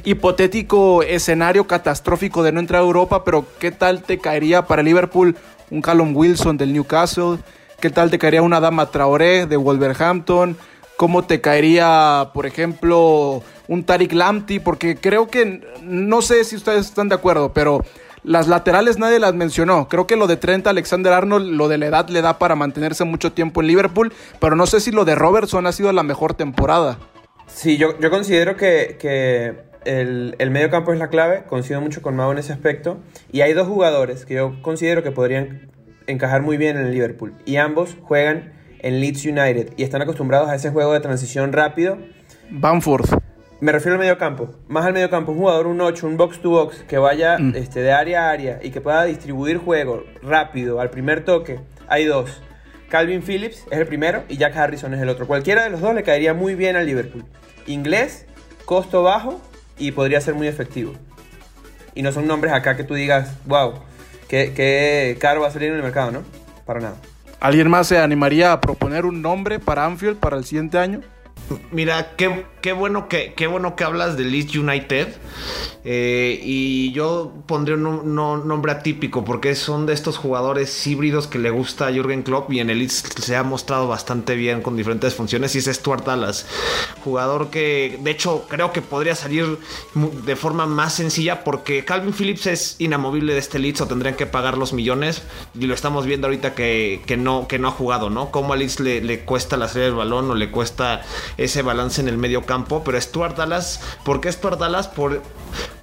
hipotético 0.04 1.02
escenario 1.02 1.66
catastrófico 1.66 2.42
de 2.42 2.52
no 2.52 2.60
entrar 2.60 2.82
a 2.82 2.84
Europa, 2.84 3.24
pero 3.24 3.46
¿qué 3.58 3.70
tal 3.70 4.02
te 4.02 4.18
caería 4.18 4.66
para 4.66 4.82
Liverpool 4.82 5.36
un 5.70 5.80
Callum 5.80 6.14
Wilson 6.14 6.56
del 6.56 6.72
Newcastle? 6.72 7.38
¿Qué 7.80 7.90
tal 7.90 8.10
te 8.10 8.18
caería 8.18 8.42
una 8.42 8.60
Dama 8.60 8.90
Traoré 8.90 9.46
de 9.46 9.56
Wolverhampton? 9.56 10.56
¿Cómo 10.96 11.24
te 11.24 11.40
caería, 11.40 12.30
por 12.32 12.46
ejemplo, 12.46 13.42
un 13.66 13.84
Tariq 13.84 14.12
Lamptey? 14.12 14.60
Porque 14.60 14.96
creo 14.96 15.28
que, 15.28 15.60
no 15.82 16.22
sé 16.22 16.44
si 16.44 16.56
ustedes 16.56 16.86
están 16.86 17.08
de 17.08 17.16
acuerdo, 17.16 17.52
pero 17.52 17.84
las 18.24 18.48
laterales 18.48 18.98
nadie 18.98 19.20
las 19.20 19.34
mencionó. 19.34 19.88
Creo 19.88 20.06
que 20.06 20.16
lo 20.16 20.26
de 20.26 20.36
Trent 20.36 20.66
Alexander 20.66 21.12
Arnold, 21.12 21.52
lo 21.52 21.68
de 21.68 21.78
la 21.78 21.86
edad 21.86 22.08
le 22.08 22.22
da 22.22 22.38
para 22.38 22.56
mantenerse 22.56 23.04
mucho 23.04 23.32
tiempo 23.32 23.60
en 23.60 23.68
Liverpool, 23.68 24.12
pero 24.40 24.56
no 24.56 24.66
sé 24.66 24.80
si 24.80 24.90
lo 24.90 25.04
de 25.04 25.14
Robertson 25.14 25.66
ha 25.66 25.72
sido 25.72 25.92
la 25.92 26.02
mejor 26.02 26.34
temporada. 26.34 26.98
Sí, 27.46 27.76
yo, 27.76 27.98
yo 28.00 28.10
considero 28.10 28.56
que, 28.56 28.96
que 28.98 29.54
el, 29.84 30.34
el, 30.38 30.50
medio 30.50 30.70
campo 30.70 30.92
es 30.92 30.98
la 30.98 31.08
clave, 31.08 31.44
coincido 31.46 31.80
mucho 31.80 32.02
con 32.02 32.16
Mau 32.16 32.32
en 32.32 32.38
ese 32.38 32.52
aspecto. 32.52 32.98
Y 33.30 33.42
hay 33.42 33.52
dos 33.52 33.68
jugadores 33.68 34.24
que 34.24 34.34
yo 34.34 34.60
considero 34.62 35.02
que 35.02 35.10
podrían 35.10 35.70
encajar 36.06 36.42
muy 36.42 36.56
bien 36.56 36.76
en 36.78 36.86
el 36.86 36.92
Liverpool. 36.92 37.34
Y 37.44 37.56
ambos 37.56 37.96
juegan 38.02 38.54
en 38.80 39.00
Leeds 39.00 39.24
United 39.24 39.72
y 39.76 39.82
están 39.82 40.02
acostumbrados 40.02 40.48
a 40.48 40.54
ese 40.54 40.70
juego 40.70 40.92
de 40.92 41.00
transición 41.00 41.52
rápido. 41.52 41.98
Bamford. 42.50 43.06
Me 43.64 43.72
refiero 43.72 43.94
al 43.94 43.98
medio 43.98 44.18
campo. 44.18 44.50
Más 44.68 44.84
al 44.84 44.92
medio 44.92 45.08
campo. 45.08 45.32
Un 45.32 45.38
jugador, 45.38 45.66
un 45.66 45.80
8, 45.80 46.06
un 46.06 46.18
box 46.18 46.38
to 46.42 46.50
box, 46.50 46.84
que 46.86 46.98
vaya 46.98 47.38
mm. 47.38 47.56
este, 47.56 47.80
de 47.80 47.92
área 47.92 48.26
a 48.26 48.30
área 48.30 48.60
y 48.62 48.70
que 48.70 48.82
pueda 48.82 49.04
distribuir 49.04 49.56
juego 49.56 50.04
rápido 50.22 50.82
al 50.82 50.90
primer 50.90 51.24
toque. 51.24 51.60
Hay 51.88 52.04
dos. 52.04 52.42
Calvin 52.90 53.22
Phillips 53.22 53.64
es 53.70 53.78
el 53.78 53.86
primero 53.86 54.24
y 54.28 54.36
Jack 54.36 54.54
Harrison 54.54 54.92
es 54.92 55.00
el 55.00 55.08
otro. 55.08 55.26
Cualquiera 55.26 55.64
de 55.64 55.70
los 55.70 55.80
dos 55.80 55.94
le 55.94 56.02
caería 56.02 56.34
muy 56.34 56.54
bien 56.54 56.76
al 56.76 56.84
Liverpool. 56.84 57.24
Inglés, 57.66 58.26
costo 58.66 59.02
bajo 59.02 59.40
y 59.78 59.92
podría 59.92 60.20
ser 60.20 60.34
muy 60.34 60.46
efectivo. 60.46 60.92
Y 61.94 62.02
no 62.02 62.12
son 62.12 62.26
nombres 62.26 62.52
acá 62.52 62.76
que 62.76 62.84
tú 62.84 62.92
digas, 62.92 63.34
wow, 63.46 63.76
qué, 64.28 65.16
caro 65.18 65.40
va 65.40 65.48
a 65.48 65.50
salir 65.50 65.70
en 65.70 65.76
el 65.76 65.82
mercado, 65.82 66.10
¿no? 66.10 66.22
Para 66.66 66.80
nada. 66.80 66.96
¿Alguien 67.40 67.70
más 67.70 67.86
se 67.86 67.96
animaría 67.96 68.52
a 68.52 68.60
proponer 68.60 69.06
un 69.06 69.22
nombre 69.22 69.58
para 69.58 69.86
Anfield 69.86 70.18
para 70.18 70.36
el 70.36 70.44
siguiente 70.44 70.76
año? 70.76 71.00
Mira, 71.70 72.16
qué, 72.16 72.46
qué, 72.62 72.72
bueno 72.72 73.08
que, 73.08 73.34
qué 73.34 73.46
bueno 73.46 73.76
que 73.76 73.84
hablas 73.84 74.16
de 74.16 74.24
Leeds 74.24 74.56
United. 74.56 75.08
Eh, 75.86 76.40
y 76.42 76.92
yo 76.92 77.34
pondré 77.46 77.74
un 77.74 78.14
nombre 78.14 78.72
atípico 78.72 79.22
porque 79.22 79.54
son 79.54 79.84
de 79.84 79.92
estos 79.92 80.16
jugadores 80.16 80.86
híbridos 80.86 81.26
que 81.26 81.38
le 81.38 81.50
gusta 81.50 81.88
a 81.88 81.92
Jürgen 81.92 82.22
Klopp 82.22 82.50
y 82.50 82.60
en 82.60 82.70
el 82.70 82.78
Leeds 82.78 83.04
se 83.20 83.36
ha 83.36 83.42
mostrado 83.42 83.86
bastante 83.86 84.34
bien 84.34 84.62
con 84.62 84.76
diferentes 84.76 85.14
funciones. 85.14 85.54
Y 85.54 85.58
es 85.58 85.66
Stuart 85.66 86.06
Dallas, 86.06 86.46
jugador 87.02 87.50
que 87.50 87.98
de 88.02 88.10
hecho 88.10 88.46
creo 88.48 88.72
que 88.72 88.80
podría 88.80 89.14
salir 89.14 89.58
de 89.94 90.36
forma 90.36 90.64
más 90.64 90.94
sencilla 90.94 91.44
porque 91.44 91.84
Calvin 91.84 92.14
Phillips 92.14 92.46
es 92.46 92.76
inamovible 92.78 93.34
de 93.34 93.40
este 93.40 93.58
Leeds 93.58 93.82
o 93.82 93.86
tendrían 93.86 94.14
que 94.14 94.24
pagar 94.24 94.56
los 94.56 94.72
millones. 94.72 95.22
Y 95.58 95.66
lo 95.66 95.74
estamos 95.74 96.06
viendo 96.06 96.28
ahorita 96.28 96.54
que, 96.54 97.02
no, 97.18 97.46
que 97.46 97.58
no 97.58 97.68
ha 97.68 97.72
jugado, 97.72 98.08
¿no? 98.08 98.30
Cómo 98.30 98.54
a 98.54 98.56
Leeds 98.56 98.80
le, 98.80 99.02
le 99.02 99.20
cuesta 99.20 99.58
la 99.58 99.68
serie 99.68 99.88
del 99.88 99.96
balón 99.96 100.30
o 100.30 100.34
le 100.34 100.50
cuesta 100.50 101.02
ese 101.36 101.62
balance 101.62 102.00
en 102.00 102.08
el 102.08 102.18
medio 102.18 102.44
campo. 102.46 102.82
Pero 102.84 103.00
Stuart 103.00 103.36
Dallas, 103.36 103.80
¿por 104.04 104.20
qué 104.20 104.30
Stuart 104.30 104.58
Dallas? 104.58 104.88
Por, 104.88 105.22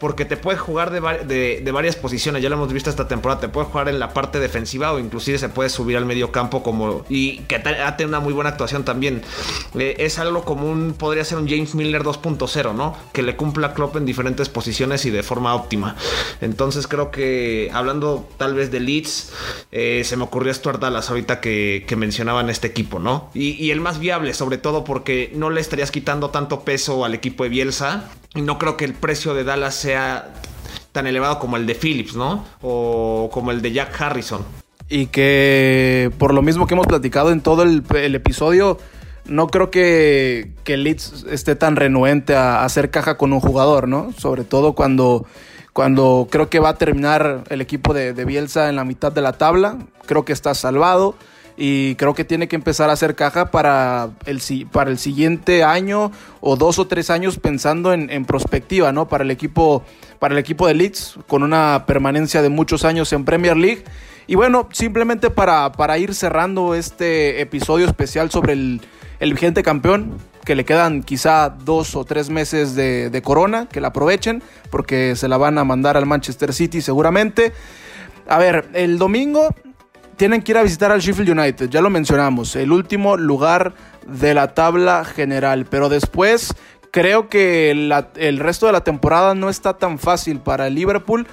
porque 0.01 0.25
te 0.25 0.35
puede 0.35 0.57
jugar 0.57 0.89
de, 0.89 1.61
de, 1.63 1.71
varias 1.71 1.95
posiciones. 1.95 2.41
Ya 2.41 2.49
lo 2.49 2.55
hemos 2.55 2.73
visto 2.73 2.89
esta 2.89 3.07
temporada. 3.07 3.39
Te 3.39 3.49
puede 3.49 3.67
jugar 3.67 3.87
en 3.87 3.99
la 3.99 4.13
parte 4.13 4.39
defensiva 4.39 4.91
o 4.93 4.97
inclusive 4.97 5.37
se 5.37 5.47
puede 5.47 5.69
subir 5.69 5.95
al 5.95 6.07
medio 6.07 6.31
campo 6.31 6.63
como 6.63 7.05
y 7.07 7.37
que 7.41 7.57
ha 7.57 7.97
tenido 7.97 8.09
una 8.09 8.19
muy 8.19 8.33
buena 8.33 8.49
actuación 8.49 8.83
también. 8.83 9.21
Eh, 9.77 9.97
es 9.99 10.17
algo 10.17 10.43
común, 10.43 10.95
podría 10.97 11.23
ser 11.23 11.37
un 11.37 11.47
James 11.47 11.75
Miller 11.75 12.01
2.0, 12.01 12.73
¿no? 12.73 12.97
Que 13.13 13.21
le 13.21 13.35
cumpla 13.35 13.75
Klopp 13.75 13.95
en 13.95 14.07
diferentes 14.07 14.49
posiciones 14.49 15.05
y 15.05 15.11
de 15.11 15.21
forma 15.21 15.53
óptima. 15.53 15.95
Entonces 16.41 16.87
creo 16.87 17.11
que 17.11 17.69
hablando 17.71 18.27
tal 18.37 18.55
vez 18.55 18.71
de 18.71 18.79
Leeds, 18.79 19.31
eh, 19.71 20.01
se 20.03 20.17
me 20.17 20.23
ocurrió 20.23 20.51
Stuart 20.51 20.79
Dallas 20.79 21.11
ahorita 21.11 21.39
que, 21.41 21.85
que 21.87 21.95
mencionaban 21.95 22.49
este 22.49 22.65
equipo, 22.65 22.97
¿no? 22.97 23.29
Y, 23.35 23.51
y 23.51 23.69
el 23.69 23.81
más 23.81 23.99
viable, 23.99 24.33
sobre 24.33 24.57
todo 24.57 24.83
porque 24.83 25.31
no 25.35 25.51
le 25.51 25.61
estarías 25.61 25.91
quitando 25.91 26.31
tanto 26.31 26.61
peso 26.61 27.05
al 27.05 27.13
equipo 27.13 27.43
de 27.43 27.51
Bielsa. 27.51 28.09
Y 28.33 28.43
no 28.43 28.57
creo 28.57 28.77
que 28.77 28.85
el 28.85 28.93
precio 28.93 29.33
de 29.33 29.43
Dallas 29.43 29.75
sea 29.75 29.90
tan 30.91 31.07
elevado 31.07 31.39
como 31.39 31.57
el 31.57 31.65
de 31.65 31.75
Phillips, 31.75 32.15
¿no? 32.15 32.45
O 32.61 33.29
como 33.31 33.51
el 33.51 33.61
de 33.61 33.71
Jack 33.71 33.99
Harrison. 34.01 34.43
Y 34.89 35.07
que 35.07 36.11
por 36.17 36.33
lo 36.33 36.41
mismo 36.41 36.67
que 36.67 36.73
hemos 36.73 36.87
platicado 36.87 37.31
en 37.31 37.41
todo 37.41 37.63
el, 37.63 37.83
episodio, 38.15 38.77
no 39.25 39.47
creo 39.47 39.71
que, 39.71 40.51
que 40.63 40.75
Leeds 40.75 41.25
esté 41.29 41.55
tan 41.55 41.77
renuente 41.77 42.35
a, 42.35 42.65
hacer 42.65 42.91
caja 42.91 43.17
con 43.17 43.31
un 43.31 43.39
jugador, 43.39 43.87
¿no? 43.87 44.11
Sobre 44.17 44.43
todo 44.43 44.73
cuando, 44.73 45.25
cuando 45.71 46.27
creo 46.29 46.49
que 46.49 46.59
va 46.59 46.69
a 46.69 46.77
terminar 46.77 47.45
el 47.49 47.61
equipo 47.61 47.93
de, 47.93 48.13
de 48.13 48.25
Bielsa 48.25 48.67
en 48.67 48.75
la 48.75 48.83
mitad 48.83 49.13
de 49.13 49.21
la 49.21 49.33
tabla. 49.33 49.77
Creo 50.05 50.25
que 50.25 50.33
está 50.33 50.53
salvado 50.53 51.15
y 51.63 51.93
creo 51.93 52.15
que 52.15 52.25
tiene 52.25 52.47
que 52.47 52.55
empezar 52.55 52.89
a 52.89 52.93
hacer 52.93 53.13
caja 53.13 53.51
para 53.51 54.09
el, 54.25 54.41
para 54.71 54.89
el 54.89 54.97
siguiente 54.97 55.63
año 55.63 56.11
o 56.39 56.55
dos 56.55 56.79
o 56.79 56.87
tres 56.87 57.11
años 57.11 57.37
pensando 57.37 57.93
en, 57.93 58.09
en 58.09 58.25
perspectiva, 58.25 58.91
¿no? 58.91 59.07
Para 59.07 59.23
el 59.23 59.29
equipo, 59.29 59.83
para 60.17 60.33
el 60.33 60.39
equipo 60.39 60.65
de 60.65 60.73
Leeds, 60.73 61.19
con 61.27 61.43
una 61.43 61.83
permanencia 61.85 62.41
de 62.41 62.49
muchos 62.49 62.83
años 62.83 63.13
en 63.13 63.25
Premier 63.25 63.55
League. 63.57 63.83
Y 64.25 64.33
bueno, 64.33 64.69
simplemente 64.71 65.29
para, 65.29 65.71
para 65.73 65.99
ir 65.99 66.15
cerrando 66.15 66.73
este 66.73 67.41
episodio 67.41 67.85
especial 67.85 68.31
sobre 68.31 68.53
el, 68.53 68.81
el 69.19 69.31
vigente 69.31 69.61
campeón, 69.61 70.17
que 70.43 70.55
le 70.55 70.65
quedan 70.65 71.03
quizá 71.03 71.49
dos 71.49 71.95
o 71.95 72.05
tres 72.05 72.31
meses 72.31 72.73
de, 72.73 73.11
de 73.11 73.21
corona, 73.21 73.67
que 73.67 73.81
la 73.81 73.89
aprovechen, 73.89 74.41
porque 74.71 75.15
se 75.15 75.27
la 75.27 75.37
van 75.37 75.59
a 75.59 75.63
mandar 75.63 75.95
al 75.95 76.07
Manchester 76.07 76.53
City 76.53 76.81
seguramente. 76.81 77.53
A 78.27 78.39
ver, 78.39 78.69
el 78.73 78.97
domingo 78.97 79.53
tienen 80.17 80.41
que 80.41 80.51
ir 80.51 80.57
a 80.57 80.63
visitar 80.63 80.91
al 80.91 81.01
Sheffield 81.01 81.37
United, 81.37 81.69
ya 81.69 81.81
lo 81.81 81.89
mencionamos, 81.89 82.55
el 82.55 82.71
último 82.71 83.17
lugar 83.17 83.73
de 84.07 84.33
la 84.33 84.53
tabla 84.53 85.03
general, 85.05 85.65
pero 85.69 85.89
después 85.89 86.53
creo 86.91 87.29
que 87.29 87.71
el 87.71 88.39
resto 88.39 88.65
de 88.67 88.71
la 88.73 88.83
temporada 88.83 89.33
no 89.33 89.49
está 89.49 89.77
tan 89.77 89.97
fácil 89.97 90.39
para 90.39 90.67
el 90.67 90.75
Liverpool. 90.75 91.25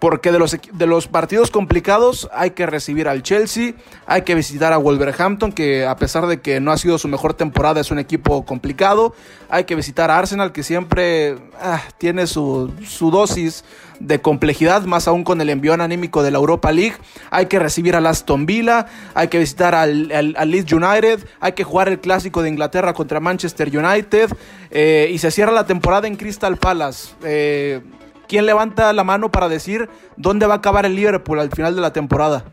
Porque 0.00 0.32
de 0.32 0.38
los, 0.38 0.56
de 0.72 0.86
los 0.86 1.08
partidos 1.08 1.50
complicados 1.50 2.28
hay 2.34 2.50
que 2.50 2.66
recibir 2.66 3.08
al 3.08 3.22
Chelsea, 3.22 3.72
hay 4.06 4.22
que 4.22 4.34
visitar 4.34 4.72
a 4.74 4.76
Wolverhampton, 4.76 5.52
que 5.52 5.86
a 5.86 5.96
pesar 5.96 6.26
de 6.26 6.40
que 6.40 6.60
no 6.60 6.72
ha 6.72 6.78
sido 6.78 6.98
su 6.98 7.08
mejor 7.08 7.32
temporada 7.32 7.80
es 7.80 7.90
un 7.90 7.98
equipo 7.98 8.44
complicado, 8.44 9.14
hay 9.48 9.64
que 9.64 9.74
visitar 9.74 10.10
a 10.10 10.18
Arsenal, 10.18 10.52
que 10.52 10.62
siempre 10.62 11.36
ah, 11.58 11.80
tiene 11.96 12.26
su, 12.26 12.70
su 12.86 13.10
dosis 13.10 13.64
de 13.98 14.20
complejidad, 14.20 14.82
más 14.82 15.08
aún 15.08 15.24
con 15.24 15.40
el 15.40 15.48
envión 15.48 15.80
anímico 15.80 16.22
de 16.22 16.32
la 16.32 16.38
Europa 16.38 16.70
League, 16.72 16.96
hay 17.30 17.46
que 17.46 17.58
recibir 17.58 17.96
al 17.96 18.06
Aston 18.06 18.44
Villa, 18.44 18.86
hay 19.14 19.28
que 19.28 19.38
visitar 19.38 19.74
al, 19.74 20.10
al- 20.12 20.34
al 20.36 20.50
Leeds 20.50 20.72
United, 20.72 21.26
hay 21.40 21.52
que 21.52 21.64
jugar 21.64 21.88
el 21.88 22.00
clásico 22.00 22.42
de 22.42 22.50
Inglaterra 22.50 22.92
contra 22.92 23.20
Manchester 23.20 23.74
United, 23.74 24.30
eh, 24.70 25.08
y 25.12 25.18
se 25.18 25.30
cierra 25.30 25.52
la 25.52 25.66
temporada 25.66 26.08
en 26.08 26.16
Crystal 26.16 26.56
Palace. 26.58 27.10
Eh, 27.22 27.80
¿Quién 28.28 28.46
levanta 28.46 28.92
la 28.92 29.04
mano 29.04 29.30
para 29.30 29.48
decir 29.48 29.88
dónde 30.16 30.46
va 30.46 30.54
a 30.54 30.56
acabar 30.58 30.86
el 30.86 30.94
Liverpool 30.94 31.40
al 31.40 31.50
final 31.50 31.74
de 31.74 31.80
la 31.80 31.92
temporada? 31.92 32.44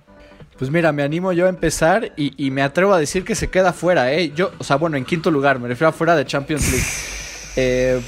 Pues 0.57 0.69
mira, 0.69 0.91
me 0.91 1.01
animo 1.01 1.31
yo 1.31 1.47
a 1.47 1.49
empezar 1.49 2.11
y, 2.17 2.33
y 2.37 2.51
me 2.51 2.61
atrevo 2.61 2.93
a 2.93 2.99
decir 2.99 3.23
que 3.25 3.33
se 3.33 3.49
queda 3.49 3.73
fuera, 3.73 4.13
¿eh? 4.13 4.31
Yo, 4.35 4.51
o 4.59 4.63
sea, 4.63 4.75
bueno, 4.75 4.95
en 4.97 5.05
quinto 5.05 5.31
lugar, 5.31 5.59
me 5.59 5.67
refiero 5.67 5.89
a 5.89 5.91
fuera 5.91 6.15
de 6.15 6.25
Champions 6.25 6.71
League. 6.71 6.85
Eh, 7.57 8.01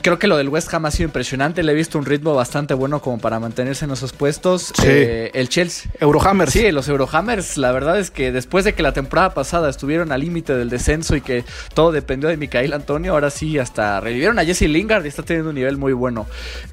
creo 0.00 0.18
que 0.18 0.26
lo 0.26 0.36
del 0.36 0.48
West 0.48 0.72
Ham 0.72 0.86
ha 0.86 0.90
sido 0.90 1.06
impresionante, 1.08 1.62
le 1.62 1.72
he 1.72 1.74
visto 1.74 1.98
un 1.98 2.06
ritmo 2.06 2.34
bastante 2.34 2.74
bueno 2.74 3.00
como 3.00 3.18
para 3.18 3.38
mantenerse 3.38 3.84
en 3.84 3.90
esos 3.92 4.12
puestos. 4.12 4.72
Sí. 4.74 4.86
Eh, 4.86 5.30
el 5.34 5.48
Chelsea. 5.48 5.90
Eurohammers. 6.00 6.52
Sí, 6.52 6.70
los 6.70 6.88
Eurohammers, 6.88 7.56
la 7.56 7.72
verdad 7.72 7.98
es 7.98 8.10
que 8.10 8.32
después 8.32 8.64
de 8.64 8.74
que 8.74 8.82
la 8.82 8.92
temporada 8.92 9.34
pasada 9.34 9.68
estuvieron 9.68 10.12
al 10.12 10.20
límite 10.20 10.54
del 10.54 10.70
descenso 10.70 11.16
y 11.16 11.20
que 11.20 11.44
todo 11.74 11.92
dependió 11.92 12.28
de 12.28 12.36
Micael 12.36 12.72
Antonio, 12.72 13.12
ahora 13.12 13.30
sí 13.30 13.58
hasta 13.58 14.00
revivieron 14.00 14.38
a 14.38 14.44
Jesse 14.44 14.62
Lingard 14.62 15.04
y 15.04 15.08
está 15.08 15.22
teniendo 15.22 15.50
un 15.50 15.56
nivel 15.56 15.76
muy 15.76 15.92
bueno. 15.92 16.26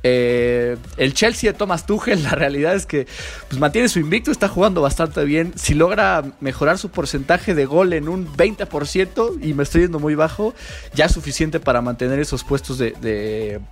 Eh, 0.04 0.78
el 0.98 1.14
Chelsea 1.14 1.52
de 1.52 1.58
Thomas 1.58 1.86
Tuchel, 1.86 2.24
la 2.24 2.32
realidad 2.32 2.76
es 2.76 2.86
que 2.86 3.08
pues, 3.50 3.60
mantiene 3.60 3.90
su 3.90 4.00
invicto, 4.00 4.32
está 4.32 4.48
jugando 4.48 4.82
bastante 4.82 5.24
bien. 5.26 5.54
Si 5.56 5.74
logra 5.74 6.24
mejorar 6.40 6.78
su 6.78 6.90
porcentaje 6.90 7.56
de 7.56 7.66
gol 7.66 7.94
en 7.94 8.08
un 8.08 8.28
20% 8.28 9.44
y 9.44 9.54
me 9.54 9.64
estoy 9.64 9.82
yendo 9.82 10.00
muy 10.00 10.16
bajo, 10.16 10.54
ya 10.94 11.06
es 11.06 11.12
suficiente 11.12 11.60
para 11.60 11.82
mantener 11.82 12.20
esos 12.20 12.44
puestos 12.44 12.78
de, 12.78 12.92
de 13.02 13.17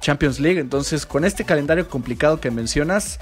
Champions 0.01 0.39
League. 0.39 0.59
Entonces, 0.59 1.05
con 1.05 1.25
este 1.25 1.45
calendario 1.45 1.87
complicado 1.89 2.39
que 2.39 2.51
mencionas, 2.51 3.19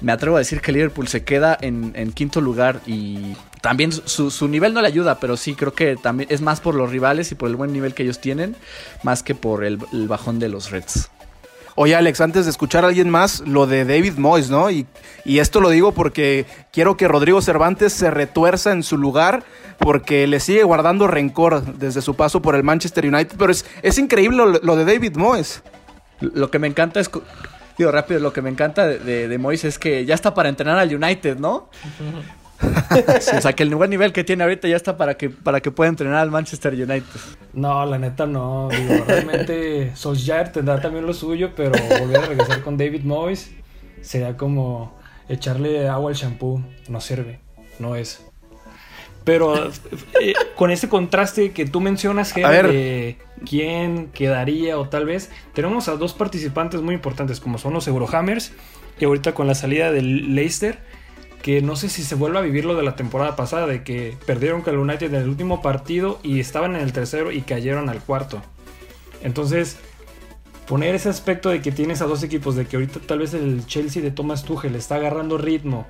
me 0.00 0.12
atrevo 0.12 0.36
a 0.36 0.40
decir 0.40 0.60
que 0.60 0.72
Liverpool 0.72 1.08
se 1.08 1.24
queda 1.24 1.56
en, 1.60 2.12
quinto 2.12 2.40
lugar 2.40 2.80
y 2.86 3.36
también 3.62 3.92
su, 3.92 4.48
nivel 4.48 4.74
no 4.74 4.82
le 4.82 4.88
ayuda, 4.88 5.18
pero 5.20 5.36
sí 5.36 5.54
creo 5.54 5.72
que 5.72 5.96
también 5.96 6.28
es 6.30 6.40
más 6.40 6.60
por 6.60 6.74
los 6.74 6.90
rivales 6.90 7.32
y 7.32 7.34
por 7.34 7.48
el 7.48 7.56
buen 7.56 7.72
nivel 7.72 7.94
que 7.94 8.02
ellos 8.02 8.20
tienen, 8.20 8.56
más 9.02 9.22
que 9.22 9.34
por 9.34 9.64
el 9.64 9.78
bajón 9.78 10.38
de 10.38 10.48
los 10.48 10.70
Reds. 10.70 11.10
Oye, 11.76 11.96
Alex, 11.96 12.20
antes 12.20 12.44
de 12.44 12.50
escuchar 12.52 12.84
a 12.84 12.88
alguien 12.88 13.10
más, 13.10 13.40
lo 13.40 13.66
de 13.66 13.84
David 13.84 14.14
Moyes, 14.16 14.48
¿no? 14.48 14.70
Y, 14.70 14.86
y 15.24 15.40
esto 15.40 15.60
lo 15.60 15.70
digo 15.70 15.92
porque 15.92 16.46
quiero 16.72 16.96
que 16.96 17.08
Rodrigo 17.08 17.42
Cervantes 17.42 17.92
se 17.92 18.10
retuerza 18.10 18.70
en 18.70 18.84
su 18.84 18.96
lugar 18.96 19.42
porque 19.78 20.26
le 20.28 20.38
sigue 20.38 20.62
guardando 20.62 21.08
rencor 21.08 21.64
desde 21.64 22.00
su 22.00 22.14
paso 22.14 22.40
por 22.40 22.54
el 22.54 22.62
Manchester 22.62 23.06
United. 23.06 23.36
Pero 23.36 23.50
es, 23.50 23.66
es 23.82 23.98
increíble 23.98 24.36
lo, 24.36 24.46
lo 24.46 24.76
de 24.76 24.84
David 24.84 25.16
Moyes. 25.16 25.62
Lo 26.20 26.50
que 26.50 26.58
me 26.60 26.68
encanta 26.68 27.00
es. 27.00 27.10
Digo 27.76 27.90
rápido, 27.90 28.20
lo 28.20 28.32
que 28.32 28.40
me 28.40 28.50
encanta 28.50 28.86
de, 28.86 29.00
de, 29.00 29.26
de 29.26 29.38
Moyes 29.38 29.64
es 29.64 29.80
que 29.80 30.04
ya 30.04 30.14
está 30.14 30.32
para 30.32 30.48
entrenar 30.48 30.78
al 30.78 30.94
United, 30.94 31.38
¿no? 31.38 31.68
Sí, 33.20 33.30
o 33.36 33.40
sea, 33.40 33.52
que 33.52 33.62
el 33.62 33.74
buen 33.74 33.90
nivel 33.90 34.12
que 34.12 34.24
tiene 34.24 34.44
ahorita 34.44 34.68
ya 34.68 34.76
está 34.76 34.96
para 34.96 35.16
que, 35.16 35.30
para 35.30 35.60
que 35.60 35.70
pueda 35.70 35.88
entrenar 35.88 36.18
al 36.18 36.30
Manchester 36.30 36.74
United. 36.74 37.04
No, 37.52 37.84
la 37.84 37.98
neta 37.98 38.26
no. 38.26 38.68
Digo, 38.70 39.04
realmente 39.06 39.92
Solskjaer 39.94 40.52
tendrá 40.52 40.80
también 40.80 41.06
lo 41.06 41.12
suyo, 41.12 41.50
pero 41.54 41.72
volver 42.00 42.16
a 42.16 42.26
regresar 42.26 42.62
con 42.62 42.76
David 42.76 43.04
Moyes 43.04 43.50
sería 44.00 44.36
como 44.36 44.96
echarle 45.28 45.88
agua 45.88 46.10
al 46.10 46.16
shampoo. 46.16 46.62
No 46.88 47.00
sirve, 47.00 47.40
no 47.78 47.96
es. 47.96 48.24
Pero 49.24 49.70
eh, 50.20 50.34
con 50.54 50.70
ese 50.70 50.88
contraste 50.88 51.52
que 51.52 51.64
tú 51.64 51.80
mencionas, 51.80 52.32
Ger, 52.32 52.66
de 52.66 53.16
quién 53.48 54.10
quedaría 54.12 54.78
o 54.78 54.88
tal 54.88 55.06
vez, 55.06 55.30
tenemos 55.54 55.88
a 55.88 55.96
dos 55.96 56.12
participantes 56.12 56.82
muy 56.82 56.94
importantes, 56.94 57.40
como 57.40 57.56
son 57.56 57.72
los 57.72 57.88
Eurohammers, 57.88 58.52
y 59.00 59.06
ahorita 59.06 59.32
con 59.32 59.46
la 59.46 59.54
salida 59.54 59.92
del 59.92 60.34
Leicester, 60.34 60.78
que 61.44 61.60
no 61.60 61.76
sé 61.76 61.90
si 61.90 62.02
se 62.02 62.14
vuelve 62.14 62.38
a 62.38 62.40
vivir 62.40 62.64
lo 62.64 62.74
de 62.74 62.82
la 62.82 62.96
temporada 62.96 63.36
pasada, 63.36 63.66
de 63.66 63.84
que 63.84 64.16
perdieron 64.24 64.62
con 64.62 64.72
el 64.72 64.80
United 64.80 65.12
en 65.12 65.20
el 65.20 65.28
último 65.28 65.60
partido 65.60 66.18
y 66.22 66.40
estaban 66.40 66.74
en 66.74 66.80
el 66.80 66.94
tercero 66.94 67.32
y 67.32 67.42
cayeron 67.42 67.90
al 67.90 68.00
cuarto. 68.00 68.40
Entonces, 69.22 69.76
poner 70.66 70.94
ese 70.94 71.10
aspecto 71.10 71.50
de 71.50 71.60
que 71.60 71.70
tienes 71.70 72.00
a 72.00 72.06
dos 72.06 72.22
equipos, 72.22 72.56
de 72.56 72.64
que 72.64 72.76
ahorita 72.76 73.00
tal 73.00 73.18
vez 73.18 73.34
el 73.34 73.66
Chelsea 73.66 74.02
de 74.02 74.10
Thomas 74.10 74.44
Tuchel 74.44 74.74
está 74.74 74.94
agarrando 74.94 75.36
ritmo 75.36 75.86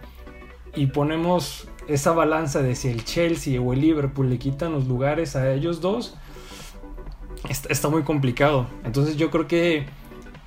y 0.75 0.89
ponemos 0.89 1.69
esa 1.87 2.11
balanza 2.11 2.61
de 2.61 2.75
si 2.75 2.89
el 2.89 3.05
Chelsea 3.05 3.61
o 3.61 3.75
el 3.75 3.81
Liverpool 3.81 4.31
le 4.31 4.39
quitan 4.41 4.73
los 4.73 4.89
lugares 4.89 5.37
a 5.37 5.53
ellos 5.53 5.81
dos, 5.81 6.17
está, 7.49 7.89
muy 7.89 8.03
complicado. 8.03 8.67
Entonces 8.85 9.17
yo 9.17 9.31
creo 9.31 9.47
que 9.47 9.87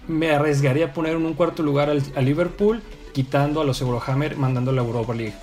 me 0.05 0.31
arriesgaría 0.31 0.87
a 0.87 0.93
poner 0.93 1.15
en 1.15 1.25
un 1.25 1.33
cuarto 1.33 1.63
lugar 1.63 1.89
al, 1.89 2.03
a 2.17 2.19
Liverpool, 2.19 2.81
quitando 3.13 3.61
a 3.61 3.63
los 3.63 3.81
Eurohammer, 3.81 4.37
mandándolo 4.37 4.81
a 4.81 4.85
Europa 4.85 5.13
League. 5.13 5.33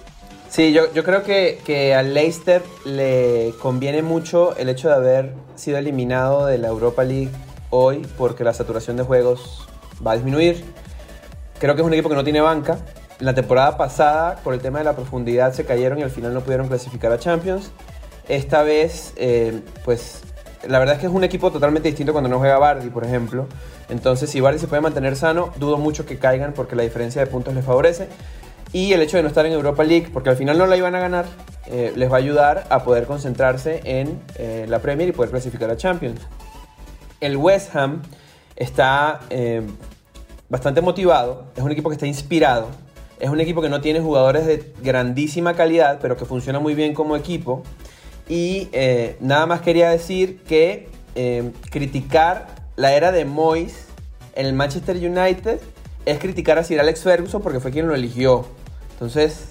Sí, 0.48 0.72
yo, 0.72 0.92
yo 0.92 1.02
creo 1.02 1.24
que, 1.24 1.60
que 1.64 1.94
al 1.94 2.14
Leicester 2.14 2.62
le 2.84 3.52
conviene 3.60 4.02
mucho 4.02 4.56
el 4.56 4.68
hecho 4.68 4.88
de 4.88 4.94
haber 4.94 5.32
sido 5.56 5.78
eliminado 5.78 6.46
de 6.46 6.58
la 6.58 6.68
Europa 6.68 7.02
League 7.02 7.30
hoy 7.70 8.06
porque 8.16 8.44
la 8.44 8.54
saturación 8.54 8.96
de 8.96 9.02
juegos 9.02 9.66
va 10.04 10.12
a 10.12 10.14
disminuir. 10.14 10.64
Creo 11.58 11.74
que 11.74 11.80
es 11.80 11.86
un 11.86 11.92
equipo 11.92 12.08
que 12.08 12.14
no 12.14 12.24
tiene 12.24 12.40
banca. 12.40 12.78
La 13.18 13.34
temporada 13.34 13.76
pasada, 13.76 14.36
por 14.44 14.54
el 14.54 14.60
tema 14.60 14.78
de 14.78 14.84
la 14.84 14.94
profundidad, 14.94 15.52
se 15.52 15.64
cayeron 15.64 15.98
y 15.98 16.02
al 16.02 16.10
final 16.10 16.34
no 16.34 16.40
pudieron 16.40 16.68
clasificar 16.68 17.12
a 17.12 17.18
Champions. 17.18 17.70
Esta 18.28 18.62
vez, 18.62 19.12
eh, 19.16 19.60
pues, 19.84 20.22
la 20.68 20.78
verdad 20.78 20.96
es 20.96 21.00
que 21.00 21.06
es 21.06 21.12
un 21.12 21.24
equipo 21.24 21.50
totalmente 21.50 21.88
distinto 21.88 22.12
cuando 22.12 22.28
no 22.28 22.38
juega 22.38 22.58
Bardi, 22.58 22.90
por 22.90 23.04
ejemplo. 23.04 23.46
Entonces, 23.88 24.30
si 24.30 24.40
Bardi 24.40 24.58
se 24.58 24.66
puede 24.66 24.82
mantener 24.82 25.16
sano, 25.16 25.52
dudo 25.58 25.78
mucho 25.78 26.06
que 26.06 26.18
caigan 26.18 26.52
porque 26.52 26.76
la 26.76 26.82
diferencia 26.82 27.20
de 27.24 27.26
puntos 27.26 27.54
les 27.54 27.64
favorece. 27.64 28.08
Y 28.72 28.92
el 28.92 29.02
hecho 29.02 29.16
de 29.16 29.22
no 29.22 29.28
estar 29.28 29.46
en 29.46 29.52
Europa 29.52 29.84
League, 29.84 30.08
porque 30.12 30.30
al 30.30 30.36
final 30.36 30.58
no 30.58 30.66
la 30.66 30.76
iban 30.76 30.94
a 30.96 31.00
ganar, 31.00 31.26
eh, 31.66 31.92
les 31.94 32.10
va 32.10 32.16
a 32.16 32.18
ayudar 32.18 32.66
a 32.70 32.82
poder 32.82 33.06
concentrarse 33.06 33.80
en 33.84 34.20
eh, 34.36 34.66
la 34.68 34.80
Premier 34.80 35.08
y 35.08 35.12
poder 35.12 35.30
clasificar 35.30 35.70
a 35.70 35.76
Champions. 35.76 36.20
El 37.20 37.36
West 37.36 37.74
Ham 37.76 38.02
está 38.56 39.20
eh, 39.30 39.62
bastante 40.48 40.80
motivado, 40.80 41.46
es 41.56 41.62
un 41.62 41.70
equipo 41.70 41.88
que 41.88 41.94
está 41.94 42.06
inspirado, 42.06 42.66
es 43.20 43.30
un 43.30 43.40
equipo 43.40 43.62
que 43.62 43.68
no 43.68 43.80
tiene 43.80 44.00
jugadores 44.00 44.44
de 44.44 44.74
grandísima 44.82 45.54
calidad, 45.54 46.00
pero 46.02 46.16
que 46.16 46.24
funciona 46.24 46.58
muy 46.58 46.74
bien 46.74 46.94
como 46.94 47.16
equipo. 47.16 47.62
Y 48.28 48.68
eh, 48.72 49.16
nada 49.20 49.46
más 49.46 49.60
quería 49.60 49.90
decir 49.90 50.38
que 50.48 50.88
eh, 51.14 51.50
criticar 51.70 52.48
la 52.76 52.92
era 52.94 53.12
de 53.12 53.24
Moyes 53.24 53.86
en 54.34 54.46
el 54.46 54.54
Manchester 54.54 54.96
United 54.96 55.60
es 56.06 56.18
criticar 56.18 56.58
a 56.58 56.64
Sir 56.64 56.80
Alex 56.80 57.02
Ferguson 57.02 57.42
porque 57.42 57.60
fue 57.60 57.70
quien 57.70 57.86
lo 57.86 57.94
eligió. 57.94 58.46
Entonces, 58.92 59.46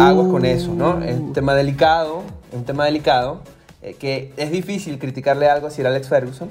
aguas 0.00 0.28
con 0.28 0.44
eso, 0.44 0.72
¿no? 0.74 1.02
Es 1.02 1.16
un 1.16 1.32
tema 1.32 1.54
delicado, 1.54 2.22
es 2.50 2.58
un 2.58 2.64
tema 2.64 2.84
delicado, 2.84 3.40
eh, 3.82 3.94
que 3.98 4.32
es 4.36 4.50
difícil 4.50 4.98
criticarle 4.98 5.48
algo 5.48 5.66
a 5.66 5.70
Sir 5.70 5.86
Alex 5.86 6.08
Ferguson, 6.08 6.48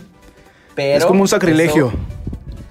pero... 0.76 0.98
es 1.00 1.06
como 1.06 1.22
un 1.22 1.28
sacrilegio. 1.28 1.88
eso- 1.88 1.98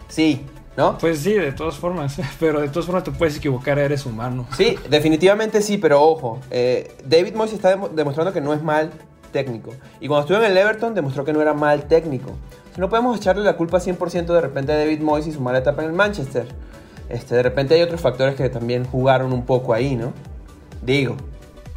sí, 0.08 0.42
¿no? 0.76 0.96
Pues 0.98 1.20
sí, 1.20 1.32
de 1.32 1.52
todas 1.52 1.76
formas, 1.76 2.18
pero 2.40 2.60
de 2.60 2.68
todas 2.68 2.86
formas 2.86 3.04
te 3.04 3.10
puedes 3.10 3.36
equivocar, 3.36 3.78
eres 3.78 4.06
humano. 4.06 4.46
Sí, 4.56 4.76
definitivamente 4.88 5.60
sí, 5.62 5.78
pero 5.78 6.02
ojo, 6.02 6.40
eh, 6.50 6.96
David 7.04 7.34
Moyes 7.34 7.54
está 7.54 7.70
demo- 7.76 7.88
demostrando 7.88 8.32
que 8.32 8.40
no 8.40 8.52
es 8.54 8.62
mal 8.62 8.90
técnico. 9.32 9.72
Y 10.00 10.08
cuando 10.08 10.22
estuvo 10.26 10.38
en 10.44 10.50
el 10.50 10.56
Everton 10.58 10.94
demostró 10.94 11.24
que 11.24 11.32
no 11.32 11.40
era 11.40 11.54
mal 11.54 11.84
técnico. 11.88 12.32
No 12.76 12.88
podemos 12.88 13.16
echarle 13.18 13.44
la 13.44 13.56
culpa 13.56 13.78
100% 13.80 14.26
de 14.26 14.40
repente 14.40 14.72
a 14.72 14.76
David 14.78 15.00
Moyes 15.00 15.26
y 15.26 15.32
su 15.32 15.40
mala 15.40 15.58
etapa 15.58 15.82
en 15.82 15.88
el 15.88 15.94
Manchester. 15.94 16.46
Este, 17.08 17.34
de 17.34 17.42
repente 17.42 17.74
hay 17.74 17.82
otros 17.82 18.00
factores 18.00 18.34
que 18.34 18.48
también 18.48 18.84
jugaron 18.86 19.32
un 19.32 19.44
poco 19.44 19.74
ahí, 19.74 19.96
¿no? 19.96 20.12
Digo. 20.82 21.16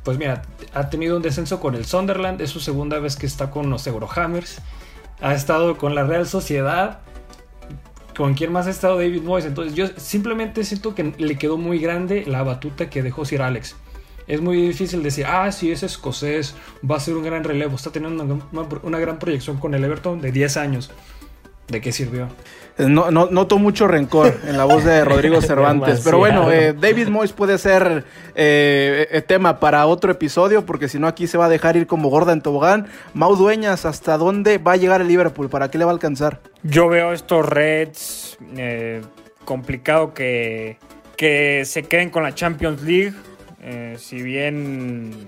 Pues 0.04 0.18
mira, 0.20 0.44
ha 0.74 0.90
tenido 0.90 1.18
un 1.18 1.24
descenso 1.24 1.60
con 1.60 1.74
el 1.76 1.84
Sunderland, 1.86 2.40
es 2.40 2.52
su 2.52 2.60
segunda 2.60 3.00
vez 3.00 3.16
que 3.16 3.26
está 3.26 3.50
con 3.50 3.70
los 3.72 3.88
Eurohammers. 3.88 4.60
Ha 5.20 5.34
estado 5.34 5.78
con 5.78 5.96
la 5.96 6.04
Real 6.04 6.28
Sociedad. 6.28 7.00
¿Con 8.16 8.34
quién 8.34 8.52
más 8.52 8.68
ha 8.68 8.70
estado 8.70 8.98
David 8.98 9.24
Moyes? 9.24 9.46
Entonces 9.46 9.76
yo 9.76 9.88
simplemente 9.98 10.64
siento 10.64 10.96
que 10.96 11.14
le 11.18 11.38
quedó 11.38 11.58
muy 11.58 11.80
grande 11.80 12.24
la 12.26 12.44
batuta 12.44 12.90
que 12.90 13.04
dejó 13.04 13.26
Sir 13.26 13.42
Alex. 13.42 13.76
es 14.28 14.42
muy 14.42 14.62
difícil 14.62 15.04
decir, 15.04 15.26
ah, 15.28 15.52
sí, 15.52 15.72
es 15.72 15.84
escocés, 15.84 16.56
va 16.90 16.96
a 16.96 17.00
ser 17.00 17.16
un 17.16 17.24
gran 17.24 17.44
relevo, 17.44 17.76
está 17.76 17.92
teniendo 17.92 18.42
una 18.84 19.00
gran 19.00 19.20
proyección 19.20 19.58
con 19.58 19.74
el 19.76 19.84
Everton 19.84 20.22
de 20.22 20.32
10 20.32 20.58
años. 20.58 20.92
¿De 21.68 21.82
qué 21.82 21.92
sirvió? 21.92 22.28
Eh, 22.78 22.88
no, 22.90 23.10
no, 23.10 23.28
noto 23.28 23.58
mucho 23.58 23.88
rencor 23.88 24.38
en 24.48 24.58
la 24.58 24.66
voz 24.66 24.84
de 24.84 25.04
Rodrigo 25.06 25.42
Cervantes. 25.42 26.02
pero 26.04 26.18
bueno, 26.18 26.52
eh, 26.52 26.74
David 26.74 27.08
Moyes 27.08 27.32
puede 27.32 27.58
ser 27.58 28.04
eh, 28.36 29.24
tema 29.28 29.60
para 29.60 29.86
otro 29.86 30.12
episodio, 30.12 30.66
porque 30.66 30.88
si 30.90 31.00
no 31.00 31.08
aquí 31.08 31.28
se 31.28 31.38
va 31.38 31.46
a 31.46 31.50
dejar 31.50 31.78
ir 31.78 31.88
como 31.88 32.10
gorda 32.10 32.34
en 32.34 32.42
tobogán. 32.42 32.88
Mau 33.14 33.36
Dueñas, 33.36 33.86
¿hasta 33.86 34.18
dónde 34.18 34.58
va 34.58 34.74
a 34.74 34.76
llegar 34.76 35.02
el 35.02 35.08
Liverpool? 35.08 35.50
¿Para 35.50 35.72
qué 35.72 35.78
le 35.78 35.86
va 35.86 35.92
a 35.92 35.94
alcanzar? 35.94 36.42
Yo 36.64 36.90
veo 36.90 37.14
estos 37.14 37.48
Reds 37.48 38.38
complicado 39.46 40.14
que, 40.14 40.78
que 41.16 41.64
se 41.66 41.84
queden 41.84 42.10
con 42.10 42.24
la 42.24 42.36
Champions 42.36 42.82
League. 42.82 43.14
si 43.98 44.22
bien 44.22 45.28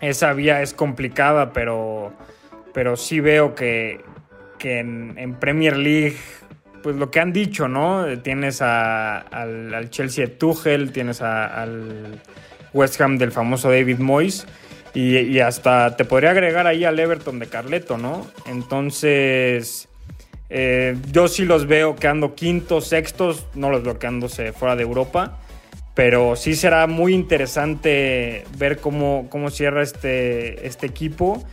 esa 0.00 0.32
vía 0.32 0.62
es 0.62 0.72
complicada, 0.72 1.52
pero, 1.52 2.12
pero 2.72 2.96
sí 2.96 3.20
veo 3.20 3.54
que, 3.54 4.00
que 4.60 4.78
en, 4.78 5.34
Premier 5.40 5.76
League, 5.76 6.16
pues 6.84 6.94
lo 6.94 7.10
que 7.10 7.18
han 7.18 7.32
dicho, 7.32 7.66
¿no? 7.66 8.06
Tienes 8.18 8.62
al, 8.62 9.88
Chelsea 9.90 10.26
de 10.26 10.32
Tuchel, 10.32 10.92
tienes 10.92 11.20
al 11.22 12.20
West 12.72 13.00
Ham 13.00 13.18
del 13.18 13.32
famoso 13.32 13.70
David 13.70 13.98
Moyes. 13.98 14.46
Y, 14.92 15.38
hasta 15.38 15.96
te 15.96 16.04
podría 16.04 16.30
agregar 16.30 16.66
ahí 16.66 16.84
al 16.84 16.98
Everton 16.98 17.38
de 17.38 17.46
Carleto, 17.46 17.96
¿no? 17.96 18.26
Entonces, 18.46 19.88
eh, 20.48 20.96
yo 21.12 21.28
sí 21.28 21.44
los 21.44 21.66
veo 21.66 21.94
quedando 21.96 22.34
quintos, 22.34 22.88
sextos, 22.88 23.46
no 23.54 23.70
los 23.70 23.82
veo 23.82 23.98
quedándose 23.98 24.52
fuera 24.52 24.76
de 24.76 24.82
Europa. 24.82 25.38
Pero 25.94 26.36
sí 26.36 26.54
será 26.54 26.86
muy 26.86 27.14
interesante 27.14 28.44
ver 28.56 28.78
cómo, 28.78 29.26
cómo 29.28 29.50
cierra 29.50 29.82
este, 29.82 30.66
este 30.66 30.86
equipo 30.86 31.44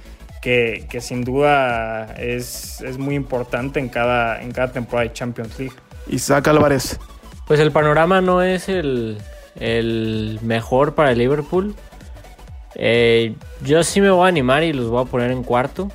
que, 0.41 0.99
sin 1.01 1.23
duda 1.23 2.15
es, 2.17 2.81
muy 2.97 3.15
importante 3.15 3.79
en 3.79 3.89
cada, 3.89 4.41
en 4.41 4.51
cada 4.51 4.71
temporada 4.71 5.07
de 5.07 5.13
Champions 5.13 5.57
League. 5.59 5.75
Isaac 6.07 6.47
Álvarez. 6.47 6.99
Pues 7.47 7.59
el 7.59 7.71
panorama 7.71 8.21
no 8.21 8.41
es 8.41 8.69
el, 8.69 9.19
mejor 10.41 10.95
para 10.95 11.11
el 11.11 11.17
Liverpool. 11.17 11.75
Eh, 12.75 13.35
yo 13.63 13.83
sí 13.83 14.01
me 14.01 14.09
voy 14.09 14.25
a 14.25 14.27
animar 14.27 14.63
y 14.63 14.73
los 14.73 14.89
voy 14.89 15.01
a 15.01 15.05
poner 15.05 15.31
en 15.31 15.43
cuarto. 15.43 15.91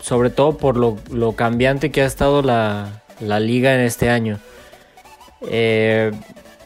Sobre 0.00 0.30
todo 0.30 0.56
por 0.56 0.76
lo, 0.76 1.32
cambiante 1.32 1.90
que 1.90 2.02
ha 2.02 2.06
estado 2.06 2.42
la, 2.42 3.02
liga 3.20 3.74
en 3.74 3.80
este 3.80 4.08
año. 4.08 4.38
Eh, 5.48 6.12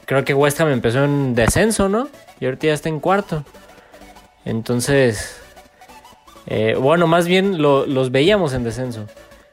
creo 0.05 0.25
que 0.25 0.35
West 0.35 0.61
Ham 0.61 0.69
empezó 0.69 1.05
en 1.05 1.35
descenso, 1.35 1.89
¿no? 1.89 2.09
Y 2.41 2.45
ahorita 2.45 2.69
ya 2.69 2.75
está 2.75 2.89
en 2.89 3.01
cuarto. 3.01 3.45
Entonces, 4.45 5.41
eh, 6.47 6.76
bueno, 6.78 7.07
más 7.07 7.26
bien 7.26 7.61
los 7.61 8.11
veíamos 8.11 8.53
en 8.55 8.64
descenso. 8.64 9.07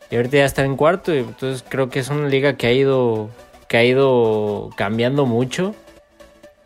Y 0.09 0.17
ahorita 0.17 0.37
ya 0.37 0.45
están 0.45 0.65
en 0.65 0.75
cuarto. 0.75 1.13
Y 1.13 1.19
entonces 1.19 1.63
creo 1.67 1.89
que 1.89 1.99
es 1.99 2.09
una 2.09 2.27
liga 2.27 2.57
que 2.57 2.67
ha 2.67 2.73
ido, 2.73 3.29
que 3.67 3.77
ha 3.77 3.83
ido 3.83 4.69
cambiando 4.75 5.25
mucho 5.25 5.73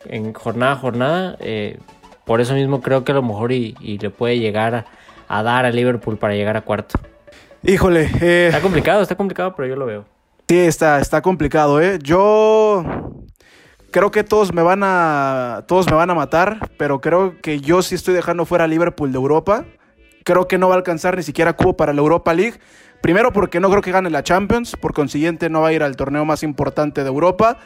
en 0.05 0.33
jornada 0.33 0.73
a 0.73 0.77
jornada. 0.77 1.37
Eh, 1.39 1.77
por 2.25 2.41
eso 2.41 2.55
mismo 2.55 2.81
creo 2.81 3.03
que 3.03 3.11
a 3.11 3.15
lo 3.15 3.21
mejor 3.21 3.51
y, 3.51 3.75
le 3.79 4.09
puede 4.09 4.39
llegar 4.39 4.85
a, 5.27 5.43
dar 5.43 5.65
a 5.65 5.71
Liverpool 5.71 6.17
para 6.17 6.33
llegar 6.33 6.57
a 6.57 6.61
cuarto. 6.61 6.99
Híjole. 7.61 8.09
Eh, 8.21 8.47
está 8.47 8.61
complicado, 8.61 9.01
está 9.01 9.15
complicado, 9.15 9.55
pero 9.55 9.67
yo 9.67 9.75
lo 9.75 9.85
veo. 9.85 10.05
Sí, 10.47 10.59
está, 10.59 10.99
está 10.99 11.21
complicado, 11.21 11.81
¿eh? 11.81 11.97
Yo 12.01 12.83
creo 13.91 14.11
que 14.11 14.23
todos 14.23 14.53
me 14.53 14.61
van 14.61 14.81
a 14.83 15.63
todos 15.67 15.87
me 15.87 15.95
van 15.95 16.09
a 16.09 16.15
matar, 16.15 16.69
pero 16.77 17.01
creo 17.01 17.41
que 17.41 17.59
yo 17.61 17.81
sí 17.81 17.95
estoy 17.95 18.13
dejando 18.13 18.45
fuera 18.45 18.65
a 18.65 18.67
Liverpool 18.67 19.11
de 19.11 19.17
Europa 19.17 19.65
creo 20.25 20.47
que 20.47 20.57
no 20.57 20.67
va 20.67 20.73
a 20.73 20.77
alcanzar 20.77 21.15
ni 21.15 21.23
siquiera 21.23 21.53
cubo 21.53 21.77
para 21.77 21.93
la 21.93 22.01
Europa 22.01 22.33
League. 22.33 22.59
Primero 23.01 23.31
porque 23.31 23.59
no 23.59 23.69
creo 23.69 23.81
que 23.81 23.91
gane 23.91 24.09
la 24.09 24.23
Champions, 24.23 24.75
por 24.75 24.93
consiguiente 24.93 25.49
no 25.49 25.61
va 25.61 25.69
a 25.69 25.73
ir 25.73 25.83
al 25.83 25.95
torneo 25.95 26.25
más 26.25 26.43
importante 26.43 27.03
de 27.03 27.07
Europa. 27.07 27.59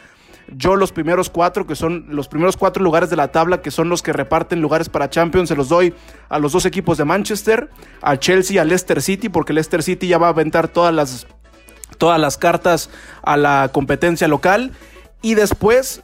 Yo 0.55 0.75
los 0.75 0.91
primeros 0.91 1.29
cuatro, 1.29 1.65
que 1.65 1.75
son 1.75 2.07
los 2.09 2.27
primeros 2.27 2.57
cuatro 2.57 2.83
lugares 2.83 3.09
de 3.09 3.15
la 3.15 3.29
tabla, 3.29 3.61
que 3.61 3.71
son 3.71 3.87
los 3.87 4.01
que 4.01 4.11
reparten 4.11 4.61
lugares 4.61 4.89
para 4.89 5.09
Champions, 5.09 5.47
se 5.47 5.55
los 5.55 5.69
doy 5.69 5.93
a 6.27 6.39
los 6.39 6.51
dos 6.51 6.65
equipos 6.65 6.97
de 6.97 7.05
Manchester, 7.05 7.69
al 8.01 8.19
Chelsea 8.19 8.55
y 8.55 8.57
al 8.57 8.67
Leicester 8.67 9.01
City, 9.01 9.29
porque 9.29 9.53
Leicester 9.53 9.81
City 9.81 10.07
ya 10.07 10.17
va 10.17 10.27
a 10.27 10.31
aventar 10.31 10.67
todas 10.67 10.93
las, 10.93 11.27
todas 11.97 12.19
las 12.19 12.37
cartas 12.37 12.89
a 13.21 13.37
la 13.37 13.69
competencia 13.71 14.27
local. 14.27 14.73
Y 15.21 15.35
después 15.35 16.03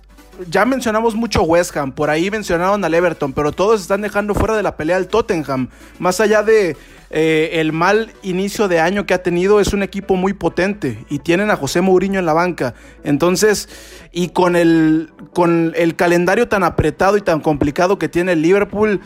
ya 0.49 0.65
mencionamos 0.65 1.15
mucho 1.15 1.43
West 1.43 1.75
Ham, 1.77 1.91
por 1.91 2.09
ahí 2.09 2.29
mencionaron 2.29 2.83
al 2.83 2.93
Everton, 2.93 3.33
pero 3.33 3.51
todos 3.51 3.81
están 3.81 4.01
dejando 4.01 4.33
fuera 4.36 4.55
de 4.55 4.63
la 4.63 4.75
pelea 4.75 4.97
al 4.97 5.07
Tottenham. 5.07 5.69
Más 5.99 6.19
allá 6.19 6.43
de 6.43 6.77
eh, 7.09 7.61
el 7.61 7.71
mal 7.71 8.11
inicio 8.23 8.67
de 8.67 8.79
año 8.79 9.05
que 9.05 9.13
ha 9.13 9.23
tenido, 9.23 9.59
es 9.59 9.73
un 9.73 9.83
equipo 9.83 10.15
muy 10.15 10.33
potente 10.33 11.05
y 11.09 11.19
tienen 11.19 11.51
a 11.51 11.55
José 11.55 11.81
Mourinho 11.81 12.19
en 12.19 12.25
la 12.25 12.33
banca. 12.33 12.73
Entonces, 13.03 13.69
y 14.11 14.29
con 14.29 14.55
el, 14.55 15.11
con 15.33 15.73
el 15.75 15.95
calendario 15.95 16.47
tan 16.47 16.63
apretado 16.63 17.17
y 17.17 17.21
tan 17.21 17.39
complicado 17.39 17.97
que 17.97 18.09
tiene 18.09 18.33
el 18.33 18.41
Liverpool, 18.41 19.01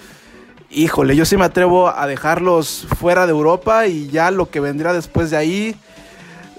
híjole, 0.71 1.15
yo 1.15 1.25
sí 1.25 1.37
me 1.37 1.45
atrevo 1.45 1.89
a 1.89 2.07
dejarlos 2.07 2.87
fuera 2.99 3.25
de 3.25 3.31
Europa 3.31 3.87
y 3.87 4.07
ya 4.07 4.31
lo 4.31 4.49
que 4.49 4.59
vendrá 4.59 4.93
después 4.93 5.29
de 5.29 5.37
ahí 5.37 5.75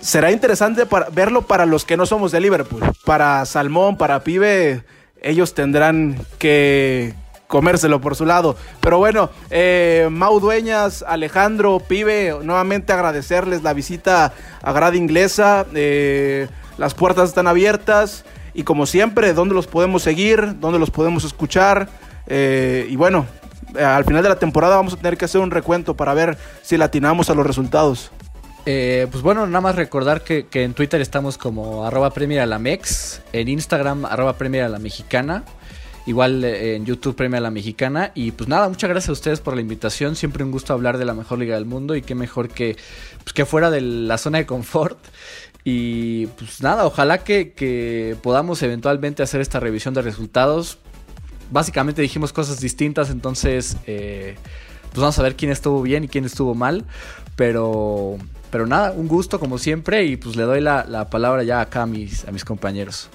será 0.01 0.31
interesante 0.31 0.87
para 0.87 1.09
verlo 1.11 1.43
para 1.43 1.67
los 1.67 1.85
que 1.85 1.97
no 1.97 2.07
somos 2.07 2.33
de 2.33 2.41
Liverpool. 2.41 2.83
Para 3.05 3.45
Salmón, 3.45 3.97
para 3.97 4.21
Pibe, 4.21 4.85
ellos 5.23 5.55
tendrán 5.55 6.17
que 6.39 7.15
comérselo 7.47 8.01
por 8.01 8.17
su 8.17 8.25
lado. 8.25 8.57
Pero 8.81 8.99
bueno, 8.99 9.29
eh, 9.51 10.09
Mau 10.11 10.41
Dueñas, 10.41 11.05
Alejandro, 11.07 11.81
Pibe, 11.81 12.37
nuevamente 12.43 12.93
agradecerles 12.93 13.63
la 13.63 13.75
visita 13.75 14.33
a 14.63 14.73
Grada 14.73 14.97
Inglesa. 14.97 15.67
Eh, 15.75 16.49
las 16.79 16.95
puertas 16.95 17.29
están 17.29 17.47
abiertas. 17.47 18.25
Y 18.55 18.63
como 18.63 18.87
siempre, 18.87 19.35
¿dónde 19.35 19.55
los 19.55 19.67
podemos 19.67 20.03
seguir? 20.03 20.59
¿Dónde 20.59 20.79
los 20.79 20.91
podemos 20.91 21.25
escuchar? 21.25 21.89
Eh, 22.27 22.87
y 22.89 22.97
bueno, 22.97 23.27
al 23.79 24.05
final 24.05 24.23
de 24.23 24.29
la 24.29 24.39
temporada 24.39 24.77
vamos 24.77 24.95
a 24.95 24.97
tener 24.97 25.17
que 25.17 25.25
hacer 25.25 25.41
un 25.41 25.51
recuento 25.51 25.95
para 25.95 26.15
ver 26.15 26.39
si 26.63 26.77
latinamos 26.77 27.31
a 27.31 27.35
los 27.35 27.47
resultados. 27.47 28.11
Eh, 28.67 29.07
pues 29.11 29.23
bueno, 29.23 29.47
nada 29.47 29.61
más 29.61 29.75
recordar 29.75 30.23
que, 30.23 30.47
en 30.53 30.75
Twitter 30.75 31.01
estamos 31.01 31.39
como 31.39 31.87
arroba 31.87 32.11
Premier 32.11 32.41
a 32.41 32.47
la 32.47 32.59
Mex, 32.59 33.23
en 33.33 33.49
Instagram 33.49 34.05
arroba 34.05 34.37
Premier 34.37 34.65
a 34.65 34.69
la 34.69 34.79
Mexicana, 34.79 35.45
igual 36.07 36.45
eh, 36.45 36.77
en 36.77 36.85
YouTube 36.85 37.17
Premier 37.17 37.39
a 37.39 37.43
la 37.43 37.51
Mexicana. 37.51 38.13
Y 38.15 38.33
pues 38.33 38.49
nada, 38.49 38.69
muchas 38.69 38.91
gracias 38.91 39.09
a 39.09 39.13
ustedes 39.13 39.41
por 39.41 39.55
la 39.55 39.61
invitación. 39.61 40.15
Siempre 40.15 40.45
un 40.45 40.51
gusto 40.51 40.73
hablar 40.73 40.99
de 40.99 41.05
la 41.05 41.15
mejor 41.15 41.39
liga 41.39 41.55
del 41.55 41.65
mundo 41.65 41.97
y 41.97 42.03
qué 42.03 42.15
mejor 42.15 42.49
que, 42.49 42.77
pues, 43.25 43.33
que 43.33 43.47
fuera 43.47 43.71
de 43.71 43.81
la 43.81 44.19
zona 44.19 44.39
de 44.39 44.47
confort. 44.47 44.99
Y 45.65 46.27
pues 46.27 46.63
nada, 46.63 46.87
ojalá 46.87 47.19
que, 47.19 48.17
podamos 48.23 48.63
eventualmente 48.63 49.23
hacer 49.23 49.41
esta 49.41 49.61
revisión 49.61 49.95
de 49.95 50.03
resultados. 50.03 50.79
Básicamente 51.51 52.01
dijimos 52.01 52.33
cosas 52.33 52.61
distintas, 52.61 53.11
entonces 53.11 53.77
eh, 53.87 54.37
pues 54.91 55.01
vamos 55.01 55.19
a 55.19 55.23
ver 55.23 55.35
quién 55.35 55.51
estuvo 55.51 55.83
bien 55.83 56.05
y 56.05 56.09
quién 56.09 56.25
estuvo 56.25 56.55
mal. 56.55 56.85
Pero 57.37 58.19
pero 58.51 58.67
nada, 58.67 58.93
un 58.93 59.09
gusto 59.09 59.39
como 59.39 59.59
siempre 59.59 60.05
y 60.05 60.17
pues 60.17 60.37
le 60.37 60.43
doy 60.45 60.61
la, 60.61 60.85
la 60.87 61.09
palabra 61.11 61.43
ya 61.43 61.61
acá 61.61 61.83
a 61.83 61.87
mis, 61.87 62.27
a 62.27 62.33
mis 62.33 62.45
compañeros. 62.45 63.09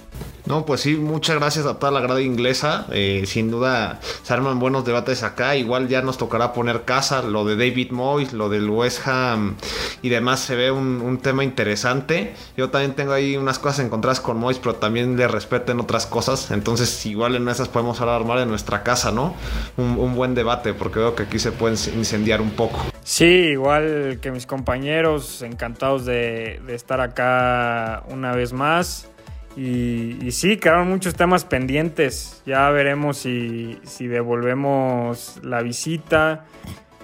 No, 0.46 0.64
pues 0.64 0.82
sí, 0.82 0.96
muchas 0.96 1.38
gracias 1.38 1.66
a 1.66 1.80
toda 1.80 1.92
la 1.92 2.02
grada 2.02 2.22
inglesa. 2.22 2.86
Eh, 2.92 3.24
sin 3.26 3.50
duda 3.50 4.00
se 4.22 4.32
arman 4.32 4.60
buenos 4.60 4.86
debates 4.86 5.24
acá. 5.24 5.56
Igual 5.56 5.88
ya 5.88 6.04
nos 6.04 6.20
tocará 6.20 6.54
poner 6.54 6.84
casa, 6.86 7.24
lo 7.24 7.46
de 7.46 7.56
David 7.56 7.90
Moyes, 7.90 8.32
lo 8.32 8.48
del 8.50 8.70
West 8.70 9.08
Ham 9.08 9.56
y 10.04 10.10
demás. 10.10 10.42
Se 10.42 10.56
ve 10.56 10.70
un, 10.70 11.20
tema 11.24 11.44
interesante. 11.44 12.36
Yo 12.56 12.70
también 12.70 12.94
tengo 12.94 13.14
ahí 13.14 13.38
unas 13.38 13.58
cosas 13.58 13.86
encontradas 13.86 14.20
con 14.20 14.38
Moyes, 14.38 14.60
pero 14.60 14.76
también 14.76 15.18
le 15.18 15.28
respeten 15.28 15.80
otras 15.80 16.06
cosas. 16.06 16.52
Entonces, 16.52 17.06
igual 17.08 17.36
en 17.36 17.48
esas 17.48 17.68
podemos 17.68 18.00
ahora 18.00 18.16
armar 18.16 18.38
en 18.38 18.50
nuestra 18.50 18.84
casa, 18.84 19.12
¿no? 19.12 19.34
Un, 19.78 20.16
buen 20.16 20.36
debate, 20.36 20.74
porque 20.74 21.00
veo 21.00 21.16
que 21.16 21.24
aquí 21.24 21.40
se 21.40 21.52
puede 21.52 21.76
incendiar 21.96 22.40
un 22.40 22.52
poco. 22.52 22.80
Sí, 23.06 23.26
igual 23.26 24.18
que 24.20 24.32
mis 24.32 24.48
compañeros, 24.48 25.44
encantados 25.44 26.06
de, 26.06 26.60
estar 26.70 27.02
acá 27.02 28.02
una 28.10 28.32
vez 28.32 28.52
más. 28.52 29.12
Y, 29.56 30.32
sí, 30.32 30.58
quedaron 30.58 30.90
muchos 30.90 31.14
temas 31.14 31.46
pendientes. 31.46 32.42
Ya 32.48 32.68
veremos 32.72 33.18
si, 33.18 33.80
devolvemos 34.00 35.40
la 35.44 35.62
visita 35.62 36.46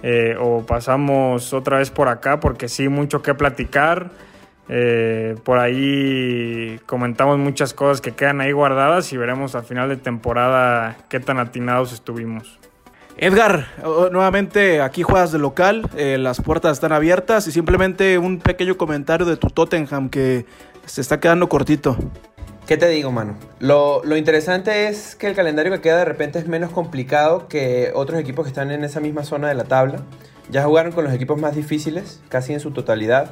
eh, 0.02 0.34
o 0.40 0.66
pasamos 0.66 1.52
otra 1.52 1.78
vez 1.78 1.90
por 1.90 2.08
acá, 2.08 2.40
porque 2.40 2.68
sí, 2.68 2.88
mucho 2.88 3.22
que 3.22 3.34
platicar. 3.34 4.10
Eh, 4.68 5.36
por 5.44 5.60
ahí 5.60 6.80
comentamos 6.84 7.38
muchas 7.38 7.74
cosas 7.74 8.00
que 8.00 8.10
quedan 8.10 8.40
ahí 8.40 8.50
guardadas 8.50 9.12
y 9.12 9.16
veremos 9.16 9.54
a 9.54 9.62
final 9.62 9.88
de 9.88 9.98
temporada 9.98 10.96
qué 11.08 11.20
tan 11.20 11.38
atinados 11.38 11.92
estuvimos. 11.92 12.58
Edgar, 13.22 13.68
nuevamente 14.10 14.80
aquí 14.80 15.04
juegas 15.04 15.30
de 15.30 15.38
local, 15.38 15.88
eh, 15.96 16.18
las 16.18 16.40
puertas 16.40 16.72
están 16.72 16.90
abiertas 16.90 17.46
y 17.46 17.52
simplemente 17.52 18.18
un 18.18 18.40
pequeño 18.40 18.76
comentario 18.76 19.24
de 19.24 19.36
tu 19.36 19.46
Tottenham 19.46 20.10
que 20.10 20.44
se 20.86 21.00
está 21.00 21.20
quedando 21.20 21.48
cortito. 21.48 21.96
¿Qué 22.66 22.76
te 22.76 22.88
digo, 22.88 23.12
mano? 23.12 23.36
Lo, 23.60 24.02
lo, 24.02 24.16
interesante 24.16 24.88
es 24.88 25.14
que 25.14 25.28
el 25.28 25.36
calendario 25.36 25.70
que 25.70 25.80
queda 25.80 25.98
de 25.98 26.04
repente 26.04 26.40
es 26.40 26.48
menos 26.48 26.72
complicado 26.72 27.46
que 27.46 27.92
otros 27.94 28.18
equipos 28.18 28.44
que 28.44 28.48
están 28.48 28.72
en 28.72 28.82
esa 28.82 28.98
misma 28.98 29.22
zona 29.22 29.46
de 29.46 29.54
la 29.54 29.66
tabla. 29.66 30.00
Ya 30.50 30.64
jugaron 30.64 30.90
con 30.90 31.04
los 31.04 31.12
equipos 31.12 31.40
más 31.40 31.54
difíciles, 31.54 32.20
casi 32.28 32.54
en 32.54 32.58
su 32.58 32.72
totalidad. 32.72 33.30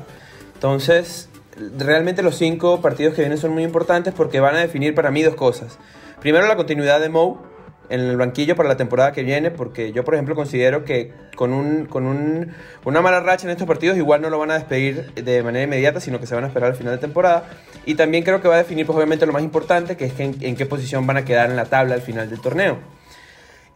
Entonces, 0.55 1.31
realmente 1.77 2.23
los 2.23 2.37
cinco 2.37 2.81
partidos 2.81 3.15
que 3.15 3.23
vienen 3.23 3.39
son 3.39 3.51
muy 3.51 3.65
importantes 3.65 4.15
porque 4.17 4.39
van 4.39 4.55
a 4.55 4.61
definir 4.61 4.95
para 4.95 5.11
mí 5.11 5.25
dos 5.25 5.35
cosas. 5.35 5.81
Primero, 6.21 6.47
la 6.47 6.55
continuidad 6.55 7.01
de 7.01 7.09
Moe 7.09 7.50
en 7.91 8.01
el 8.01 8.17
banquillo 8.17 8.57
para 8.57 8.69
la 8.69 8.77
temporada 8.77 9.13
que 9.13 9.23
viene, 9.23 9.51
porque 9.51 9.93
yo, 9.93 10.05
por 10.05 10.15
ejemplo, 10.15 10.35
considero 10.35 10.85
que 10.85 11.13
con, 11.35 11.53
un, 11.53 11.87
con 11.87 12.07
un, 12.07 12.53
una 12.85 13.01
mala 13.03 13.21
racha 13.21 13.47
en 13.47 13.51
estos 13.51 13.67
partidos 13.67 13.97
igual 13.97 14.23
no 14.23 14.31
lo 14.31 14.39
van 14.39 14.53
a 14.53 14.55
despedir 14.55 15.13
de 15.15 15.43
manera 15.43 15.65
inmediata, 15.65 16.01
sino 16.01 16.21
que 16.21 16.27
se 16.27 16.35
van 16.35 16.45
a 16.45 16.47
esperar 16.47 16.71
al 16.71 16.77
final 16.77 16.95
de 16.95 16.99
temporada. 16.99 17.51
Y 17.85 17.97
también 17.97 18.23
creo 18.23 18.41
que 18.41 18.49
va 18.49 18.55
a 18.55 18.59
definir, 18.59 18.87
pues 18.87 18.97
obviamente, 18.97 19.27
lo 19.27 19.33
más 19.33 19.43
importante, 19.43 19.97
que 19.97 20.07
es 20.07 20.13
en, 20.19 20.57
qué 20.57 20.67
posición 20.67 21.07
van 21.07 21.17
a 21.17 21.25
quedar 21.25 21.51
en 21.51 21.57
la 21.57 21.65
tabla 21.65 21.95
al 21.95 22.03
final 22.03 22.31
del 22.31 22.41
torneo. 22.41 22.79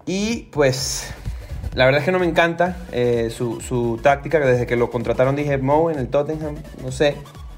Y 0.06 0.48
pues, 0.52 1.12
la 1.74 1.84
verdad 1.84 2.00
es 2.00 2.04
que 2.04 2.12
no 2.12 2.20
me 2.20 2.26
encanta 2.26 2.76
eh, 2.92 3.30
su, 3.30 3.60
su, 3.60 3.98
táctica, 4.00 4.38
desde 4.38 4.66
que 4.66 4.76
lo 4.76 4.90
contrataron 4.90 5.34
dije, 5.34 5.58
Moe 5.58 5.92
en 5.92 5.98
el 5.98 6.08
Tottenham, 6.08 6.56
no 6.82 6.92
sé, 6.92 7.16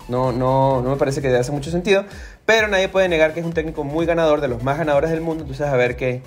no, 0.08 0.32
no, 0.32 0.82
no 0.82 0.90
me 0.90 0.96
parece 0.96 1.20
que 1.20 1.34
hace 1.34 1.52
mucho 1.52 1.70
sentido, 1.70 2.04
pero 2.44 2.68
nadie 2.68 2.88
puede 2.88 3.08
negar 3.08 3.34
que 3.34 3.40
es 3.40 3.46
un 3.46 3.52
técnico 3.52 3.84
muy 3.84 4.06
ganador, 4.06 4.40
de 4.40 4.48
los 4.48 4.62
más 4.62 4.78
ganadores 4.78 5.10
del 5.10 5.20
mundo, 5.20 5.42
entonces 5.42 5.66
a 5.66 5.76
ver 5.76 5.96
qué, 5.96 6.22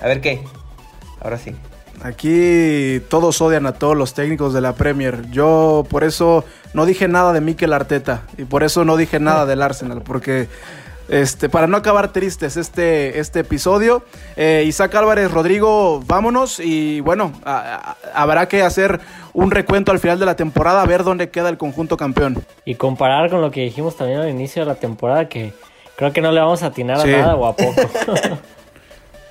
a 0.00 0.06
ver 0.06 0.20
qué. 0.20 0.42
Ahora 1.20 1.38
sí. 1.38 1.54
Aquí 2.02 3.00
todos 3.08 3.40
odian 3.40 3.66
a 3.66 3.72
todos 3.72 3.96
los 3.96 4.14
técnicos 4.14 4.52
de 4.52 4.60
la 4.60 4.74
Premier. 4.74 5.30
Yo 5.30 5.86
por 5.88 6.04
eso 6.04 6.44
no 6.74 6.86
dije 6.86 7.08
nada 7.08 7.32
de 7.32 7.40
Mikel 7.40 7.72
Arteta 7.72 8.22
y 8.36 8.44
por 8.44 8.62
eso 8.62 8.84
no 8.84 8.96
dije 8.96 9.20
nada 9.20 9.46
del 9.46 9.62
Arsenal, 9.62 10.02
porque 10.02 10.48
este, 11.08 11.48
para 11.48 11.66
no 11.66 11.76
acabar 11.76 12.12
tristes 12.12 12.56
este, 12.56 13.18
este 13.18 13.40
episodio, 13.40 14.04
eh, 14.36 14.64
Isaac 14.66 14.94
Álvarez, 14.94 15.30
Rodrigo, 15.30 16.02
vámonos 16.06 16.60
y 16.60 17.00
bueno, 17.00 17.32
habrá 18.14 18.48
que 18.48 18.62
hacer 18.62 19.00
un 19.32 19.50
recuento 19.50 19.92
al 19.92 19.98
final 19.98 20.18
de 20.18 20.26
la 20.26 20.36
temporada 20.36 20.82
a 20.82 20.86
ver 20.86 21.04
dónde 21.04 21.30
queda 21.30 21.48
el 21.48 21.58
conjunto 21.58 21.96
campeón. 21.96 22.44
Y 22.64 22.76
comparar 22.76 23.30
con 23.30 23.40
lo 23.40 23.50
que 23.50 23.62
dijimos 23.62 23.96
también 23.96 24.20
al 24.20 24.28
inicio 24.28 24.62
de 24.62 24.66
la 24.66 24.76
temporada, 24.76 25.28
que 25.28 25.52
creo 25.96 26.12
que 26.12 26.20
no 26.20 26.32
le 26.32 26.40
vamos 26.40 26.62
a 26.62 26.66
atinar 26.66 27.00
a 27.00 27.04
nada 27.04 27.34
o 27.36 27.46
a 27.46 27.56
poco. 27.56 27.82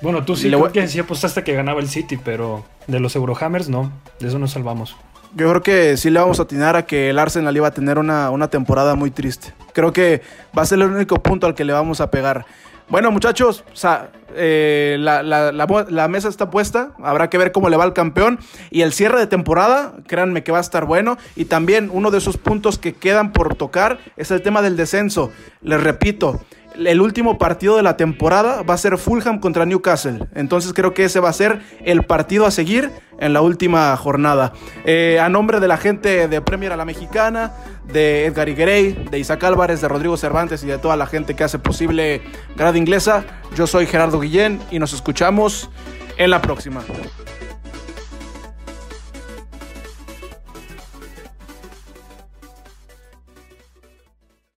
Bueno, 0.04 0.22
tú 0.22 0.36
sí, 0.36 0.48
creo 0.48 0.70
que 0.70 0.86
sí 0.86 0.98
apostaste 0.98 1.42
que 1.42 1.54
ganaba 1.54 1.80
el 1.80 1.88
City, 1.88 2.18
pero 2.22 2.62
de 2.86 3.00
los 3.00 3.16
Eurohammers 3.16 3.70
no, 3.70 3.90
de 4.20 4.28
eso 4.28 4.38
nos 4.38 4.50
salvamos. 4.50 4.96
Yo 5.36 5.48
creo 5.50 5.62
que 5.62 5.96
sí 5.96 6.10
le 6.10 6.20
vamos 6.20 6.38
a 6.38 6.44
atinar 6.44 6.76
a 6.76 6.86
que 6.86 7.10
el 7.10 7.18
Arsenal 7.18 7.56
iba 7.56 7.66
a 7.66 7.72
tener 7.72 7.98
una, 7.98 8.48
temporada 8.48 8.94
muy 8.94 9.10
triste. 9.10 9.52
Creo 9.72 9.92
que 9.92 10.22
va 10.56 10.62
a 10.62 10.66
ser 10.66 10.78
el 10.78 10.84
único 10.84 11.20
punto 11.22 11.48
al 11.48 11.56
que 11.56 11.64
le 11.64 11.72
vamos 11.72 12.00
a 12.00 12.08
pegar. 12.08 12.46
Bueno, 12.88 13.10
muchachos, 13.10 13.64
o 13.72 13.76
sea, 13.76 14.10
eh, 14.36 14.96
la, 15.00 15.24
la, 15.24 16.08
mesa 16.08 16.28
está 16.28 16.50
puesta. 16.50 16.92
Habrá 17.02 17.30
que 17.30 17.38
ver 17.38 17.50
cómo 17.50 17.68
le 17.68 17.76
va 17.76 17.82
al 17.82 17.94
campeón. 17.94 18.38
Y 18.70 18.82
el 18.82 18.92
cierre 18.92 19.18
de 19.18 19.26
temporada, 19.26 19.94
créanme 20.06 20.44
que 20.44 20.52
va 20.52 20.58
a 20.58 20.60
estar 20.60 20.84
bueno. 20.84 21.18
Y 21.34 21.46
también 21.46 21.90
uno 21.92 22.12
de 22.12 22.18
esos 22.18 22.36
puntos 22.36 22.78
que 22.78 22.92
quedan 22.92 23.32
por 23.32 23.56
tocar 23.56 23.98
es 24.16 24.30
el 24.30 24.40
tema 24.40 24.62
del 24.62 24.76
descenso. 24.76 25.32
Les 25.62 25.82
repito, 25.82 26.42
el 26.74 27.00
último 27.00 27.38
partido 27.38 27.76
de 27.76 27.82
la 27.82 27.96
temporada 27.96 28.62
va 28.62 28.74
a 28.74 28.78
ser 28.78 28.98
Fulham 28.98 29.40
contra 29.40 29.64
Newcastle. 29.64 30.26
Entonces 30.34 30.72
creo 30.72 30.94
que 30.94 31.04
ese 31.04 31.20
va 31.20 31.28
a 31.28 31.32
ser 31.32 31.60
el 31.84 32.04
partido 32.04 32.46
a 32.46 32.50
seguir 32.50 32.90
en 33.18 33.32
la 33.32 33.42
última 33.42 33.96
jornada. 33.96 34.52
Eh, 34.84 35.18
a 35.20 35.28
nombre 35.28 35.60
de 35.60 35.68
la 35.68 35.76
gente 35.76 36.28
de 36.28 36.40
Premier 36.40 36.72
a 36.72 36.76
la 36.76 36.84
Mexicana, 36.84 37.52
de 37.86 38.26
Edgar 38.26 38.48
Iguerey, 38.48 39.06
de 39.10 39.18
Isaac 39.18 39.44
Álvarez, 39.44 39.80
de 39.80 39.88
Rodrigo 39.88 40.16
Cervantes 40.16 40.62
y 40.64 40.66
de 40.66 40.78
toda 40.78 40.96
la 40.96 41.06
gente 41.06 41.34
que 41.34 41.44
hace 41.44 41.58
posible 41.58 42.22
Grada 42.56 42.76
Inglesa, 42.76 43.24
yo 43.54 43.66
soy 43.66 43.86
Gerardo 43.86 44.20
Guillén 44.20 44.60
y 44.70 44.78
nos 44.78 44.92
escuchamos 44.92 45.70
en 46.16 46.30
la 46.30 46.42
próxima. 46.42 46.82